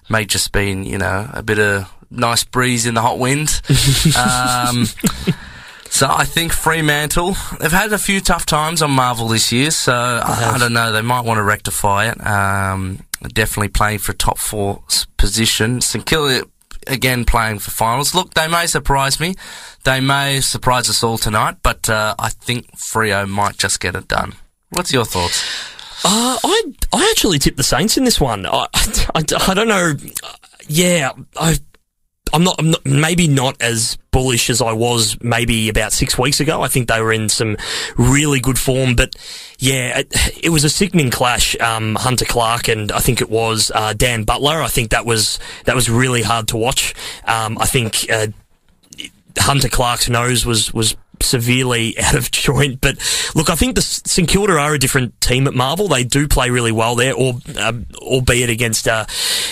may 0.09 0.25
just 0.25 0.53
been, 0.53 0.85
you 0.85 0.97
know, 0.97 1.29
a 1.33 1.43
bit 1.43 1.59
of 1.59 1.93
nice 2.11 2.45
breeze 2.45 2.87
in 2.87 2.95
the 2.95 3.03
hot 3.03 3.19
wind. 3.19 3.61
um, 4.17 4.87
so 5.99 6.07
I 6.09 6.27
think 6.27 6.53
Fremantle, 6.53 7.35
they've 7.59 7.73
had 7.73 7.93
a 7.93 7.99
few 7.99 8.21
tough 8.21 8.47
times 8.47 8.83
on 8.83 8.93
Marvel 8.93 9.27
this 9.27 9.51
year, 9.51 9.73
so 9.73 9.93
I, 9.93 10.53
I 10.55 10.57
don't 10.57 10.73
know, 10.73 10.93
they 10.93 11.03
might 11.03 11.25
want 11.25 11.39
to 11.39 11.43
rectify 11.43 12.09
it. 12.09 12.25
Um, 12.25 13.01
definitely 13.33 13.71
playing 13.71 13.99
for 13.99 14.13
a 14.13 14.15
top 14.15 14.39
four 14.39 14.85
position. 15.17 15.81
St 15.81 16.07
Kilda, 16.07 16.47
again, 16.87 17.25
playing 17.25 17.59
for 17.59 17.73
finals. 17.73 18.15
Look, 18.15 18.35
they 18.35 18.47
may 18.47 18.67
surprise 18.67 19.19
me. 19.19 19.35
They 19.83 19.99
may 19.99 20.41
surprise 20.41 20.89
us 20.89 21.03
all 21.03 21.19
tonight, 21.19 21.57
but 21.65 21.91
uh, 21.91 22.15
I 22.17 22.29
think 22.29 22.71
Freo 22.77 23.29
might 23.29 23.57
just 23.57 23.81
get 23.81 23.97
it 23.97 24.07
done. 24.07 24.35
What's 24.71 24.93
your 24.93 25.05
thoughts? 25.05 25.43
Uh, 26.05 26.39
I 26.45 26.63
I 26.93 27.09
actually 27.11 27.41
tipped 27.41 27.57
the 27.57 27.65
Saints 27.65 27.97
in 27.97 28.05
this 28.05 28.21
one. 28.21 28.47
I, 28.47 28.69
I, 29.17 29.25
I 29.49 29.55
don't 29.55 29.67
know. 29.67 29.95
Yeah, 30.69 31.11
I 31.37 31.59
I'm 32.33 32.45
not, 32.45 32.57
I'm 32.59 32.71
not 32.71 32.85
maybe 32.87 33.29
not 33.29 33.61
as 33.61 33.97
bullish 34.11 34.51
as 34.51 34.61
I 34.61 34.73
was 34.73 35.17
maybe 35.23 35.69
about 35.69 35.93
six 35.93 36.19
weeks 36.19 36.41
ago. 36.41 36.63
I 36.63 36.69
think 36.69 36.89
they 36.89 37.01
were 37.01 37.13
in 37.13 37.29
some 37.29 37.57
really 37.97 38.41
good 38.41 38.59
form, 38.59 38.97
but 38.97 39.15
yeah, 39.59 39.99
it, 39.99 40.13
it 40.45 40.49
was 40.51 40.65
a 40.65 40.71
sickening 40.71 41.11
clash. 41.11 41.59
Um, 41.61 41.95
Hunter 41.95 42.25
Clark 42.25 42.69
and 42.69 42.93
I 42.93 42.99
think 43.01 43.21
it 43.21 43.31
was 43.31 43.71
uh, 43.75 43.93
Dan 43.93 44.25
Butler. 44.25 44.63
I 44.63 44.69
think 44.69 44.91
that 44.91 45.07
was 45.07 45.39
that 45.65 45.75
was 45.75 45.89
really 45.89 46.23
hard 46.23 46.49
to 46.49 46.57
watch. 46.57 46.95
Um, 47.25 47.59
I 47.59 47.67
think. 47.67 48.07
Uh, 48.11 48.29
Hunter 49.41 49.69
Clark's 49.69 50.09
nose 50.09 50.45
was 50.45 50.75
was 50.75 50.97
severely 51.23 51.99
out 52.03 52.15
of 52.15 52.31
joint. 52.31 52.81
But 52.81 52.99
look, 53.35 53.51
I 53.51 53.55
think 53.55 53.75
the 53.75 53.83
St 53.83 54.29
Kilda 54.29 54.55
are 54.55 54.75
a 54.75 54.79
different 54.79 55.21
team 55.21 55.47
at 55.47 55.55
Marvel. 55.55 55.89
They 55.89 56.05
do 56.05 56.29
play 56.29 56.51
really 56.51 56.73
well 56.73 56.95
there, 56.95 57.15
or 57.15 57.35
um, 57.59 57.87
albeit 57.97 58.51
against 58.51 58.89
uh, 58.89 59.05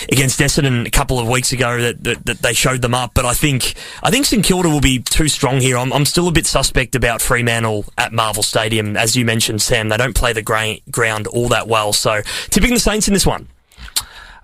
against 0.09 0.39
Essendon 0.39 0.85
a 0.87 0.91
couple 0.91 1.19
of 1.19 1.27
weeks 1.27 1.51
ago 1.51 1.81
that, 1.81 2.03
that, 2.03 2.25
that, 2.25 2.37
they 2.39 2.53
showed 2.53 2.81
them 2.81 2.93
up. 2.93 3.13
But 3.13 3.25
I 3.25 3.33
think 3.33 3.75
I 4.03 4.11
think 4.11 4.25
St 4.25 4.43
Kilda 4.43 4.69
will 4.69 4.81
be 4.81 4.99
too 4.99 5.27
strong 5.27 5.59
here. 5.59 5.77
I'm, 5.77 5.91
I'm 5.93 6.05
still 6.05 6.27
a 6.27 6.31
bit 6.31 6.45
suspect 6.45 6.95
about 6.95 7.21
Fremantle 7.21 7.85
at 7.97 8.13
Marvel 8.13 8.43
Stadium, 8.43 8.95
as 8.97 9.15
you 9.15 9.25
mentioned, 9.25 9.61
Sam. 9.61 9.89
They 9.89 9.97
don't 9.97 10.15
play 10.15 10.33
the 10.33 10.41
gra- 10.41 10.77
ground 10.89 11.27
all 11.27 11.49
that 11.49 11.67
well, 11.67 11.93
so 11.93 12.21
tipping 12.49 12.73
the 12.73 12.79
Saints 12.79 13.07
in 13.07 13.13
this 13.13 13.25
one. 13.25 13.47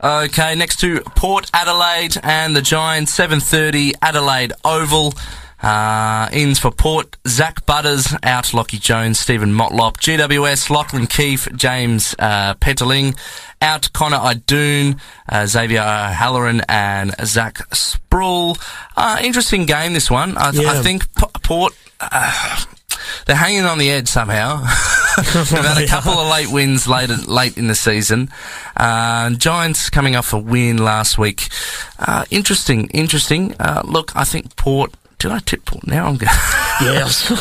Okay, 0.04 0.54
next 0.56 0.82
to 0.82 1.00
Port 1.16 1.50
Adelaide 1.54 2.18
and 2.24 2.54
the 2.54 2.62
Giants, 2.62 3.18
7.30 3.18 3.94
Adelaide 4.02 4.52
Oval. 4.66 5.14
Uh, 5.64 6.28
ins 6.34 6.60
for 6.60 6.72
Port, 6.72 7.16
Zak 7.26 7.66
Butters 7.66 8.14
out, 8.22 8.54
Lockie 8.54 8.78
Jones, 8.78 9.18
Steven 9.18 9.54
Motlop, 9.54 9.96
GWS, 9.96 10.70
Lachlan 10.70 11.08
Keefe, 11.08 11.48
James 11.56 12.14
uh, 12.20 12.54
Peatling 12.56 13.18
out, 13.62 13.92
Connor 13.94 14.20
Idun, 14.22 15.00
uh, 15.30 15.46
Xavier 15.46 15.82
Halloran, 15.82 16.62
and 16.68 17.16
Zach 17.24 17.60
Sproule. 17.74 18.58
Uh, 18.98 19.20
interesting 19.24 19.66
game, 19.66 19.94
this 19.94 20.12
one. 20.12 20.38
I, 20.38 20.52
th- 20.52 20.64
yeah. 20.64 20.72
I 20.74 20.82
think 20.82 21.04
P- 21.16 21.26
Port, 21.44 21.74
uh, 22.02 22.66
they're 23.26 23.36
hanging 23.38 23.64
on 23.64 23.78
the 23.78 23.90
edge 23.90 24.10
somehow. 24.10 24.58
They've 25.18 25.48
had 25.48 25.82
a 25.82 25.88
couple 25.88 26.12
of 26.14 26.30
late 26.30 26.52
wins 26.52 26.88
late 26.88 27.10
late 27.28 27.58
in 27.58 27.68
the 27.68 27.76
season. 27.76 28.30
Uh, 28.76 29.30
Giants 29.30 29.90
coming 29.90 30.16
off 30.16 30.34
a 30.34 30.38
win 30.40 30.78
last 30.78 31.18
week. 31.18 31.48
Uh, 32.00 32.26
interesting, 32.32 32.88
interesting. 32.90 33.56
Uh, 33.60 33.82
look, 33.86 34.14
I 34.16 34.24
think 34.26 34.56
Port 34.56 34.92
did 35.24 35.32
I 35.32 35.40
tip 35.40 35.64
Port? 35.64 35.88
Now 35.88 36.08
I'm 36.08 36.18
going. 36.18 36.28
yes, 36.82 37.32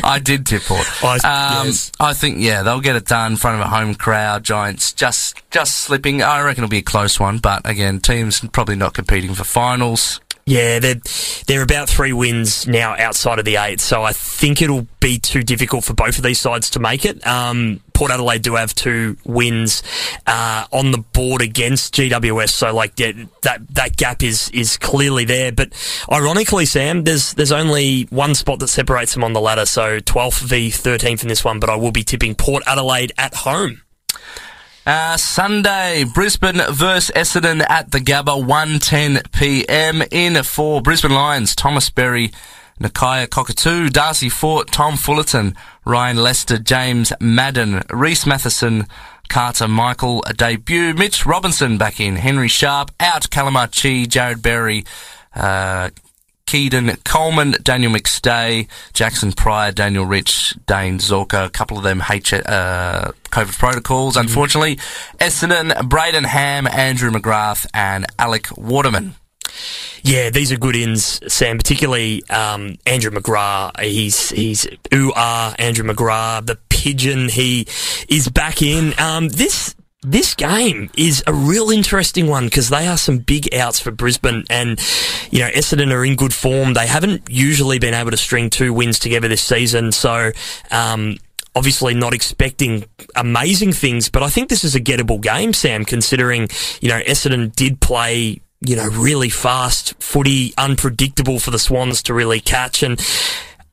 I 0.04 0.18
did 0.22 0.44
tip 0.44 0.62
Port. 0.64 0.86
I, 1.02 1.60
um, 1.60 1.68
yes. 1.68 1.90
I 1.98 2.12
think 2.12 2.40
yeah, 2.40 2.62
they'll 2.62 2.82
get 2.82 2.94
it 2.94 3.06
done 3.06 3.32
in 3.32 3.36
front 3.38 3.58
of 3.58 3.66
a 3.66 3.70
home 3.70 3.94
crowd. 3.94 4.44
Giants 4.44 4.92
just 4.92 5.42
just 5.50 5.78
slipping. 5.78 6.22
I 6.22 6.42
reckon 6.42 6.64
it'll 6.64 6.70
be 6.70 6.78
a 6.78 6.82
close 6.82 7.18
one, 7.18 7.38
but 7.38 7.68
again, 7.68 8.00
teams 8.00 8.40
probably 8.52 8.76
not 8.76 8.92
competing 8.92 9.32
for 9.32 9.44
finals. 9.44 10.20
Yeah, 10.48 10.78
they're, 10.78 11.00
they're 11.48 11.62
about 11.62 11.88
three 11.88 12.12
wins 12.12 12.68
now 12.68 12.94
outside 12.96 13.40
of 13.40 13.44
the 13.44 13.56
eight, 13.56 13.80
so 13.80 14.04
I 14.04 14.12
think 14.12 14.62
it'll 14.62 14.86
be 15.00 15.18
too 15.18 15.42
difficult 15.42 15.82
for 15.82 15.92
both 15.92 16.18
of 16.18 16.22
these 16.22 16.40
sides 16.40 16.70
to 16.70 16.78
make 16.78 17.04
it. 17.04 17.26
Um, 17.26 17.80
Port 17.92 18.12
Adelaide 18.12 18.42
do 18.42 18.54
have 18.54 18.72
two 18.72 19.16
wins 19.24 19.82
uh, 20.24 20.66
on 20.70 20.92
the 20.92 20.98
board 20.98 21.42
against 21.42 21.94
GWS, 21.94 22.50
so 22.50 22.72
like 22.72 22.92
yeah, 22.96 23.10
that 23.42 23.66
that 23.74 23.96
gap 23.96 24.22
is 24.22 24.48
is 24.50 24.76
clearly 24.76 25.24
there. 25.24 25.50
But 25.50 25.72
ironically, 26.12 26.66
Sam, 26.66 27.02
there's 27.02 27.34
there's 27.34 27.52
only 27.52 28.04
one 28.10 28.36
spot 28.36 28.60
that 28.60 28.68
separates 28.68 29.14
them 29.14 29.24
on 29.24 29.32
the 29.32 29.40
ladder, 29.40 29.66
so 29.66 29.98
12th 29.98 30.42
v 30.42 30.68
13th 30.68 31.22
in 31.22 31.28
this 31.28 31.44
one. 31.44 31.58
But 31.58 31.70
I 31.70 31.76
will 31.76 31.90
be 31.90 32.04
tipping 32.04 32.36
Port 32.36 32.62
Adelaide 32.68 33.12
at 33.18 33.34
home. 33.34 33.82
Uh, 34.86 35.16
Sunday, 35.16 36.04
Brisbane 36.04 36.60
versus 36.70 37.10
Essendon 37.16 37.68
at 37.68 37.90
the 37.90 37.98
Gabba, 37.98 38.40
1.10 38.40 39.32
p.m. 39.32 40.00
in 40.12 40.40
for 40.44 40.80
Brisbane 40.80 41.10
Lions, 41.10 41.56
Thomas 41.56 41.90
Berry, 41.90 42.30
Nakia 42.80 43.28
Cockatoo, 43.28 43.88
Darcy 43.88 44.28
Fort, 44.28 44.70
Tom 44.70 44.96
Fullerton, 44.96 45.56
Ryan 45.84 46.18
Lester, 46.18 46.58
James 46.58 47.12
Madden, 47.18 47.82
Rhys 47.90 48.26
Mathieson, 48.26 48.86
Carter 49.28 49.66
Michael, 49.66 50.22
a 50.24 50.32
debut, 50.32 50.94
Mitch 50.94 51.26
Robinson 51.26 51.78
back 51.78 51.98
in, 51.98 52.14
Henry 52.14 52.46
Sharp, 52.46 52.92
out, 53.00 53.28
Calamar 53.28 53.66
Chi, 53.66 54.04
Jared 54.04 54.40
Berry, 54.40 54.84
uh, 55.34 55.90
Keidean 56.46 57.02
Coleman, 57.04 57.56
Daniel 57.62 57.92
McStay, 57.92 58.68
Jackson 58.92 59.32
Pryor, 59.32 59.72
Daniel 59.72 60.04
Rich, 60.04 60.54
Dane 60.66 60.98
Zorko, 60.98 61.46
a 61.46 61.50
couple 61.50 61.76
of 61.76 61.84
them 61.84 62.02
H- 62.08 62.32
uh, 62.32 63.12
COVID 63.26 63.58
protocols, 63.58 64.14
mm-hmm. 64.14 64.26
unfortunately. 64.26 64.76
Essendon, 65.18 65.72
Brayden 65.88 66.24
Ham, 66.24 66.66
Andrew 66.66 67.10
McGrath, 67.10 67.66
and 67.74 68.06
Alec 68.18 68.56
Waterman. 68.56 69.14
Yeah, 70.02 70.30
these 70.30 70.52
are 70.52 70.56
good 70.56 70.76
ins, 70.76 71.20
Sam. 71.32 71.58
Particularly 71.58 72.22
um, 72.28 72.76
Andrew 72.86 73.10
McGrath. 73.10 73.80
He's 73.80 74.30
he's 74.30 74.66
ooh 74.94 75.12
ah 75.16 75.54
Andrew 75.58 75.84
McGrath, 75.84 76.46
the 76.46 76.58
pigeon. 76.68 77.28
He 77.28 77.66
is 78.08 78.28
back 78.28 78.62
in. 78.62 78.98
Um, 79.00 79.28
this 79.28 79.74
this 80.06 80.36
game 80.36 80.88
is 80.96 81.22
a 81.26 81.34
real 81.34 81.70
interesting 81.70 82.28
one 82.28 82.44
because 82.44 82.68
they 82.68 82.86
are 82.86 82.96
some 82.96 83.18
big 83.18 83.52
outs 83.52 83.80
for 83.80 83.90
Brisbane 83.90 84.44
and, 84.48 84.78
you 85.32 85.40
know, 85.40 85.50
Essendon 85.50 85.92
are 85.92 86.04
in 86.04 86.14
good 86.14 86.32
form. 86.32 86.74
They 86.74 86.86
haven't 86.86 87.22
usually 87.28 87.80
been 87.80 87.92
able 87.92 88.12
to 88.12 88.16
string 88.16 88.48
two 88.48 88.72
wins 88.72 89.00
together 89.00 89.26
this 89.26 89.42
season. 89.42 89.90
So, 89.90 90.30
um, 90.70 91.16
obviously 91.56 91.92
not 91.92 92.14
expecting 92.14 92.84
amazing 93.16 93.72
things, 93.72 94.08
but 94.08 94.22
I 94.22 94.28
think 94.28 94.48
this 94.48 94.62
is 94.62 94.76
a 94.76 94.80
gettable 94.80 95.20
game, 95.20 95.52
Sam, 95.52 95.84
considering, 95.84 96.48
you 96.80 96.88
know, 96.88 97.00
Essendon 97.00 97.54
did 97.54 97.80
play 97.80 98.40
you 98.60 98.74
know, 98.74 98.86
really 98.86 99.28
fast 99.28 99.94
footy, 100.02 100.54
unpredictable 100.56 101.38
for 101.38 101.50
the 101.50 101.58
Swans 101.58 102.02
to 102.04 102.14
really 102.14 102.40
catch. 102.40 102.82
And 102.82 102.98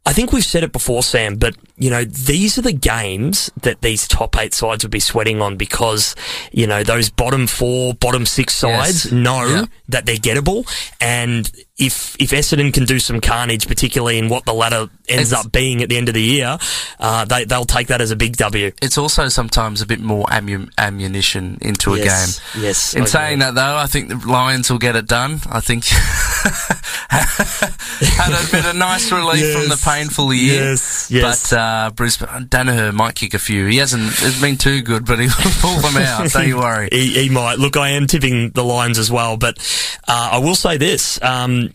I 0.06 0.12
think 0.12 0.34
we've 0.34 0.44
said 0.44 0.64
it 0.64 0.74
before, 0.74 1.02
Sam, 1.02 1.36
but 1.36 1.56
you 1.78 1.90
know, 1.90 2.04
these 2.04 2.58
are 2.58 2.62
the 2.62 2.74
games 2.74 3.50
that 3.62 3.82
these 3.82 4.08
top 4.08 4.38
eight 4.38 4.54
sides 4.54 4.84
would 4.84 4.92
be 4.92 5.00
sweating 5.00 5.42
on 5.42 5.56
because, 5.56 6.14
you 6.52 6.68
know, 6.68 6.84
those 6.84 7.10
bottom 7.10 7.48
four, 7.48 7.94
bottom 7.94 8.26
six 8.26 8.54
sides 8.54 9.06
yes. 9.06 9.14
know 9.14 9.46
yeah. 9.46 9.66
that 9.90 10.06
they're 10.06 10.18
gettable. 10.18 10.68
And 11.02 11.50
if, 11.78 12.16
if 12.20 12.32
Essendon 12.32 12.74
can 12.74 12.86
do 12.86 13.00
some 13.00 13.22
carnage, 13.22 13.68
particularly 13.68 14.20
in 14.20 14.30
what 14.30 14.46
the 14.46 14.54
ladder 14.54 14.90
ends 15.08 15.32
it's, 15.32 15.46
up 15.46 15.52
being 15.52 15.82
at 15.82 15.90
the 15.90 15.98
end 15.98 16.10
of 16.10 16.14
the 16.16 16.22
year, 16.22 16.58
uh, 17.00 17.26
they, 17.26 17.46
they'll 17.46 17.66
take 17.66 17.88
that 17.88 18.02
as 18.02 18.12
a 18.12 18.16
big 18.16 18.38
W. 18.38 18.72
It's 18.82 18.98
also 18.98 19.30
sometimes 19.30 19.82
a 19.82 19.88
bit 19.88 20.00
more 20.00 20.26
ammu- 20.26 20.70
ammunition 20.78 21.58
into 21.62 21.96
yes. 21.96 22.38
a 22.38 22.54
game. 22.54 22.64
Yes. 22.66 22.94
In 22.94 23.08
saying 23.08 23.40
that 23.40 23.56
though, 23.56 23.78
I 23.78 23.88
think 23.88 24.10
the 24.10 24.18
Lions 24.28 24.70
will 24.70 24.80
get 24.80 24.96
it 24.96 25.08
done. 25.08 25.40
I 25.50 25.60
think 25.60 25.86
had 27.10 28.34
a 28.34 28.52
bit 28.52 28.66
of 28.66 28.76
nice 28.76 29.12
relief 29.12 29.42
yes. 29.42 29.54
from 29.54 29.70
the 29.70 29.82
painful 29.84 30.34
year. 30.34 30.72
Yes. 30.72 31.12
Yes. 31.12 31.50
But, 31.50 31.58
uh, 31.58 31.92
Brisbane, 31.96 32.48
Daniher 32.48 32.94
might 32.94 33.16
kick 33.16 33.34
a 33.34 33.40
few. 33.40 33.66
He 33.68 33.78
hasn't, 33.78 34.04
it's 34.08 34.42
been 34.42 34.58
too 34.58 34.82
good, 34.82 35.06
but 35.06 35.20
he'll 35.20 35.32
pull 35.62 35.80
them 35.82 35.98
out. 35.98 36.30
Don't 36.32 36.48
you 36.48 36.58
worry. 36.58 36.90
he, 36.92 37.24
he, 37.24 37.30
might. 37.30 37.60
Look, 37.60 37.78
I 37.78 37.90
am 37.90 38.08
tipping 38.08 38.52
the 38.52 38.64
Lions 38.64 38.98
as 38.98 39.12
well, 39.12 39.38
but, 39.38 39.58
uh, 40.08 40.30
I 40.34 40.38
will 40.40 40.56
say 40.56 40.78
this, 40.78 41.22
um, 41.22 41.74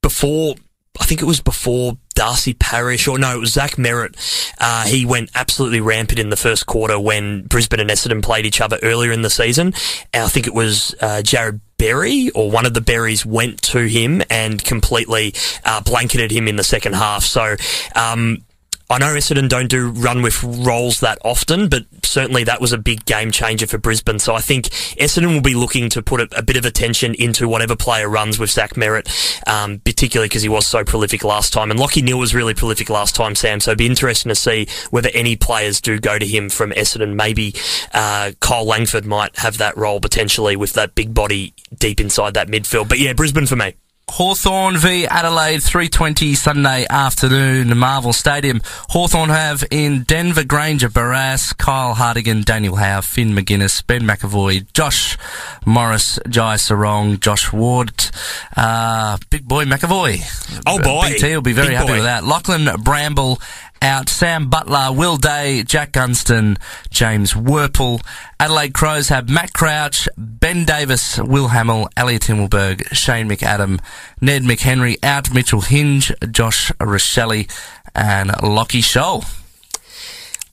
before, 0.00 0.56
I 1.00 1.04
think 1.04 1.22
it 1.22 1.26
was 1.26 1.40
before 1.40 1.96
Darcy 2.14 2.52
Parish, 2.54 3.08
or 3.08 3.18
no, 3.18 3.34
it 3.34 3.40
was 3.40 3.52
Zach 3.52 3.72
Merrett. 3.72 4.14
Uh, 4.58 4.84
he 4.84 5.06
went 5.06 5.30
absolutely 5.34 5.80
rampant 5.80 6.18
in 6.18 6.28
the 6.28 6.36
first 6.36 6.66
quarter 6.66 7.00
when 7.00 7.44
Brisbane 7.46 7.80
and 7.80 7.88
Essendon 7.88 8.22
played 8.22 8.44
each 8.44 8.60
other 8.60 8.78
earlier 8.82 9.10
in 9.10 9.22
the 9.22 9.30
season. 9.30 9.72
I 10.12 10.28
think 10.28 10.46
it 10.46 10.54
was 10.54 10.94
uh, 11.00 11.22
Jared 11.22 11.60
Berry 11.78 12.30
or 12.30 12.50
one 12.50 12.66
of 12.66 12.74
the 12.74 12.80
Berries 12.80 13.24
went 13.24 13.62
to 13.62 13.88
him 13.88 14.22
and 14.30 14.62
completely 14.62 15.34
uh, 15.64 15.80
blanketed 15.80 16.30
him 16.30 16.46
in 16.46 16.56
the 16.56 16.62
second 16.62 16.92
half. 16.92 17.24
So 17.24 17.56
um, 17.96 18.44
I 18.92 18.98
know 18.98 19.14
Essendon 19.14 19.48
don't 19.48 19.70
do 19.70 19.88
run 19.88 20.20
with 20.20 20.44
rolls 20.44 21.00
that 21.00 21.18
often, 21.24 21.70
but 21.70 21.86
certainly 22.04 22.44
that 22.44 22.60
was 22.60 22.72
a 22.72 22.78
big 22.78 23.06
game 23.06 23.30
changer 23.30 23.66
for 23.66 23.78
Brisbane. 23.78 24.18
So 24.18 24.34
I 24.34 24.42
think 24.42 24.66
Essendon 25.00 25.32
will 25.32 25.40
be 25.40 25.54
looking 25.54 25.88
to 25.90 26.02
put 26.02 26.20
a, 26.20 26.28
a 26.36 26.42
bit 26.42 26.58
of 26.58 26.66
attention 26.66 27.14
into 27.14 27.48
whatever 27.48 27.74
player 27.74 28.06
runs 28.06 28.38
with 28.38 28.50
Zach 28.50 28.74
Merrett, 28.74 29.08
um, 29.48 29.78
particularly 29.78 30.28
because 30.28 30.42
he 30.42 30.50
was 30.50 30.66
so 30.66 30.84
prolific 30.84 31.24
last 31.24 31.54
time. 31.54 31.70
And 31.70 31.80
Lachie 31.80 32.02
Neale 32.02 32.18
was 32.18 32.34
really 32.34 32.52
prolific 32.52 32.90
last 32.90 33.14
time, 33.14 33.34
Sam. 33.34 33.60
So 33.60 33.70
it'd 33.70 33.78
be 33.78 33.86
interesting 33.86 34.28
to 34.28 34.36
see 34.36 34.68
whether 34.90 35.08
any 35.14 35.36
players 35.36 35.80
do 35.80 35.98
go 35.98 36.18
to 36.18 36.26
him 36.26 36.50
from 36.50 36.72
Essendon. 36.72 37.14
Maybe 37.14 37.54
uh, 37.94 38.32
Kyle 38.40 38.66
Langford 38.66 39.06
might 39.06 39.38
have 39.38 39.56
that 39.56 39.74
role 39.78 40.00
potentially 40.00 40.54
with 40.54 40.74
that 40.74 40.94
big 40.94 41.14
body 41.14 41.54
deep 41.78 41.98
inside 41.98 42.34
that 42.34 42.48
midfield. 42.48 42.90
But 42.90 42.98
yeah, 42.98 43.14
Brisbane 43.14 43.46
for 43.46 43.56
me. 43.56 43.72
Hawthorn 44.10 44.76
v 44.76 45.06
Adelaide, 45.06 45.60
3.20 45.60 46.36
Sunday 46.36 46.86
afternoon, 46.90 47.76
Marvel 47.78 48.12
Stadium. 48.12 48.60
Hawthorn 48.90 49.30
have 49.30 49.64
in 49.70 50.02
Denver 50.02 50.44
Grainger, 50.44 50.88
Barrass, 50.90 51.56
Kyle 51.56 51.94
Hartigan, 51.94 52.42
Daniel 52.42 52.76
Howe, 52.76 53.00
Finn 53.00 53.30
Maginness, 53.32 53.86
Ben 53.86 54.02
McAvoy, 54.02 54.70
Josh 54.74 55.16
Morris, 55.64 56.18
Jai 56.28 56.56
Serong, 56.56 57.20
Josh 57.20 57.52
Ward, 57.52 58.10
uh, 58.56 59.16
big 59.30 59.48
boy 59.48 59.64
McAvoy. 59.64 60.20
Oh 60.66 60.78
boy. 60.78 61.08
BT 61.08 61.34
will 61.34 61.40
be 61.40 61.52
very 61.52 61.68
big 61.68 61.76
happy 61.76 61.88
boy. 61.88 61.94
with 61.94 62.04
that. 62.04 62.24
Lachlan 62.24 62.68
Bramble 62.82 63.40
out 63.82 64.08
Sam 64.08 64.48
Butler, 64.48 64.92
Will 64.92 65.16
Day, 65.16 65.64
Jack 65.64 65.92
Gunston, 65.92 66.56
James 66.90 67.34
Worpel. 67.34 68.00
Adelaide 68.38 68.72
Crows 68.72 69.08
have 69.08 69.28
Matt 69.28 69.52
Crouch, 69.52 70.08
Ben 70.16 70.64
Davis, 70.64 71.18
Will 71.18 71.48
Hamill, 71.48 71.88
Elliot 71.96 72.22
Himmelberg, 72.22 72.86
Shane 72.94 73.28
McAdam, 73.28 73.80
Ned 74.20 74.42
McHenry 74.42 74.96
out, 75.02 75.34
Mitchell 75.34 75.60
Hinge, 75.62 76.12
Josh 76.30 76.70
Rachele, 76.80 77.50
and 77.94 78.30
Lockie 78.42 78.82
Sholl. 78.82 79.41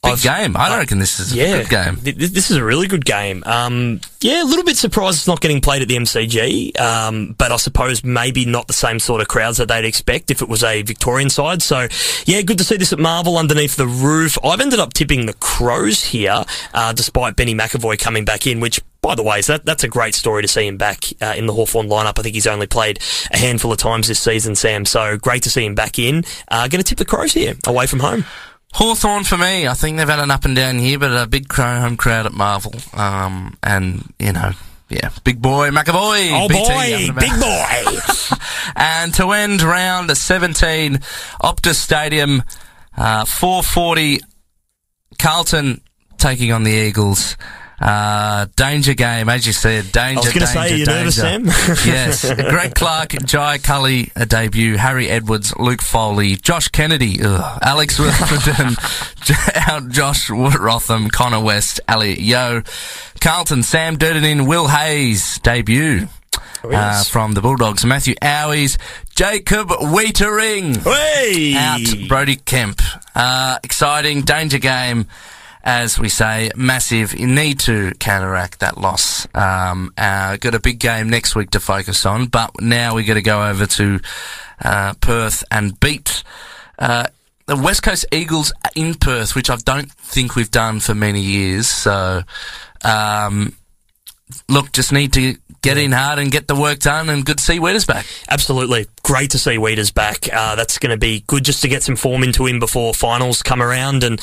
Big 0.02 0.22
game. 0.22 0.32
I've- 0.32 0.44
game. 0.44 0.58
I 0.58 0.78
reckon 0.78 1.00
this 1.00 1.20
is 1.20 1.34
a 1.34 1.36
Yeah, 1.36 1.58
good 1.64 1.70
game. 1.70 1.96
Th- 1.98 2.16
This 2.32 2.50
is 2.50 2.56
a 2.58 2.64
really 2.64 2.88
good 2.88 3.04
game. 3.04 3.44
Um, 3.46 4.00
yeah, 4.22 4.42
a 4.42 4.46
little 4.46 4.64
bit 4.64 4.78
surprised 4.78 5.18
it's 5.18 5.28
not 5.28 5.42
getting 5.42 5.60
played 5.62 5.82
at 5.82 5.88
the 5.90 5.96
MCG, 5.98 6.72
um, 6.80 7.36
but 7.38 7.52
I 7.52 7.58
suppose 7.58 8.04
maybe 8.04 8.46
not 8.46 8.68
the 8.68 8.74
same 8.74 9.00
sort 9.00 9.20
of 9.22 9.28
crowds 9.28 9.58
that 9.58 9.68
they'd 9.68 9.84
expect 9.86 10.32
if 10.32 10.42
it 10.42 10.48
was 10.50 10.64
a 10.64 10.82
Victorian 10.84 11.30
side. 11.30 11.62
So, 11.62 11.88
yeah, 12.26 12.42
good 12.42 12.58
to 12.60 12.64
see 12.64 12.78
this 12.78 12.94
at 12.94 13.00
Marvel 13.00 13.38
underneath 13.38 13.76
the 13.76 13.88
roof. 13.88 14.38
I've 14.44 14.62
ended 14.62 14.80
up 14.80 14.94
tipping 14.94 15.26
the 15.26 15.34
Crows 15.34 16.04
here, 16.06 16.46
uh, 16.74 16.94
despite 16.94 17.36
Benny 17.36 17.54
McAvoy 17.54 18.00
coming 18.00 18.24
back 18.26 18.48
in, 18.48 18.60
which 18.62 18.80
by 19.02 19.16
the 19.16 19.24
way, 19.24 19.42
so 19.42 19.54
that, 19.54 19.66
that's 19.66 19.84
a 19.86 19.88
great 19.88 20.14
story 20.14 20.42
to 20.42 20.48
see 20.48 20.68
him 20.68 20.76
back 20.78 21.06
uh, 21.22 21.34
in 21.38 21.46
the 21.46 21.54
Hawthorn 21.54 21.88
lineup. 21.88 22.20
I 22.20 22.22
think 22.22 22.36
he's 22.36 22.48
only 22.48 22.68
played 22.68 23.00
a 23.32 23.38
handful 23.38 23.72
of 23.72 23.78
times 23.78 24.10
this 24.10 24.20
season, 24.20 24.56
Sam. 24.56 24.86
So 24.86 25.18
great 25.18 25.44
to 25.44 25.50
see 25.50 25.66
him 25.66 25.74
back 25.74 25.98
in. 26.00 26.26
Uh, 26.50 26.68
going 26.68 26.84
to 26.84 26.84
tip 26.84 26.98
the 26.98 27.06
Crows 27.06 27.32
here, 27.34 27.56
away 27.66 27.86
from 27.88 28.00
home. 28.02 28.26
Hawthorn 28.74 29.24
for 29.24 29.38
me. 29.38 29.68
I 29.68 29.74
think 29.74 29.98
they've 29.98 30.08
had 30.08 30.20
an 30.20 30.32
up 30.32 30.46
and 30.46 30.56
down 30.56 30.80
year, 30.80 31.00
but 31.00 31.12
a 31.12 31.28
big 31.28 31.48
crow 31.48 31.80
home 31.80 31.98
crowd 31.98 32.26
at 32.26 32.34
Marvel. 32.34 32.74
Um, 32.94 33.58
and, 33.64 34.14
you 34.20 34.32
know, 34.32 34.52
yeah, 34.90 35.10
big 35.24 35.42
boy 35.42 35.70
McAvoy. 35.70 36.30
Oh 36.34 36.48
BT, 36.48 36.60
boy, 36.60 36.70
up 36.70 37.00
and 37.02 37.10
about. 37.10 37.22
big 37.22 37.40
boy. 37.40 38.36
And 38.76 39.14
to 39.16 39.32
end 39.32 39.62
round 39.62 40.16
17, 40.16 40.96
Optus 41.42 41.76
Stadium, 41.76 42.44
uh, 42.96 43.26
440, 43.26 44.20
Carlton 45.18 45.82
taking 46.18 46.52
on 46.54 46.64
the 46.64 46.72
Eagles. 46.72 47.36
Uh, 47.82 48.48
danger 48.56 48.94
game, 48.94 49.30
as 49.30 49.48
you 49.48 49.54
said. 49.54 49.92
Danger, 49.92 50.20
I 50.20 50.24
was 50.24 50.34
going 50.34 50.40
to 50.42 50.48
say, 50.48 50.78
you 50.78 50.86
nervous, 50.86 51.16
Sam? 51.16 51.46
yes. 51.86 52.34
Greg 52.34 52.76
Clark, 52.76 53.12
Jai 53.24 53.58
Culley, 53.58 54.12
a 54.16 54.26
debut. 54.26 54.76
Harry 54.78 55.08
Edwards, 55.10 55.54
Luke 55.58 55.82
Foley, 55.82 56.36
Josh 56.36 56.68
Kennedy, 56.68 57.20
ugh, 57.24 57.60
Alex 57.62 57.98
Witherden, 57.98 58.76
J- 59.22 59.34
Josh 59.90 60.30
Rotham, 60.30 61.10
Connor 61.10 61.40
West, 61.42 61.80
Elliot 61.88 62.20
Yeo, 62.20 62.64
Carlton, 63.22 63.64
Sam 63.64 63.98
Durdin, 63.98 64.46
Will 64.48 64.68
Hayes, 64.68 65.40
debut. 65.40 66.08
Oh, 66.62 66.70
yes. 66.72 67.08
Uh, 67.08 67.12
from 67.12 67.34
the 67.34 67.42
Bulldogs, 67.42 67.86
Matthew 67.86 68.16
Owies, 68.16 68.78
Jacob 69.16 69.70
Weitering 69.70 70.84
Hey! 70.84 71.56
out, 71.56 72.08
Brody 72.10 72.36
Kemp. 72.36 72.82
Uh, 73.16 73.58
exciting, 73.64 74.24
danger 74.24 74.60
game, 74.60 75.08
as 75.64 76.00
we 76.00 76.10
say, 76.10 76.52
massive. 76.56 77.18
You 77.18 77.28
need 77.28 77.60
to 77.62 77.94
counteract 78.00 78.60
that 78.60 78.78
loss. 78.78 79.28
Um, 79.36 79.94
uh, 79.98 80.38
got 80.38 80.56
a 80.56 80.60
big 80.60 80.80
game 80.80 81.10
next 81.10 81.36
week 81.36 81.52
to 81.52 81.60
focus 81.60 82.06
on, 82.06 82.28
but 82.28 82.52
now 82.62 82.96
we 82.96 83.04
got 83.04 83.16
to 83.16 83.22
go 83.22 83.48
over 83.48 83.66
to 83.66 84.00
uh, 84.64 84.94
Perth 85.02 85.44
and 85.52 85.80
beat. 85.80 86.24
Uh, 86.78 87.08
the 87.46 87.56
West 87.56 87.84
Coast 87.84 88.06
Eagles 88.12 88.54
in 88.76 88.94
Perth, 88.94 89.36
which 89.36 89.50
I 89.50 89.56
don't 89.58 89.92
think 89.92 90.36
we've 90.36 90.52
done 90.52 90.80
for 90.80 90.94
many 90.94 91.22
years. 91.22 91.68
So, 91.68 92.22
um, 92.84 93.56
look, 94.48 94.72
just 94.72 94.94
need 94.94 95.14
to 95.14 95.36
get 95.62 95.78
in 95.78 95.92
hard 95.92 96.20
and 96.20 96.32
get 96.32 96.48
the 96.48 96.56
work 96.56 96.80
done, 96.80 97.10
and 97.10 97.26
good 97.26 97.38
to 97.38 97.44
see 97.44 97.60
Weeders 97.60 97.86
back. 97.86 98.06
Absolutely. 98.30 98.88
Great 99.04 99.32
to 99.32 99.40
see 99.40 99.58
Weeders 99.58 99.92
back. 99.92 100.28
Uh, 100.32 100.56
that's 100.56 100.78
going 100.78 100.92
to 100.92 100.98
be 100.98 101.24
good 101.28 101.44
just 101.44 101.62
to 101.62 101.68
get 101.68 101.84
some 101.84 101.96
form 101.96 102.24
into 102.24 102.46
him 102.46 102.60
before 102.60 102.94
finals 102.94 103.44
come 103.44 103.62
around. 103.62 104.04
And 104.04 104.20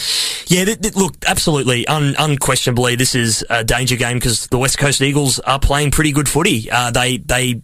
yeah, 0.46 0.64
th- 0.64 0.80
th- 0.80 0.96
look, 0.96 1.16
absolutely, 1.26 1.86
un- 1.86 2.14
unquestionably, 2.18 2.96
this 2.96 3.14
is 3.14 3.44
a 3.50 3.64
danger 3.64 3.96
game 3.96 4.18
because 4.18 4.46
the 4.48 4.58
West 4.58 4.78
Coast 4.78 5.00
Eagles 5.00 5.38
are 5.40 5.60
playing 5.60 5.90
pretty 5.90 6.12
good 6.12 6.28
footy. 6.28 6.70
Uh, 6.70 6.90
they, 6.90 7.18
they, 7.18 7.62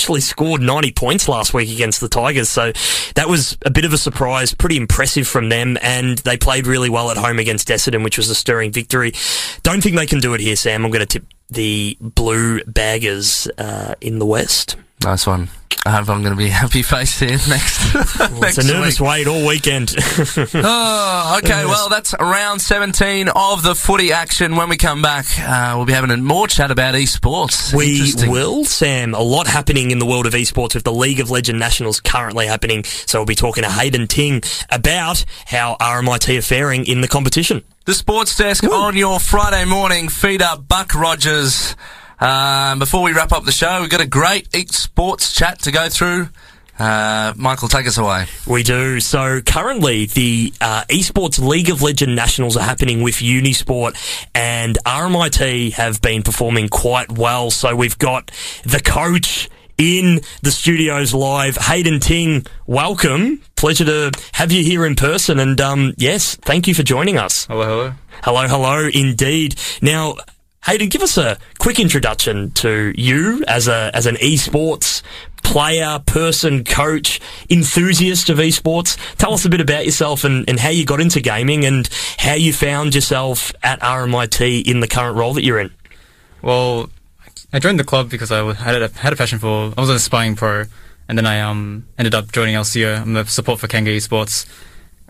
actually 0.00 0.20
scored 0.20 0.62
90 0.62 0.92
points 0.92 1.28
last 1.28 1.52
week 1.52 1.70
against 1.70 2.00
the 2.00 2.08
Tigers. 2.08 2.48
So 2.48 2.72
that 3.16 3.28
was 3.28 3.58
a 3.66 3.70
bit 3.70 3.84
of 3.84 3.92
a 3.92 3.98
surprise, 3.98 4.54
pretty 4.54 4.76
impressive 4.76 5.26
from 5.26 5.48
them. 5.48 5.76
And 5.82 6.18
they 6.18 6.36
played 6.36 6.66
really 6.66 6.88
well 6.88 7.10
at 7.10 7.16
home 7.16 7.38
against 7.38 7.68
Essendon, 7.68 8.02
which 8.02 8.16
was 8.16 8.30
a 8.30 8.34
stirring 8.34 8.72
victory. 8.72 9.12
Don't 9.62 9.82
think 9.82 9.96
they 9.96 10.06
can 10.06 10.20
do 10.20 10.32
it 10.34 10.40
here, 10.40 10.56
Sam. 10.56 10.84
I'm 10.84 10.90
going 10.90 11.06
to 11.06 11.06
tip 11.06 11.26
the 11.50 11.96
Blue 12.00 12.62
Baggers 12.64 13.48
uh, 13.58 13.94
in 14.00 14.18
the 14.18 14.26
West. 14.26 14.76
Nice 15.02 15.26
one. 15.26 15.48
I 15.86 15.92
hope 15.92 16.10
I'm 16.10 16.20
going 16.22 16.34
to 16.34 16.38
be 16.38 16.50
happy 16.50 16.82
faced 16.82 17.20
here 17.20 17.30
next. 17.48 17.94
next 17.94 18.58
It's 18.58 18.58
a 18.58 18.66
nervous 18.70 19.00
week. 19.00 19.08
wait 19.08 19.26
all 19.26 19.46
weekend. 19.46 19.94
Oh, 20.62 21.38
okay. 21.42 21.64
Well, 21.64 21.88
that's 21.88 22.14
round 22.20 22.60
17 22.60 23.28
of 23.28 23.62
the 23.62 23.74
footy 23.74 24.12
action. 24.12 24.56
When 24.56 24.68
we 24.68 24.76
come 24.76 25.00
back, 25.00 25.24
uh, 25.38 25.72
we'll 25.76 25.86
be 25.86 25.92
having 25.94 26.10
a 26.10 26.16
more 26.18 26.46
chat 26.48 26.70
about 26.70 26.94
esports. 26.94 27.72
we 27.72 28.12
will, 28.28 28.64
Sam. 28.66 29.14
A 29.14 29.22
lot 29.22 29.46
happening 29.46 29.90
in 29.90 29.98
the 29.98 30.06
world 30.06 30.26
of 30.26 30.34
esports 30.34 30.74
with 30.74 30.84
the 30.84 30.92
League 30.92 31.20
of 31.20 31.30
Legend 31.30 31.58
Nationals 31.58 31.98
currently 32.00 32.46
happening. 32.46 32.84
So 32.84 33.18
we'll 33.20 33.26
be 33.26 33.34
talking 33.34 33.64
to 33.64 33.70
Hayden 33.70 34.06
Ting 34.06 34.42
about 34.70 35.24
how 35.46 35.76
RMIT 35.80 36.38
are 36.38 36.42
faring 36.42 36.84
in 36.86 37.00
the 37.00 37.08
competition. 37.08 37.62
The 37.90 37.94
sports 37.94 38.36
desk 38.36 38.62
on 38.62 38.96
your 38.96 39.18
Friday 39.18 39.64
morning. 39.64 40.08
Feed 40.08 40.42
up 40.42 40.68
Buck 40.68 40.94
Rogers. 40.94 41.74
Um, 42.20 42.78
before 42.78 43.02
we 43.02 43.12
wrap 43.12 43.32
up 43.32 43.42
the 43.42 43.50
show, 43.50 43.80
we've 43.80 43.90
got 43.90 44.00
a 44.00 44.06
great 44.06 44.48
esports 44.50 45.34
chat 45.34 45.62
to 45.62 45.72
go 45.72 45.88
through. 45.88 46.28
Uh, 46.78 47.34
Michael, 47.36 47.66
take 47.66 47.88
us 47.88 47.98
away. 47.98 48.26
We 48.46 48.62
do. 48.62 49.00
So 49.00 49.40
currently, 49.40 50.06
the 50.06 50.52
uh, 50.60 50.84
esports 50.88 51.44
League 51.44 51.68
of 51.68 51.82
Legend 51.82 52.14
Nationals 52.14 52.56
are 52.56 52.62
happening 52.62 53.02
with 53.02 53.16
Unisport, 53.16 53.96
and 54.36 54.78
RMIT 54.86 55.72
have 55.72 56.00
been 56.00 56.22
performing 56.22 56.68
quite 56.68 57.10
well. 57.10 57.50
So 57.50 57.74
we've 57.74 57.98
got 57.98 58.30
the 58.62 58.78
coach 58.78 59.50
in 59.80 60.20
the 60.42 60.50
studios 60.50 61.14
live, 61.14 61.56
Hayden 61.56 62.00
Ting. 62.00 62.44
Welcome. 62.66 63.40
Pleasure 63.56 63.86
to 63.86 64.12
have 64.32 64.52
you 64.52 64.62
here 64.62 64.84
in 64.84 64.94
person. 64.94 65.38
And 65.38 65.58
um, 65.58 65.94
yes, 65.96 66.36
thank 66.36 66.68
you 66.68 66.74
for 66.74 66.82
joining 66.82 67.16
us. 67.16 67.46
Hello, 67.46 67.64
hello. 67.64 67.92
Hello, 68.22 68.46
hello, 68.46 68.90
indeed. 68.92 69.58
Now, 69.80 70.16
Hayden, 70.66 70.90
give 70.90 71.00
us 71.00 71.16
a 71.16 71.38
quick 71.58 71.80
introduction 71.80 72.50
to 72.52 72.92
you 72.94 73.42
as 73.48 73.66
a 73.66 73.90
as 73.94 74.04
an 74.04 74.16
esports 74.16 75.02
player, 75.42 75.98
person, 76.04 76.62
coach, 76.62 77.18
enthusiast 77.48 78.28
of 78.28 78.36
esports. 78.36 78.98
Tell 79.16 79.32
us 79.32 79.46
a 79.46 79.48
bit 79.48 79.62
about 79.62 79.86
yourself 79.86 80.22
and, 80.22 80.46
and 80.48 80.60
how 80.60 80.68
you 80.68 80.84
got 80.84 81.00
into 81.00 81.20
gaming 81.20 81.64
and 81.64 81.88
how 82.18 82.34
you 82.34 82.52
found 82.52 82.94
yourself 82.94 83.50
at 83.62 83.80
RMIT 83.80 84.66
in 84.66 84.80
the 84.80 84.86
current 84.86 85.16
role 85.16 85.32
that 85.34 85.42
you're 85.42 85.58
in. 85.58 85.72
Well, 86.42 86.90
I 87.52 87.58
joined 87.58 87.80
the 87.80 87.84
club 87.84 88.10
because 88.10 88.30
I 88.30 88.52
had 88.54 88.82
a, 88.82 88.88
had 88.88 89.12
a 89.12 89.16
passion 89.16 89.38
for. 89.38 89.72
I 89.76 89.80
was 89.80 89.90
an 89.90 89.96
aspiring 89.96 90.36
pro, 90.36 90.64
and 91.08 91.18
then 91.18 91.26
I 91.26 91.40
um 91.40 91.86
ended 91.98 92.14
up 92.14 92.30
joining 92.32 92.54
LCO. 92.54 93.00
I'm 93.02 93.12
the 93.14 93.24
support 93.24 93.58
for 93.60 93.66
Kanga 93.66 93.90
Esports. 93.90 94.46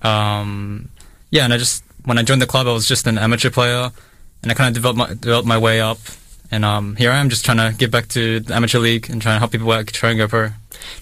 Um, 0.04 0.88
yeah, 1.30 1.44
and 1.44 1.52
I 1.52 1.58
just 1.58 1.84
when 2.04 2.18
I 2.18 2.22
joined 2.22 2.40
the 2.40 2.46
club, 2.46 2.66
I 2.66 2.72
was 2.72 2.86
just 2.86 3.06
an 3.06 3.18
amateur 3.18 3.50
player, 3.50 3.92
and 4.42 4.50
I 4.50 4.54
kind 4.54 4.68
of 4.68 4.74
developed 4.74 4.98
my 4.98 5.08
developed 5.08 5.46
my 5.46 5.58
way 5.58 5.80
up. 5.80 5.98
And 6.50 6.64
um, 6.64 6.96
here 6.96 7.10
I 7.10 7.18
am, 7.18 7.28
just 7.28 7.44
trying 7.44 7.58
to 7.58 7.76
get 7.76 7.90
back 7.90 8.08
to 8.08 8.40
the 8.40 8.54
amateur 8.54 8.78
league 8.78 9.08
and 9.08 9.22
trying 9.22 9.36
to 9.36 9.38
help 9.38 9.52
people 9.52 9.70
out, 9.70 9.86
try 9.86 10.10
and 10.10 10.18
go 10.18 10.28
pro. 10.28 10.48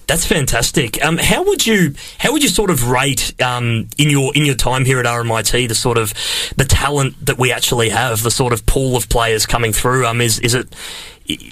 That's 0.06 0.26
fantastic. 0.26 1.02
Um, 1.04 1.18
how 1.18 1.44
would 1.44 1.66
you 1.66 1.94
how 2.18 2.32
would 2.32 2.42
you 2.42 2.48
sort 2.48 2.70
of 2.70 2.90
rate 2.90 3.40
um, 3.40 3.88
in 3.96 4.10
your 4.10 4.34
in 4.34 4.44
your 4.44 4.56
time 4.56 4.84
here 4.84 4.98
at 4.98 5.06
RMIT 5.06 5.68
the 5.68 5.74
sort 5.74 5.98
of 5.98 6.12
the 6.56 6.64
talent 6.64 7.26
that 7.26 7.38
we 7.38 7.52
actually 7.52 7.90
have, 7.90 8.22
the 8.22 8.30
sort 8.30 8.52
of 8.52 8.66
pool 8.66 8.96
of 8.96 9.08
players 9.08 9.46
coming 9.46 9.72
through? 9.72 10.06
Um, 10.06 10.20
is 10.20 10.40
is 10.40 10.54
it 10.54 10.74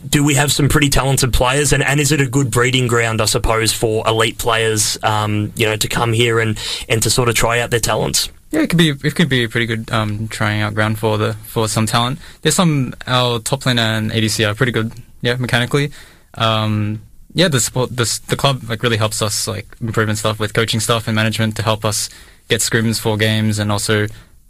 do 0.09 0.25
we 0.25 0.35
have 0.35 0.51
some 0.51 0.69
pretty 0.69 0.89
talented 0.89 1.33
players, 1.33 1.73
and, 1.73 1.83
and 1.83 2.01
is 2.01 2.11
it 2.11 2.21
a 2.21 2.27
good 2.27 2.51
breeding 2.51 2.87
ground, 2.87 3.21
I 3.21 3.27
suppose, 3.27 3.73
for 3.73 4.07
elite 4.09 4.39
players, 4.39 4.99
um, 5.03 5.53
you 5.55 5.67
know, 5.67 5.77
to 5.77 5.89
come 5.89 6.13
here 6.13 6.41
and, 6.41 6.59
and 6.89 7.03
to 7.03 7.11
sort 7.11 7.29
of 7.29 7.35
try 7.35 7.61
out 7.61 7.71
their 7.71 7.81
talents? 7.81 8.31
Yeah, 8.51 8.61
it 8.61 8.71
could 8.71 8.79
be 8.79 8.91
it 8.91 9.15
could 9.15 9.29
be 9.29 9.45
a 9.45 9.49
pretty 9.49 9.67
good 9.67 9.91
um, 9.91 10.29
trying 10.29 10.63
out 10.63 10.75
ground 10.75 10.99
for 10.99 11.19
the 11.19 11.35
for 11.35 11.69
some 11.69 11.87
talent. 11.87 12.19
There's 12.43 12.55
some 12.55 12.95
our 13.07 13.39
top 13.41 13.63
laner 13.63 13.99
and 13.99 14.11
ADC 14.11 14.49
are 14.49 14.55
pretty 14.55 14.73
good. 14.73 14.93
Yeah, 15.21 15.37
mechanically. 15.37 15.91
Um, 16.35 17.03
yeah, 17.35 17.49
the 17.49 17.61
support 17.61 17.97
the 17.97 18.21
the 18.29 18.37
club 18.37 18.63
like 18.69 18.83
really 18.83 18.97
helps 18.97 19.21
us 19.21 19.49
like 19.49 19.67
improve 19.81 20.09
and 20.09 20.17
stuff 20.17 20.39
with 20.39 20.55
coaching 20.55 20.81
stuff 20.81 21.09
and 21.09 21.17
management 21.17 21.57
to 21.57 21.63
help 21.63 21.85
us 21.85 22.09
get 22.49 22.61
scrims 22.61 23.01
for 23.01 23.17
games 23.17 23.59
and 23.59 23.73
also 23.73 24.07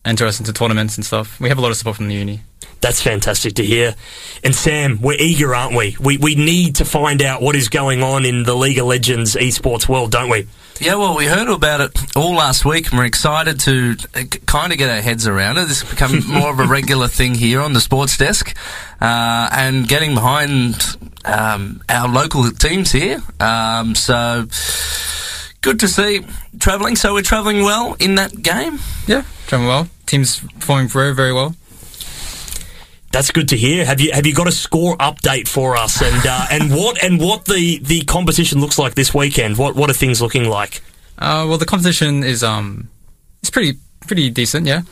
enter 0.06 0.24
us 0.24 0.38
into 0.38 0.52
tournaments 0.52 0.96
and 0.96 1.04
stuff. 1.04 1.38
We 1.40 1.48
have 1.50 1.58
a 1.58 1.60
lot 1.60 1.70
of 1.70 1.76
support 1.76 1.96
from 1.96 2.08
the 2.08 2.14
uni. 2.14 2.40
That's 2.80 3.02
fantastic 3.02 3.54
to 3.54 3.64
hear. 3.64 3.94
And 4.44 4.54
Sam, 4.54 5.00
we're 5.00 5.18
eager, 5.18 5.54
aren't 5.54 5.76
we? 5.76 5.96
We 5.98 6.18
we 6.18 6.34
need 6.34 6.76
to 6.76 6.84
find 6.84 7.22
out 7.22 7.42
what 7.42 7.56
is 7.56 7.68
going 7.68 8.02
on 8.02 8.24
in 8.24 8.44
the 8.44 8.54
League 8.54 8.78
of 8.78 8.86
Legends 8.86 9.34
esports 9.34 9.88
world, 9.88 10.12
don't 10.12 10.30
we? 10.30 10.46
Yeah, 10.78 10.96
well, 10.96 11.16
we 11.16 11.24
heard 11.24 11.48
about 11.48 11.80
it 11.80 12.16
all 12.16 12.34
last 12.34 12.66
week, 12.66 12.90
and 12.90 12.98
we're 12.98 13.06
excited 13.06 13.60
to 13.60 13.96
kind 14.44 14.72
of 14.72 14.78
get 14.78 14.90
our 14.90 15.00
heads 15.00 15.26
around 15.26 15.56
it. 15.56 15.68
This 15.68 15.80
has 15.80 15.90
become 15.90 16.22
more 16.28 16.50
of 16.50 16.60
a 16.60 16.66
regular 16.66 17.08
thing 17.08 17.34
here 17.34 17.62
on 17.62 17.72
the 17.72 17.80
sports 17.80 18.18
desk, 18.18 18.54
uh, 19.00 19.48
and 19.52 19.88
getting 19.88 20.14
behind 20.14 20.96
um, 21.24 21.82
our 21.88 22.08
local 22.08 22.50
teams 22.50 22.92
here. 22.92 23.22
Um, 23.40 23.94
so 23.94 24.46
good 25.66 25.80
to 25.80 25.88
see 25.88 26.24
travelling. 26.60 26.94
So 26.94 27.14
we're 27.14 27.22
travelling 27.22 27.64
well 27.64 27.96
in 27.98 28.14
that 28.14 28.40
game. 28.40 28.78
Yeah, 29.08 29.24
traveling 29.48 29.68
well. 29.68 29.88
Team's 30.06 30.38
performing 30.38 30.86
very 30.86 31.12
very 31.12 31.32
well. 31.32 31.56
That's 33.10 33.32
good 33.32 33.48
to 33.48 33.56
hear. 33.56 33.84
Have 33.84 34.00
you 34.00 34.12
have 34.12 34.26
you 34.26 34.32
got 34.32 34.46
a 34.46 34.52
score 34.52 34.96
update 34.98 35.48
for 35.48 35.76
us 35.76 36.00
and 36.00 36.24
uh, 36.24 36.46
and 36.52 36.70
what 36.70 37.02
and 37.02 37.18
what 37.18 37.46
the, 37.46 37.80
the 37.82 38.02
competition 38.02 38.60
looks 38.60 38.78
like 38.78 38.94
this 38.94 39.12
weekend? 39.12 39.58
What 39.58 39.74
what 39.74 39.90
are 39.90 39.94
things 39.94 40.22
looking 40.22 40.48
like? 40.48 40.82
Uh, 41.18 41.46
well, 41.48 41.58
the 41.58 41.66
competition 41.66 42.22
is 42.22 42.44
um, 42.44 42.88
it's 43.40 43.50
pretty 43.50 43.76
pretty 44.06 44.30
decent. 44.30 44.68
Yeah, 44.68 44.82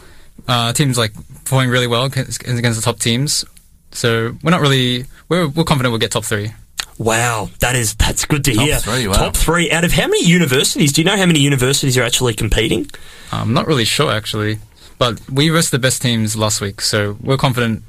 uh, 0.49 0.73
teams 0.73 0.99
like 0.99 1.15
performing 1.45 1.71
really 1.71 1.87
well 1.87 2.07
against, 2.07 2.43
against 2.43 2.81
the 2.81 2.85
top 2.85 2.99
teams. 2.99 3.45
So 3.93 4.37
we're 4.43 4.51
not 4.51 4.61
really 4.61 5.05
we're 5.29 5.47
we're 5.47 5.63
confident 5.63 5.93
we'll 5.93 6.01
get 6.01 6.11
top 6.11 6.25
three. 6.25 6.51
Wow, 6.99 7.51
that 7.59 7.75
is 7.75 7.95
that's 7.95 8.25
good 8.25 8.45
to 8.45 8.55
Top 8.55 8.65
hear. 8.65 8.79
three, 8.79 9.09
wow. 9.09 9.15
Top 9.15 9.37
three 9.37 9.71
out 9.71 9.85
of 9.85 9.93
how 9.93 10.07
many 10.07 10.25
universities? 10.25 10.93
Do 10.93 11.01
you 11.01 11.05
know 11.05 11.17
how 11.17 11.27
many 11.27 11.41
universities 11.41 11.99
are 11.99 12.03
actually 12.03 12.35
competing? 12.35 12.89
I'm 13.33 13.53
not 13.53 13.67
really 13.67 13.85
sure 13.85 14.13
actually, 14.13 14.59
but 14.99 15.21
we 15.29 15.49
versed 15.49 15.73
the 15.73 15.79
best 15.79 16.03
teams 16.03 16.37
last 16.37 16.61
week, 16.61 16.81
so 16.81 17.17
we're 17.21 17.37
confident. 17.37 17.83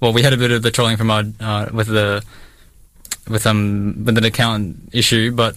Well, 0.00 0.12
we 0.12 0.22
had 0.22 0.32
a 0.32 0.36
bit 0.36 0.52
of 0.52 0.62
the 0.62 0.70
trolling 0.70 0.96
from 0.96 1.10
our 1.10 1.24
uh, 1.40 1.70
with 1.72 1.88
the 1.88 2.22
with 3.28 3.46
um 3.46 4.04
with 4.04 4.16
an 4.16 4.24
account 4.24 4.76
issue, 4.92 5.32
but 5.32 5.56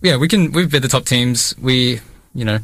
yeah, 0.00 0.16
we 0.16 0.26
can 0.26 0.50
we've 0.52 0.70
beat 0.70 0.82
the 0.82 0.88
top 0.88 1.04
teams. 1.04 1.54
We 1.58 2.00
you 2.34 2.44
know 2.44 2.58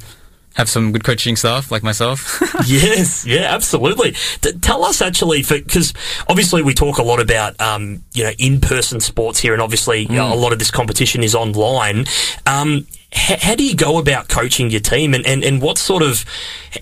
have 0.58 0.68
some 0.68 0.90
good 0.90 1.04
coaching 1.04 1.36
staff 1.36 1.70
like 1.70 1.84
myself. 1.84 2.42
yes, 2.66 3.24
yeah, 3.24 3.54
absolutely. 3.54 4.10
T- 4.40 4.58
tell 4.60 4.84
us 4.84 5.00
actually, 5.00 5.42
because 5.42 5.94
obviously 6.28 6.62
we 6.62 6.74
talk 6.74 6.98
a 6.98 7.02
lot 7.02 7.20
about 7.20 7.58
um, 7.60 8.02
you 8.12 8.24
know 8.24 8.32
in-person 8.38 8.98
sports 8.98 9.38
here, 9.38 9.52
and 9.52 9.62
obviously 9.62 10.00
you 10.00 10.08
know, 10.08 10.34
a 10.34 10.34
lot 10.34 10.52
of 10.52 10.58
this 10.58 10.72
competition 10.72 11.22
is 11.22 11.34
online. 11.36 12.06
Um, 12.44 12.88
h- 13.12 13.40
how 13.40 13.54
do 13.54 13.64
you 13.64 13.76
go 13.76 13.98
about 13.98 14.28
coaching 14.28 14.68
your 14.68 14.80
team, 14.80 15.14
and, 15.14 15.24
and, 15.24 15.44
and 15.44 15.62
what 15.62 15.78
sort 15.78 16.02
of 16.02 16.24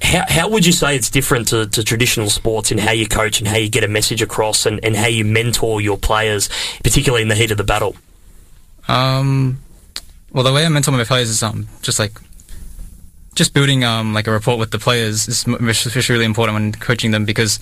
how, 0.03 0.25
how 0.27 0.49
would 0.49 0.65
you 0.65 0.73
say 0.73 0.97
it's 0.97 1.11
different 1.11 1.49
to, 1.49 1.67
to 1.67 1.85
traditional 1.85 2.31
sports 2.31 2.73
in 2.73 2.79
how 2.79 2.93
you 2.93 3.07
coach 3.07 3.41
and 3.41 3.47
how 3.47 3.59
you 3.59 3.69
get 3.69 3.85
a 3.85 3.89
message 3.89 4.23
across, 4.23 4.65
and, 4.65 4.83
and 4.83 4.97
how 4.97 5.07
you 5.07 5.23
mentor 5.23 5.83
your 5.83 5.99
players, 5.99 6.49
particularly 6.83 7.21
in 7.21 7.29
the 7.29 7.35
heat 7.35 7.51
of 7.51 7.59
the 7.59 7.65
battle? 7.65 7.95
Um, 8.89 9.59
well, 10.33 10.45
the 10.45 10.53
way 10.53 10.65
I 10.65 10.69
mentor 10.71 10.93
my 10.93 11.05
players 11.05 11.29
is 11.29 11.43
um 11.43 11.69
just 11.83 11.99
like 11.99 12.13
just 13.37 13.55
building 13.55 13.85
um 13.85 14.13
like 14.13 14.27
a 14.27 14.33
rapport 14.33 14.59
with 14.59 14.73
the 14.73 14.79
players 14.79 15.29
is 15.29 15.47
is 15.47 16.09
really 16.09 16.25
important 16.25 16.55
when 16.55 16.73
coaching 16.73 17.13
them 17.13 17.25
because 17.25 17.61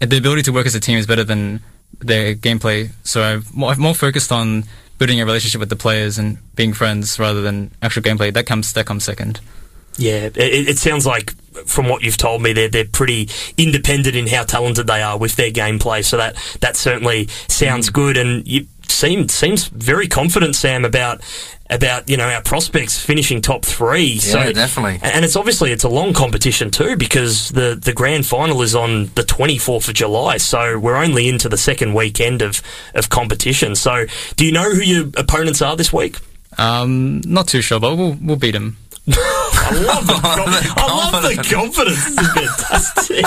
the 0.00 0.18
ability 0.18 0.42
to 0.42 0.52
work 0.52 0.66
as 0.66 0.74
a 0.74 0.80
team 0.80 0.98
is 0.98 1.06
better 1.06 1.24
than 1.24 1.62
their 2.00 2.34
gameplay. 2.34 2.90
So 3.04 3.22
I've 3.22 3.54
more, 3.54 3.70
I'm 3.70 3.80
more 3.80 3.94
focused 3.94 4.30
on 4.30 4.64
building 4.98 5.20
a 5.20 5.24
relationship 5.24 5.60
with 5.60 5.70
the 5.70 5.76
players 5.76 6.18
and 6.18 6.38
being 6.54 6.72
friends 6.74 7.18
rather 7.18 7.40
than 7.40 7.70
actual 7.80 8.02
gameplay. 8.02 8.32
That 8.32 8.46
comes 8.46 8.72
that 8.74 8.84
comes 8.86 9.04
second. 9.04 9.40
Yeah, 9.98 10.26
it, 10.26 10.36
it 10.36 10.78
sounds 10.78 11.06
like 11.06 11.34
from 11.64 11.88
what 11.88 12.02
you've 12.02 12.18
told 12.18 12.42
me, 12.42 12.52
they're 12.52 12.68
they're 12.68 12.84
pretty 12.84 13.30
independent 13.56 14.14
in 14.14 14.26
how 14.26 14.44
talented 14.44 14.86
they 14.86 15.00
are 15.00 15.16
with 15.16 15.36
their 15.36 15.50
gameplay. 15.50 16.04
So 16.04 16.18
that 16.18 16.36
that 16.60 16.76
certainly 16.76 17.28
sounds 17.48 17.88
good, 17.88 18.18
and 18.18 18.46
you 18.46 18.66
seem 18.90 19.28
seems 19.28 19.66
very 19.68 20.08
confident, 20.08 20.56
Sam, 20.56 20.84
about 20.84 21.20
about 21.68 22.08
you 22.08 22.16
know 22.16 22.28
our 22.28 22.42
prospects 22.42 22.98
finishing 23.04 23.40
top 23.42 23.64
three. 23.64 24.18
so 24.18 24.38
Yeah, 24.38 24.52
definitely. 24.52 25.00
and 25.02 25.24
it's 25.24 25.36
obviously 25.36 25.72
it's 25.72 25.84
a 25.84 25.88
long 25.88 26.12
competition 26.12 26.70
too 26.70 26.96
because 26.96 27.48
the 27.50 27.74
the 27.80 27.92
grand 27.92 28.26
final 28.26 28.62
is 28.62 28.74
on 28.74 29.06
the 29.14 29.22
24th 29.22 29.88
of 29.88 29.94
July. 29.94 30.36
So 30.36 30.78
we're 30.78 30.96
only 30.96 31.28
into 31.28 31.48
the 31.48 31.58
second 31.58 31.94
weekend 31.94 32.42
of 32.42 32.62
of 32.94 33.08
competition. 33.08 33.74
So 33.74 34.06
do 34.36 34.46
you 34.46 34.52
know 34.52 34.70
who 34.70 34.80
your 34.82 35.06
opponents 35.16 35.60
are 35.62 35.76
this 35.76 35.92
week? 35.92 36.18
Um, 36.58 37.20
not 37.26 37.48
too 37.48 37.60
sure, 37.62 37.80
but 37.80 37.96
we'll 37.96 38.16
we'll 38.22 38.36
beat 38.36 38.52
them. 38.52 38.76
I 39.68 39.72
love 39.82 40.06
the, 40.06 40.12
com- 40.22 40.76
I 40.76 41.10
love 41.10 41.22
the 41.22 41.36
confidence. 41.54 42.04
This 42.04 42.18
is 42.18 42.32
fantastic. 42.32 43.24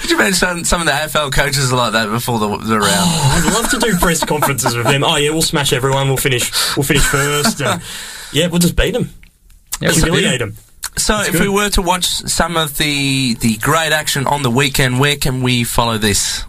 Could 0.00 0.10
you 0.10 0.16
imagine 0.16 0.64
some 0.64 0.80
of 0.80 0.86
the 0.86 0.92
AFL 0.92 1.32
coaches 1.32 1.72
are 1.72 1.76
like 1.76 1.92
that 1.92 2.08
before 2.10 2.38
the, 2.38 2.48
the 2.58 2.78
round? 2.78 2.90
I'd 2.90 3.52
love 3.54 3.70
to 3.70 3.78
do 3.78 3.96
press 3.98 4.24
conferences 4.24 4.76
with 4.76 4.86
them. 4.86 5.04
Oh 5.04 5.16
yeah, 5.16 5.30
we'll 5.30 5.42
smash 5.42 5.72
everyone. 5.72 6.08
We'll 6.08 6.16
finish. 6.16 6.50
We'll 6.76 6.84
finish 6.84 7.04
first. 7.04 7.60
And 7.60 7.82
yeah, 8.32 8.46
we'll 8.48 8.58
just 8.60 8.76
beat 8.76 8.92
them. 8.92 9.10
Yeah, 9.80 9.88
we'll 9.90 9.94
beat 9.94 10.04
'em. 10.04 10.12
Humiliate 10.12 10.38
them. 10.40 10.56
So, 10.96 11.20
if 11.20 11.38
we 11.40 11.48
were 11.48 11.68
to 11.70 11.82
watch 11.82 12.06
some 12.06 12.56
of 12.56 12.76
the 12.78 13.34
the 13.34 13.56
great 13.58 13.92
action 13.92 14.26
on 14.26 14.42
the 14.42 14.50
weekend, 14.50 14.98
where 15.00 15.16
can 15.16 15.42
we 15.42 15.64
follow 15.64 15.98
this? 15.98 16.44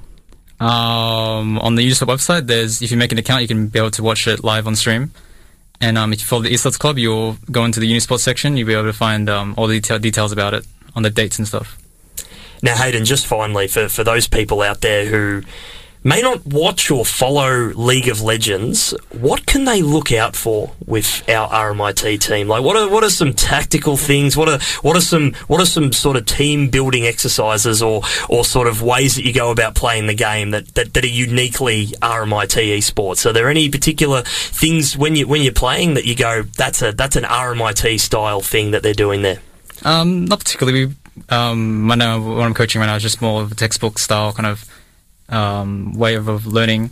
Um, 0.59 1.57
on 1.59 1.76
the 1.76 1.88
Unisport 1.89 2.07
website, 2.07 2.47
there's 2.47 2.82
if 2.82 2.91
you 2.91 2.97
make 2.97 3.11
an 3.11 3.17
account, 3.17 3.41
you 3.43 3.47
can 3.47 3.67
be 3.67 3.80
able 3.80 3.91
to 3.91 4.03
watch 4.03 4.28
it 4.28 4.43
live 4.43 4.67
on 4.67 4.76
stream. 4.76 5.11
And 5.82 5.98
um, 5.98 6.12
if 6.12 6.20
you 6.20 6.26
follow 6.26 6.42
the 6.44 6.50
Esports 6.50 6.78
Club, 6.78 6.98
you'll 6.98 7.38
go 7.52 7.64
into 7.64 7.80
the 7.80 7.92
Unisport 7.92 8.20
section. 8.20 8.58
You'll 8.58 8.68
be 8.68 8.74
able 8.74 8.84
to 8.84 8.94
find 8.94 9.30
um, 9.30 9.56
all 9.58 9.68
the 9.68 9.76
detail- 9.76 10.00
details 10.00 10.32
about 10.32 10.54
it 10.54 10.66
on 10.96 11.04
the 11.04 11.10
dates 11.10 11.38
and 11.38 11.48
stuff. 11.48 11.78
Now, 12.62 12.76
Hayden, 12.76 13.06
just 13.06 13.26
finally, 13.26 13.68
for, 13.68 13.88
for 13.88 14.04
those 14.04 14.28
people 14.28 14.62
out 14.62 14.82
there 14.82 15.06
who 15.06 15.44
may 16.10 16.22
not 16.22 16.43
watch 16.43 16.89
or 16.89 17.05
follow 17.05 17.72
League 17.76 18.07
of 18.07 18.20
Legends, 18.20 18.95
what 19.12 19.45
can 19.45 19.66
they 19.66 19.84
look 19.84 20.12
out 20.12 20.36
for 20.36 20.72
with 20.88 21.24
our 21.30 21.47
RMIT 21.49 22.20
team? 22.20 22.47
Like, 22.47 22.64
what 22.64 22.76
are 22.76 22.89
what 22.89 23.03
are 23.03 23.12
some 23.12 23.32
tactical 23.32 23.95
things? 23.95 24.36
What 24.36 24.49
are 24.49 24.60
what 24.82 24.97
are 24.97 25.01
some 25.01 25.34
what 25.47 25.62
are 25.62 25.68
some 25.68 25.93
sort 25.93 26.18
of 26.18 26.26
team 26.26 26.70
building 26.70 27.05
exercises 27.05 27.84
or 27.84 28.01
or 28.28 28.43
sort 28.43 28.68
of 28.68 28.82
ways 28.82 29.16
that 29.16 29.24
you 29.24 29.32
go 29.32 29.51
about 29.51 29.76
playing 29.76 30.07
the 30.07 30.16
game 30.16 30.49
that, 30.51 30.68
that, 30.74 30.95
that 30.95 31.03
are 31.03 31.07
uniquely 31.07 31.86
RMIT 32.01 32.78
esports? 32.78 33.28
Are 33.28 33.34
there 33.34 33.47
any 33.47 33.70
particular 33.70 34.24
things 34.24 34.97
when 34.97 35.16
you 35.16 35.28
when 35.28 35.43
you're 35.43 35.53
playing 35.53 35.93
that 35.93 36.05
you 36.05 36.16
go 36.16 36.41
that's 36.41 36.82
a 36.82 36.91
that's 36.91 37.18
an 37.18 37.24
RMIT 37.24 37.99
style 37.99 38.41
thing 38.41 38.72
that 38.72 38.82
they're 38.82 38.93
doing 38.95 39.22
there? 39.22 39.39
Um, 39.84 40.26
not 40.26 40.39
particularly. 40.39 40.88
We, 40.88 40.95
um, 41.30 41.91
I, 41.91 41.95
when 42.18 42.41
I'm 42.41 42.53
coaching 42.53 42.80
right 42.80 42.88
now, 42.88 42.95
is 42.95 43.03
just 43.03 43.22
more 43.22 43.43
of 43.43 43.51
a 43.51 43.55
textbook 43.55 43.99
style 43.99 44.34
kind 44.34 44.47
of 44.47 44.66
um, 45.30 45.94
way 45.94 46.16
of, 46.16 46.28
of 46.28 46.46
learning, 46.46 46.92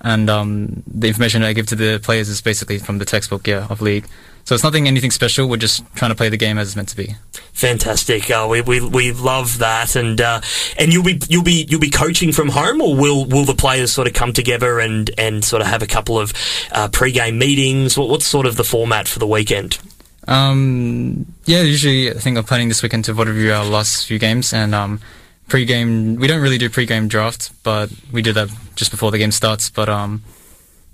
and 0.00 0.30
um, 0.30 0.82
the 0.86 1.08
information 1.08 1.42
I 1.42 1.52
give 1.52 1.66
to 1.66 1.76
the 1.76 1.98
players 1.98 2.28
is 2.28 2.40
basically 2.40 2.78
from 2.78 2.98
the 2.98 3.04
textbook, 3.04 3.46
yeah, 3.46 3.66
of 3.68 3.80
League. 3.80 4.06
So 4.48 4.54
it's 4.54 4.64
nothing 4.64 4.88
anything 4.88 5.10
special. 5.10 5.46
We're 5.46 5.58
just 5.58 5.84
trying 5.94 6.10
to 6.10 6.14
play 6.14 6.30
the 6.30 6.38
game 6.38 6.56
as 6.56 6.68
it's 6.68 6.76
meant 6.76 6.88
to 6.88 6.96
be. 6.96 7.16
Fantastic. 7.52 8.30
Uh, 8.30 8.46
we, 8.50 8.62
we 8.62 8.80
we 8.80 9.12
love 9.12 9.58
that, 9.58 9.94
and 9.94 10.18
uh, 10.18 10.40
and 10.78 10.90
you'll 10.90 11.04
be 11.04 11.20
you'll 11.28 11.42
be 11.42 11.66
you'll 11.68 11.80
be 11.80 11.90
coaching 11.90 12.32
from 12.32 12.48
home, 12.48 12.80
or 12.80 12.96
will 12.96 13.26
will 13.26 13.44
the 13.44 13.54
players 13.54 13.92
sort 13.92 14.06
of 14.06 14.14
come 14.14 14.32
together 14.32 14.78
and 14.80 15.10
and 15.18 15.44
sort 15.44 15.60
of 15.60 15.68
have 15.68 15.82
a 15.82 15.86
couple 15.86 16.18
of 16.18 16.32
uh, 16.72 16.88
pre-game 16.88 17.38
meetings? 17.38 17.98
What, 17.98 18.08
what's 18.08 18.26
sort 18.26 18.46
of 18.46 18.56
the 18.56 18.64
format 18.64 19.06
for 19.06 19.18
the 19.18 19.26
weekend? 19.26 19.78
Um, 20.26 21.26
yeah, 21.44 21.60
usually 21.60 22.10
I 22.10 22.14
think 22.14 22.38
I'm 22.38 22.44
planning 22.44 22.68
this 22.68 22.82
weekend 22.82 23.04
to 23.06 23.12
review 23.12 23.52
our 23.52 23.66
last 23.66 24.06
few 24.06 24.18
games 24.18 24.54
and 24.54 24.74
um, 24.74 25.00
pre-game. 25.48 26.16
We 26.16 26.26
don't 26.26 26.40
really 26.40 26.58
do 26.58 26.70
pre-game 26.70 27.08
draft, 27.08 27.50
but 27.62 27.90
we 28.12 28.22
do 28.22 28.32
that 28.34 28.48
just 28.76 28.90
before 28.90 29.10
the 29.10 29.18
game 29.18 29.32
starts. 29.32 29.70
But 29.70 29.88
um, 29.88 30.22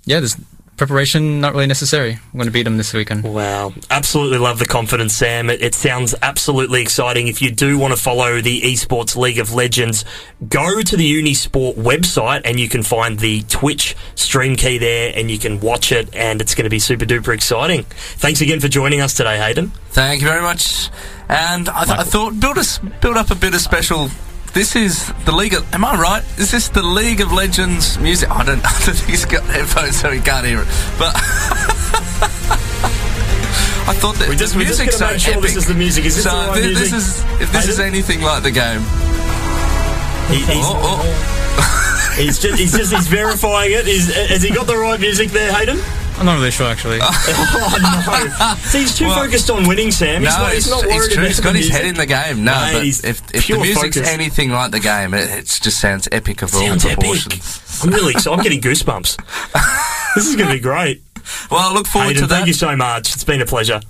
yeah, 0.05 0.19
there's 0.19 0.35
preparation 0.77 1.39
not 1.39 1.53
really 1.53 1.67
necessary. 1.67 2.13
I'm 2.13 2.33
going 2.33 2.47
to 2.47 2.51
beat 2.51 2.63
them 2.63 2.77
this 2.77 2.93
weekend. 2.93 3.23
Wow, 3.23 3.73
absolutely 3.89 4.39
love 4.39 4.59
the 4.59 4.65
confidence, 4.65 5.13
Sam. 5.13 5.49
It, 5.49 5.61
it 5.61 5.75
sounds 5.75 6.15
absolutely 6.21 6.81
exciting. 6.81 7.27
If 7.27 7.41
you 7.41 7.51
do 7.51 7.77
want 7.77 7.93
to 7.95 8.01
follow 8.01 8.41
the 8.41 8.61
Esports 8.61 9.15
League 9.15 9.39
of 9.39 9.53
Legends, 9.53 10.05
go 10.47 10.81
to 10.81 10.97
the 10.97 11.21
Unisport 11.21 11.75
website 11.75 12.41
and 12.45 12.59
you 12.59 12.69
can 12.69 12.83
find 12.83 13.19
the 13.19 13.43
Twitch 13.43 13.95
stream 14.15 14.55
key 14.55 14.77
there 14.77 15.13
and 15.15 15.31
you 15.31 15.37
can 15.37 15.59
watch 15.59 15.91
it 15.91 16.13
and 16.15 16.41
it's 16.41 16.55
going 16.55 16.65
to 16.65 16.69
be 16.69 16.79
super 16.79 17.05
duper 17.05 17.33
exciting. 17.33 17.83
Thanks 17.83 18.41
again 18.41 18.59
for 18.59 18.67
joining 18.67 19.01
us 19.01 19.13
today, 19.13 19.37
Hayden. 19.37 19.69
Thank 19.89 20.21
you 20.21 20.27
very 20.27 20.41
much. 20.41 20.89
And 21.29 21.69
I, 21.69 21.85
th- 21.85 21.97
I 21.99 22.03
thought 22.03 22.39
build 22.39 22.57
us 22.57 22.79
build 23.01 23.17
up 23.17 23.31
a 23.31 23.35
bit 23.35 23.53
of 23.53 23.61
special. 23.61 24.09
This 24.55 24.75
is 24.77 25.11
the 25.25 25.33
League 25.33 25.53
of. 25.53 25.71
Am 25.75 25.83
I 25.83 25.95
right? 25.99 26.23
Is 26.39 26.49
this 26.49 26.69
the 26.69 26.81
League 26.81 27.19
of 27.19 27.31
Legends 27.33 27.99
music? 27.99 28.31
I 28.31 28.43
don't. 28.45 28.59
I 28.65 28.69
don't 28.85 28.95
think 28.95 29.09
he's 29.09 29.25
got 29.25 29.43
headphones, 29.43 29.97
so 29.99 30.09
he 30.09 30.21
can't 30.21 30.45
hear 30.45 30.61
it. 30.61 30.67
But 30.97 31.13
I 33.87 33.93
thought 33.99 34.15
that 34.15 34.29
We 34.29 34.35
just- 34.37 34.53
the 34.53 34.59
music's 34.59 34.95
so 34.97 35.07
make 35.07 35.19
sure 35.19 35.33
epic. 35.33 35.43
this 35.43 35.55
is 35.57 35.65
the 35.67 35.73
music. 35.73 36.05
Is 36.05 36.15
this 36.15 36.23
so 36.23 36.31
the 36.31 36.37
right 36.47 36.55
thi- 36.61 36.67
music? 36.67 36.89
this 36.89 36.93
is 36.93 37.23
if 37.41 37.51
this 37.51 37.67
is 37.67 37.79
anything 37.81 38.21
like 38.21 38.43
the 38.43 38.51
game. 38.51 38.79
He, 40.31 40.37
he's, 40.41 40.65
Oh, 40.65 41.03
oh. 41.03 42.15
he's 42.17 42.39
just 42.39 42.57
he's 42.57 42.71
just 42.75 42.93
he's 42.93 43.07
verifying 43.07 43.73
it. 43.73 43.87
Is, 43.87 44.15
has 44.15 44.41
he 44.41 44.51
got 44.51 44.65
the 44.67 44.77
right 44.77 44.99
music 44.99 45.29
there, 45.31 45.51
Hayden? 45.53 45.77
I'm 46.17 46.25
not 46.25 46.35
really 46.35 46.51
sure 46.51 46.67
actually. 46.67 46.99
Oh 47.07 48.27
no! 48.39 48.55
See, 48.69 48.79
he's 48.81 48.97
too 48.97 49.05
Well, 49.07 49.23
focused 49.25 49.49
on 49.49 49.67
winning, 49.67 49.91
Sam. 49.91 50.21
He's 50.21 50.31
no, 50.31 50.37
not, 50.43 50.53
he's 50.53 50.57
it's, 50.59 50.69
not 50.69 50.83
it's 50.85 50.93
worried 50.95 51.11
true. 51.11 51.17
about 51.23 51.27
He's 51.27 51.37
the 51.37 51.43
got 51.43 51.55
his 51.55 51.65
music. 51.65 51.75
head 51.81 51.85
in 51.85 51.95
the 51.95 52.05
game. 52.05 52.43
No, 52.43 52.53
Mate, 52.53 52.73
but 52.73 53.09
if, 53.09 53.35
if 53.35 53.47
the 53.47 53.57
music's 53.57 53.97
focus. 53.97 54.09
anything 54.09 54.51
like 54.51 54.71
the 54.71 54.79
game, 54.79 55.13
it, 55.13 55.29
it 55.29 55.45
just 55.61 55.79
sounds 55.79 56.07
epic 56.11 56.41
of 56.41 56.53
all 56.53 56.61
Sounds 56.61 56.85
epic. 56.85 56.99
proportions. 56.99 57.81
I'm 57.83 57.89
really 57.91 58.11
excited. 58.11 58.37
I'm 58.37 58.43
getting 58.43 58.61
goosebumps. 58.61 59.17
this 60.15 60.27
is 60.27 60.35
going 60.35 60.47
to 60.49 60.53
be 60.55 60.59
great. 60.59 61.01
Well, 61.51 61.59
I 61.59 61.73
look 61.73 61.87
forward 61.87 62.07
Hayden, 62.09 62.21
to 62.23 62.27
that. 62.27 62.35
thank 62.35 62.47
you 62.47 62.53
so 62.53 62.75
much. 62.75 63.13
It's 63.13 63.23
been 63.23 63.41
a 63.41 63.45
pleasure. 63.45 63.81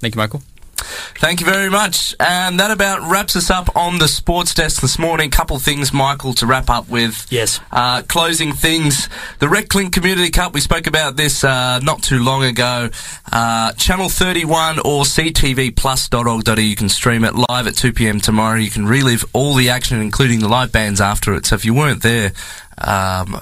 Thank 0.00 0.14
you, 0.14 0.18
Michael. 0.18 0.42
Thank 0.82 1.40
you 1.40 1.46
very 1.46 1.70
much. 1.70 2.14
And 2.20 2.58
that 2.60 2.70
about 2.70 3.08
wraps 3.10 3.36
us 3.36 3.50
up 3.50 3.74
on 3.76 3.98
the 3.98 4.08
sports 4.08 4.54
desk 4.54 4.82
this 4.82 4.98
morning. 4.98 5.30
Couple 5.30 5.58
things, 5.58 5.92
Michael, 5.92 6.34
to 6.34 6.46
wrap 6.46 6.68
up 6.70 6.88
with. 6.88 7.26
Yes. 7.30 7.60
Uh, 7.70 8.02
closing 8.02 8.52
things. 8.52 9.08
The 9.38 9.46
RecLink 9.46 9.92
Community 9.92 10.30
Cup, 10.30 10.54
we 10.54 10.60
spoke 10.60 10.86
about 10.86 11.16
this 11.16 11.44
uh, 11.44 11.78
not 11.80 12.02
too 12.02 12.22
long 12.22 12.44
ago. 12.44 12.90
Uh, 13.30 13.72
Channel 13.72 14.08
31 14.08 14.78
or 14.80 15.04
ctvplus.org.au. 15.04 16.54
You 16.54 16.76
can 16.76 16.88
stream 16.88 17.24
it 17.24 17.34
live 17.34 17.66
at 17.66 17.74
2pm 17.74 18.22
tomorrow. 18.22 18.58
You 18.58 18.70
can 18.70 18.86
relive 18.86 19.24
all 19.32 19.54
the 19.54 19.70
action, 19.70 20.00
including 20.00 20.40
the 20.40 20.48
live 20.48 20.72
bands 20.72 21.00
after 21.00 21.34
it. 21.34 21.46
So 21.46 21.54
if 21.54 21.64
you 21.64 21.74
weren't 21.74 22.02
there, 22.02 22.32
um, 22.78 23.38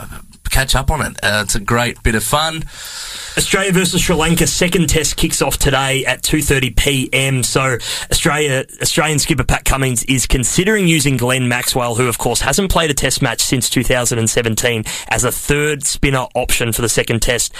catch 0.50 0.74
up 0.74 0.90
on 0.90 1.00
it. 1.00 1.18
Uh, 1.22 1.42
it's 1.44 1.54
a 1.54 1.60
great 1.60 2.02
bit 2.02 2.14
of 2.14 2.24
fun. 2.24 2.64
Australia 3.40 3.72
versus 3.72 4.02
Sri 4.02 4.14
Lanka 4.14 4.46
second 4.46 4.90
test 4.90 5.16
kicks 5.16 5.40
off 5.40 5.56
today 5.56 6.04
at 6.04 6.20
2:30 6.22 6.76
p.m. 6.76 7.42
So 7.42 7.78
Australia 8.10 8.66
Australian 8.82 9.18
skipper 9.18 9.44
Pat 9.44 9.64
Cummins 9.64 10.02
is 10.04 10.26
considering 10.26 10.86
using 10.86 11.16
Glenn 11.16 11.48
Maxwell, 11.48 11.94
who 11.94 12.06
of 12.06 12.18
course 12.18 12.42
hasn't 12.42 12.70
played 12.70 12.90
a 12.90 12.94
test 12.94 13.22
match 13.22 13.40
since 13.40 13.70
2017, 13.70 14.84
as 15.08 15.24
a 15.24 15.32
third 15.32 15.84
spinner 15.84 16.26
option 16.34 16.72
for 16.72 16.82
the 16.82 16.88
second 16.90 17.22
test 17.22 17.54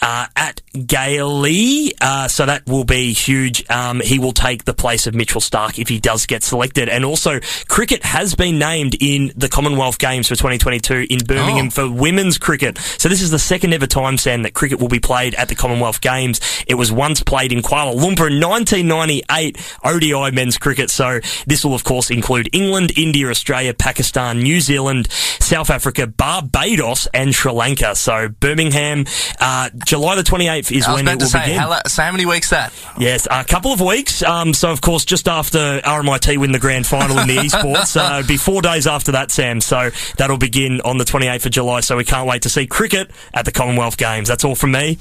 uh, 0.00 0.26
at 0.36 0.60
Galle. 0.86 1.90
Uh, 2.00 2.28
so 2.28 2.46
that 2.46 2.64
will 2.66 2.84
be 2.84 3.12
huge. 3.12 3.68
Um, 3.68 4.00
he 4.00 4.20
will 4.20 4.32
take 4.32 4.64
the 4.64 4.74
place 4.74 5.08
of 5.08 5.16
Mitchell 5.16 5.40
Starc 5.40 5.80
if 5.80 5.88
he 5.88 5.98
does 5.98 6.26
get 6.26 6.44
selected. 6.44 6.88
And 6.88 7.04
also, 7.04 7.40
cricket 7.66 8.04
has 8.04 8.36
been 8.36 8.60
named 8.60 8.94
in 9.00 9.32
the 9.34 9.48
Commonwealth 9.48 9.98
Games 9.98 10.28
for 10.28 10.36
2022 10.36 11.08
in 11.10 11.18
Birmingham 11.26 11.66
Oh. 11.66 11.70
for 11.70 11.90
women's 11.90 12.38
cricket. 12.38 12.78
So 12.98 13.08
this 13.08 13.20
is 13.20 13.32
the 13.32 13.38
second 13.40 13.72
ever 13.74 13.88
time, 13.88 14.16
Sam, 14.16 14.42
that 14.42 14.54
cricket 14.54 14.78
will 14.78 14.88
be 14.88 15.00
played 15.00 15.23
at 15.32 15.48
the 15.48 15.54
Commonwealth 15.54 16.02
Games. 16.02 16.40
It 16.66 16.74
was 16.74 16.92
once 16.92 17.22
played 17.22 17.52
in 17.52 17.62
Kuala 17.62 17.94
Lumpur 17.94 18.30
in 18.30 18.40
1998 18.40 19.56
ODI 19.82 20.30
men's 20.32 20.58
cricket. 20.58 20.90
So 20.90 21.20
this 21.46 21.64
will, 21.64 21.74
of 21.74 21.84
course, 21.84 22.10
include 22.10 22.50
England, 22.52 22.92
India, 22.98 23.28
Australia, 23.28 23.72
Pakistan, 23.72 24.40
New 24.40 24.60
Zealand, 24.60 25.10
South 25.10 25.70
Africa, 25.70 26.06
Barbados, 26.06 27.08
and 27.14 27.34
Sri 27.34 27.52
Lanka. 27.52 27.94
So 27.94 28.28
Birmingham, 28.28 29.06
uh, 29.40 29.70
July 29.86 30.16
the 30.16 30.22
28th 30.22 30.76
is 30.76 30.86
when 30.86 31.06
it 31.06 31.18
will 31.18 31.26
say, 31.26 31.40
begin. 31.40 31.58
how, 31.58 31.80
so 31.86 32.02
how 32.02 32.12
many 32.12 32.26
weeks 32.26 32.50
that? 32.50 32.72
Yes, 32.98 33.26
a 33.30 33.44
couple 33.44 33.72
of 33.72 33.80
weeks. 33.80 34.22
Um, 34.22 34.52
so, 34.54 34.70
of 34.70 34.80
course, 34.80 35.04
just 35.04 35.28
after 35.28 35.80
RMIT 35.84 36.36
win 36.38 36.52
the 36.52 36.58
grand 36.58 36.86
final 36.86 37.18
in 37.18 37.28
the 37.28 37.36
esports, 37.38 37.96
uh, 37.96 38.18
it'll 38.18 38.28
be 38.28 38.36
four 38.36 38.62
days 38.62 38.86
after 38.86 39.12
that, 39.12 39.30
Sam. 39.30 39.60
So 39.60 39.90
that'll 40.16 40.38
begin 40.38 40.80
on 40.82 40.98
the 40.98 41.04
28th 41.04 41.46
of 41.46 41.52
July. 41.52 41.80
So 41.80 41.96
we 41.96 42.04
can't 42.04 42.28
wait 42.28 42.42
to 42.42 42.48
see 42.48 42.66
cricket 42.66 43.10
at 43.32 43.44
the 43.44 43.52
Commonwealth 43.52 43.96
Games. 43.96 44.28
That's 44.28 44.44
all 44.44 44.54
from 44.54 44.72
me. 44.72 44.98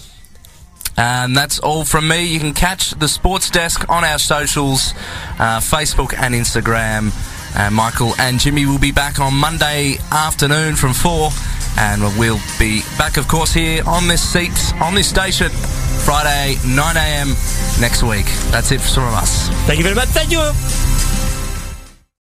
And 0.98 1.36
that's 1.36 1.60
all 1.60 1.86
from 1.86 2.08
me. 2.08 2.26
You 2.26 2.39
can 2.39 2.54
catch 2.54 2.91
the 2.91 3.08
Sports 3.08 3.50
Desk 3.50 3.89
on 3.89 4.04
our 4.04 4.20
socials, 4.20 4.94
uh, 5.39 5.60
Facebook 5.60 6.14
and 6.14 6.34
Instagram. 6.34 7.12
Uh, 7.56 7.70
Michael 7.72 8.14
and 8.20 8.39
Jimmy 8.39 8.66
will 8.66 8.80
be 8.80 8.91
back 8.91 9.20
on 9.20 9.34
Monday 9.34 9.98
afternoon 10.12 10.76
from 10.76 10.94
4. 10.94 11.30
And 11.78 12.02
we'll 12.20 12.39
be 12.60 12.82
back, 12.98 13.18
of 13.18 13.28
course, 13.28 13.52
here 13.52 13.84
on 13.88 14.08
this 14.08 14.22
seat, 14.22 14.74
on 14.80 14.94
this 14.94 15.10
station, 15.10 15.50
Friday, 15.50 16.56
9am 16.62 17.82
next 17.82 18.04
week. 18.04 18.26
That's 18.52 18.72
it 18.72 18.82
from 18.82 19.14
us. 19.16 19.50
Thank 19.66 19.80
you 19.80 19.84
very 19.84 19.96
much. 19.96 20.10
Thank 20.10 20.32
you. 20.32 21.32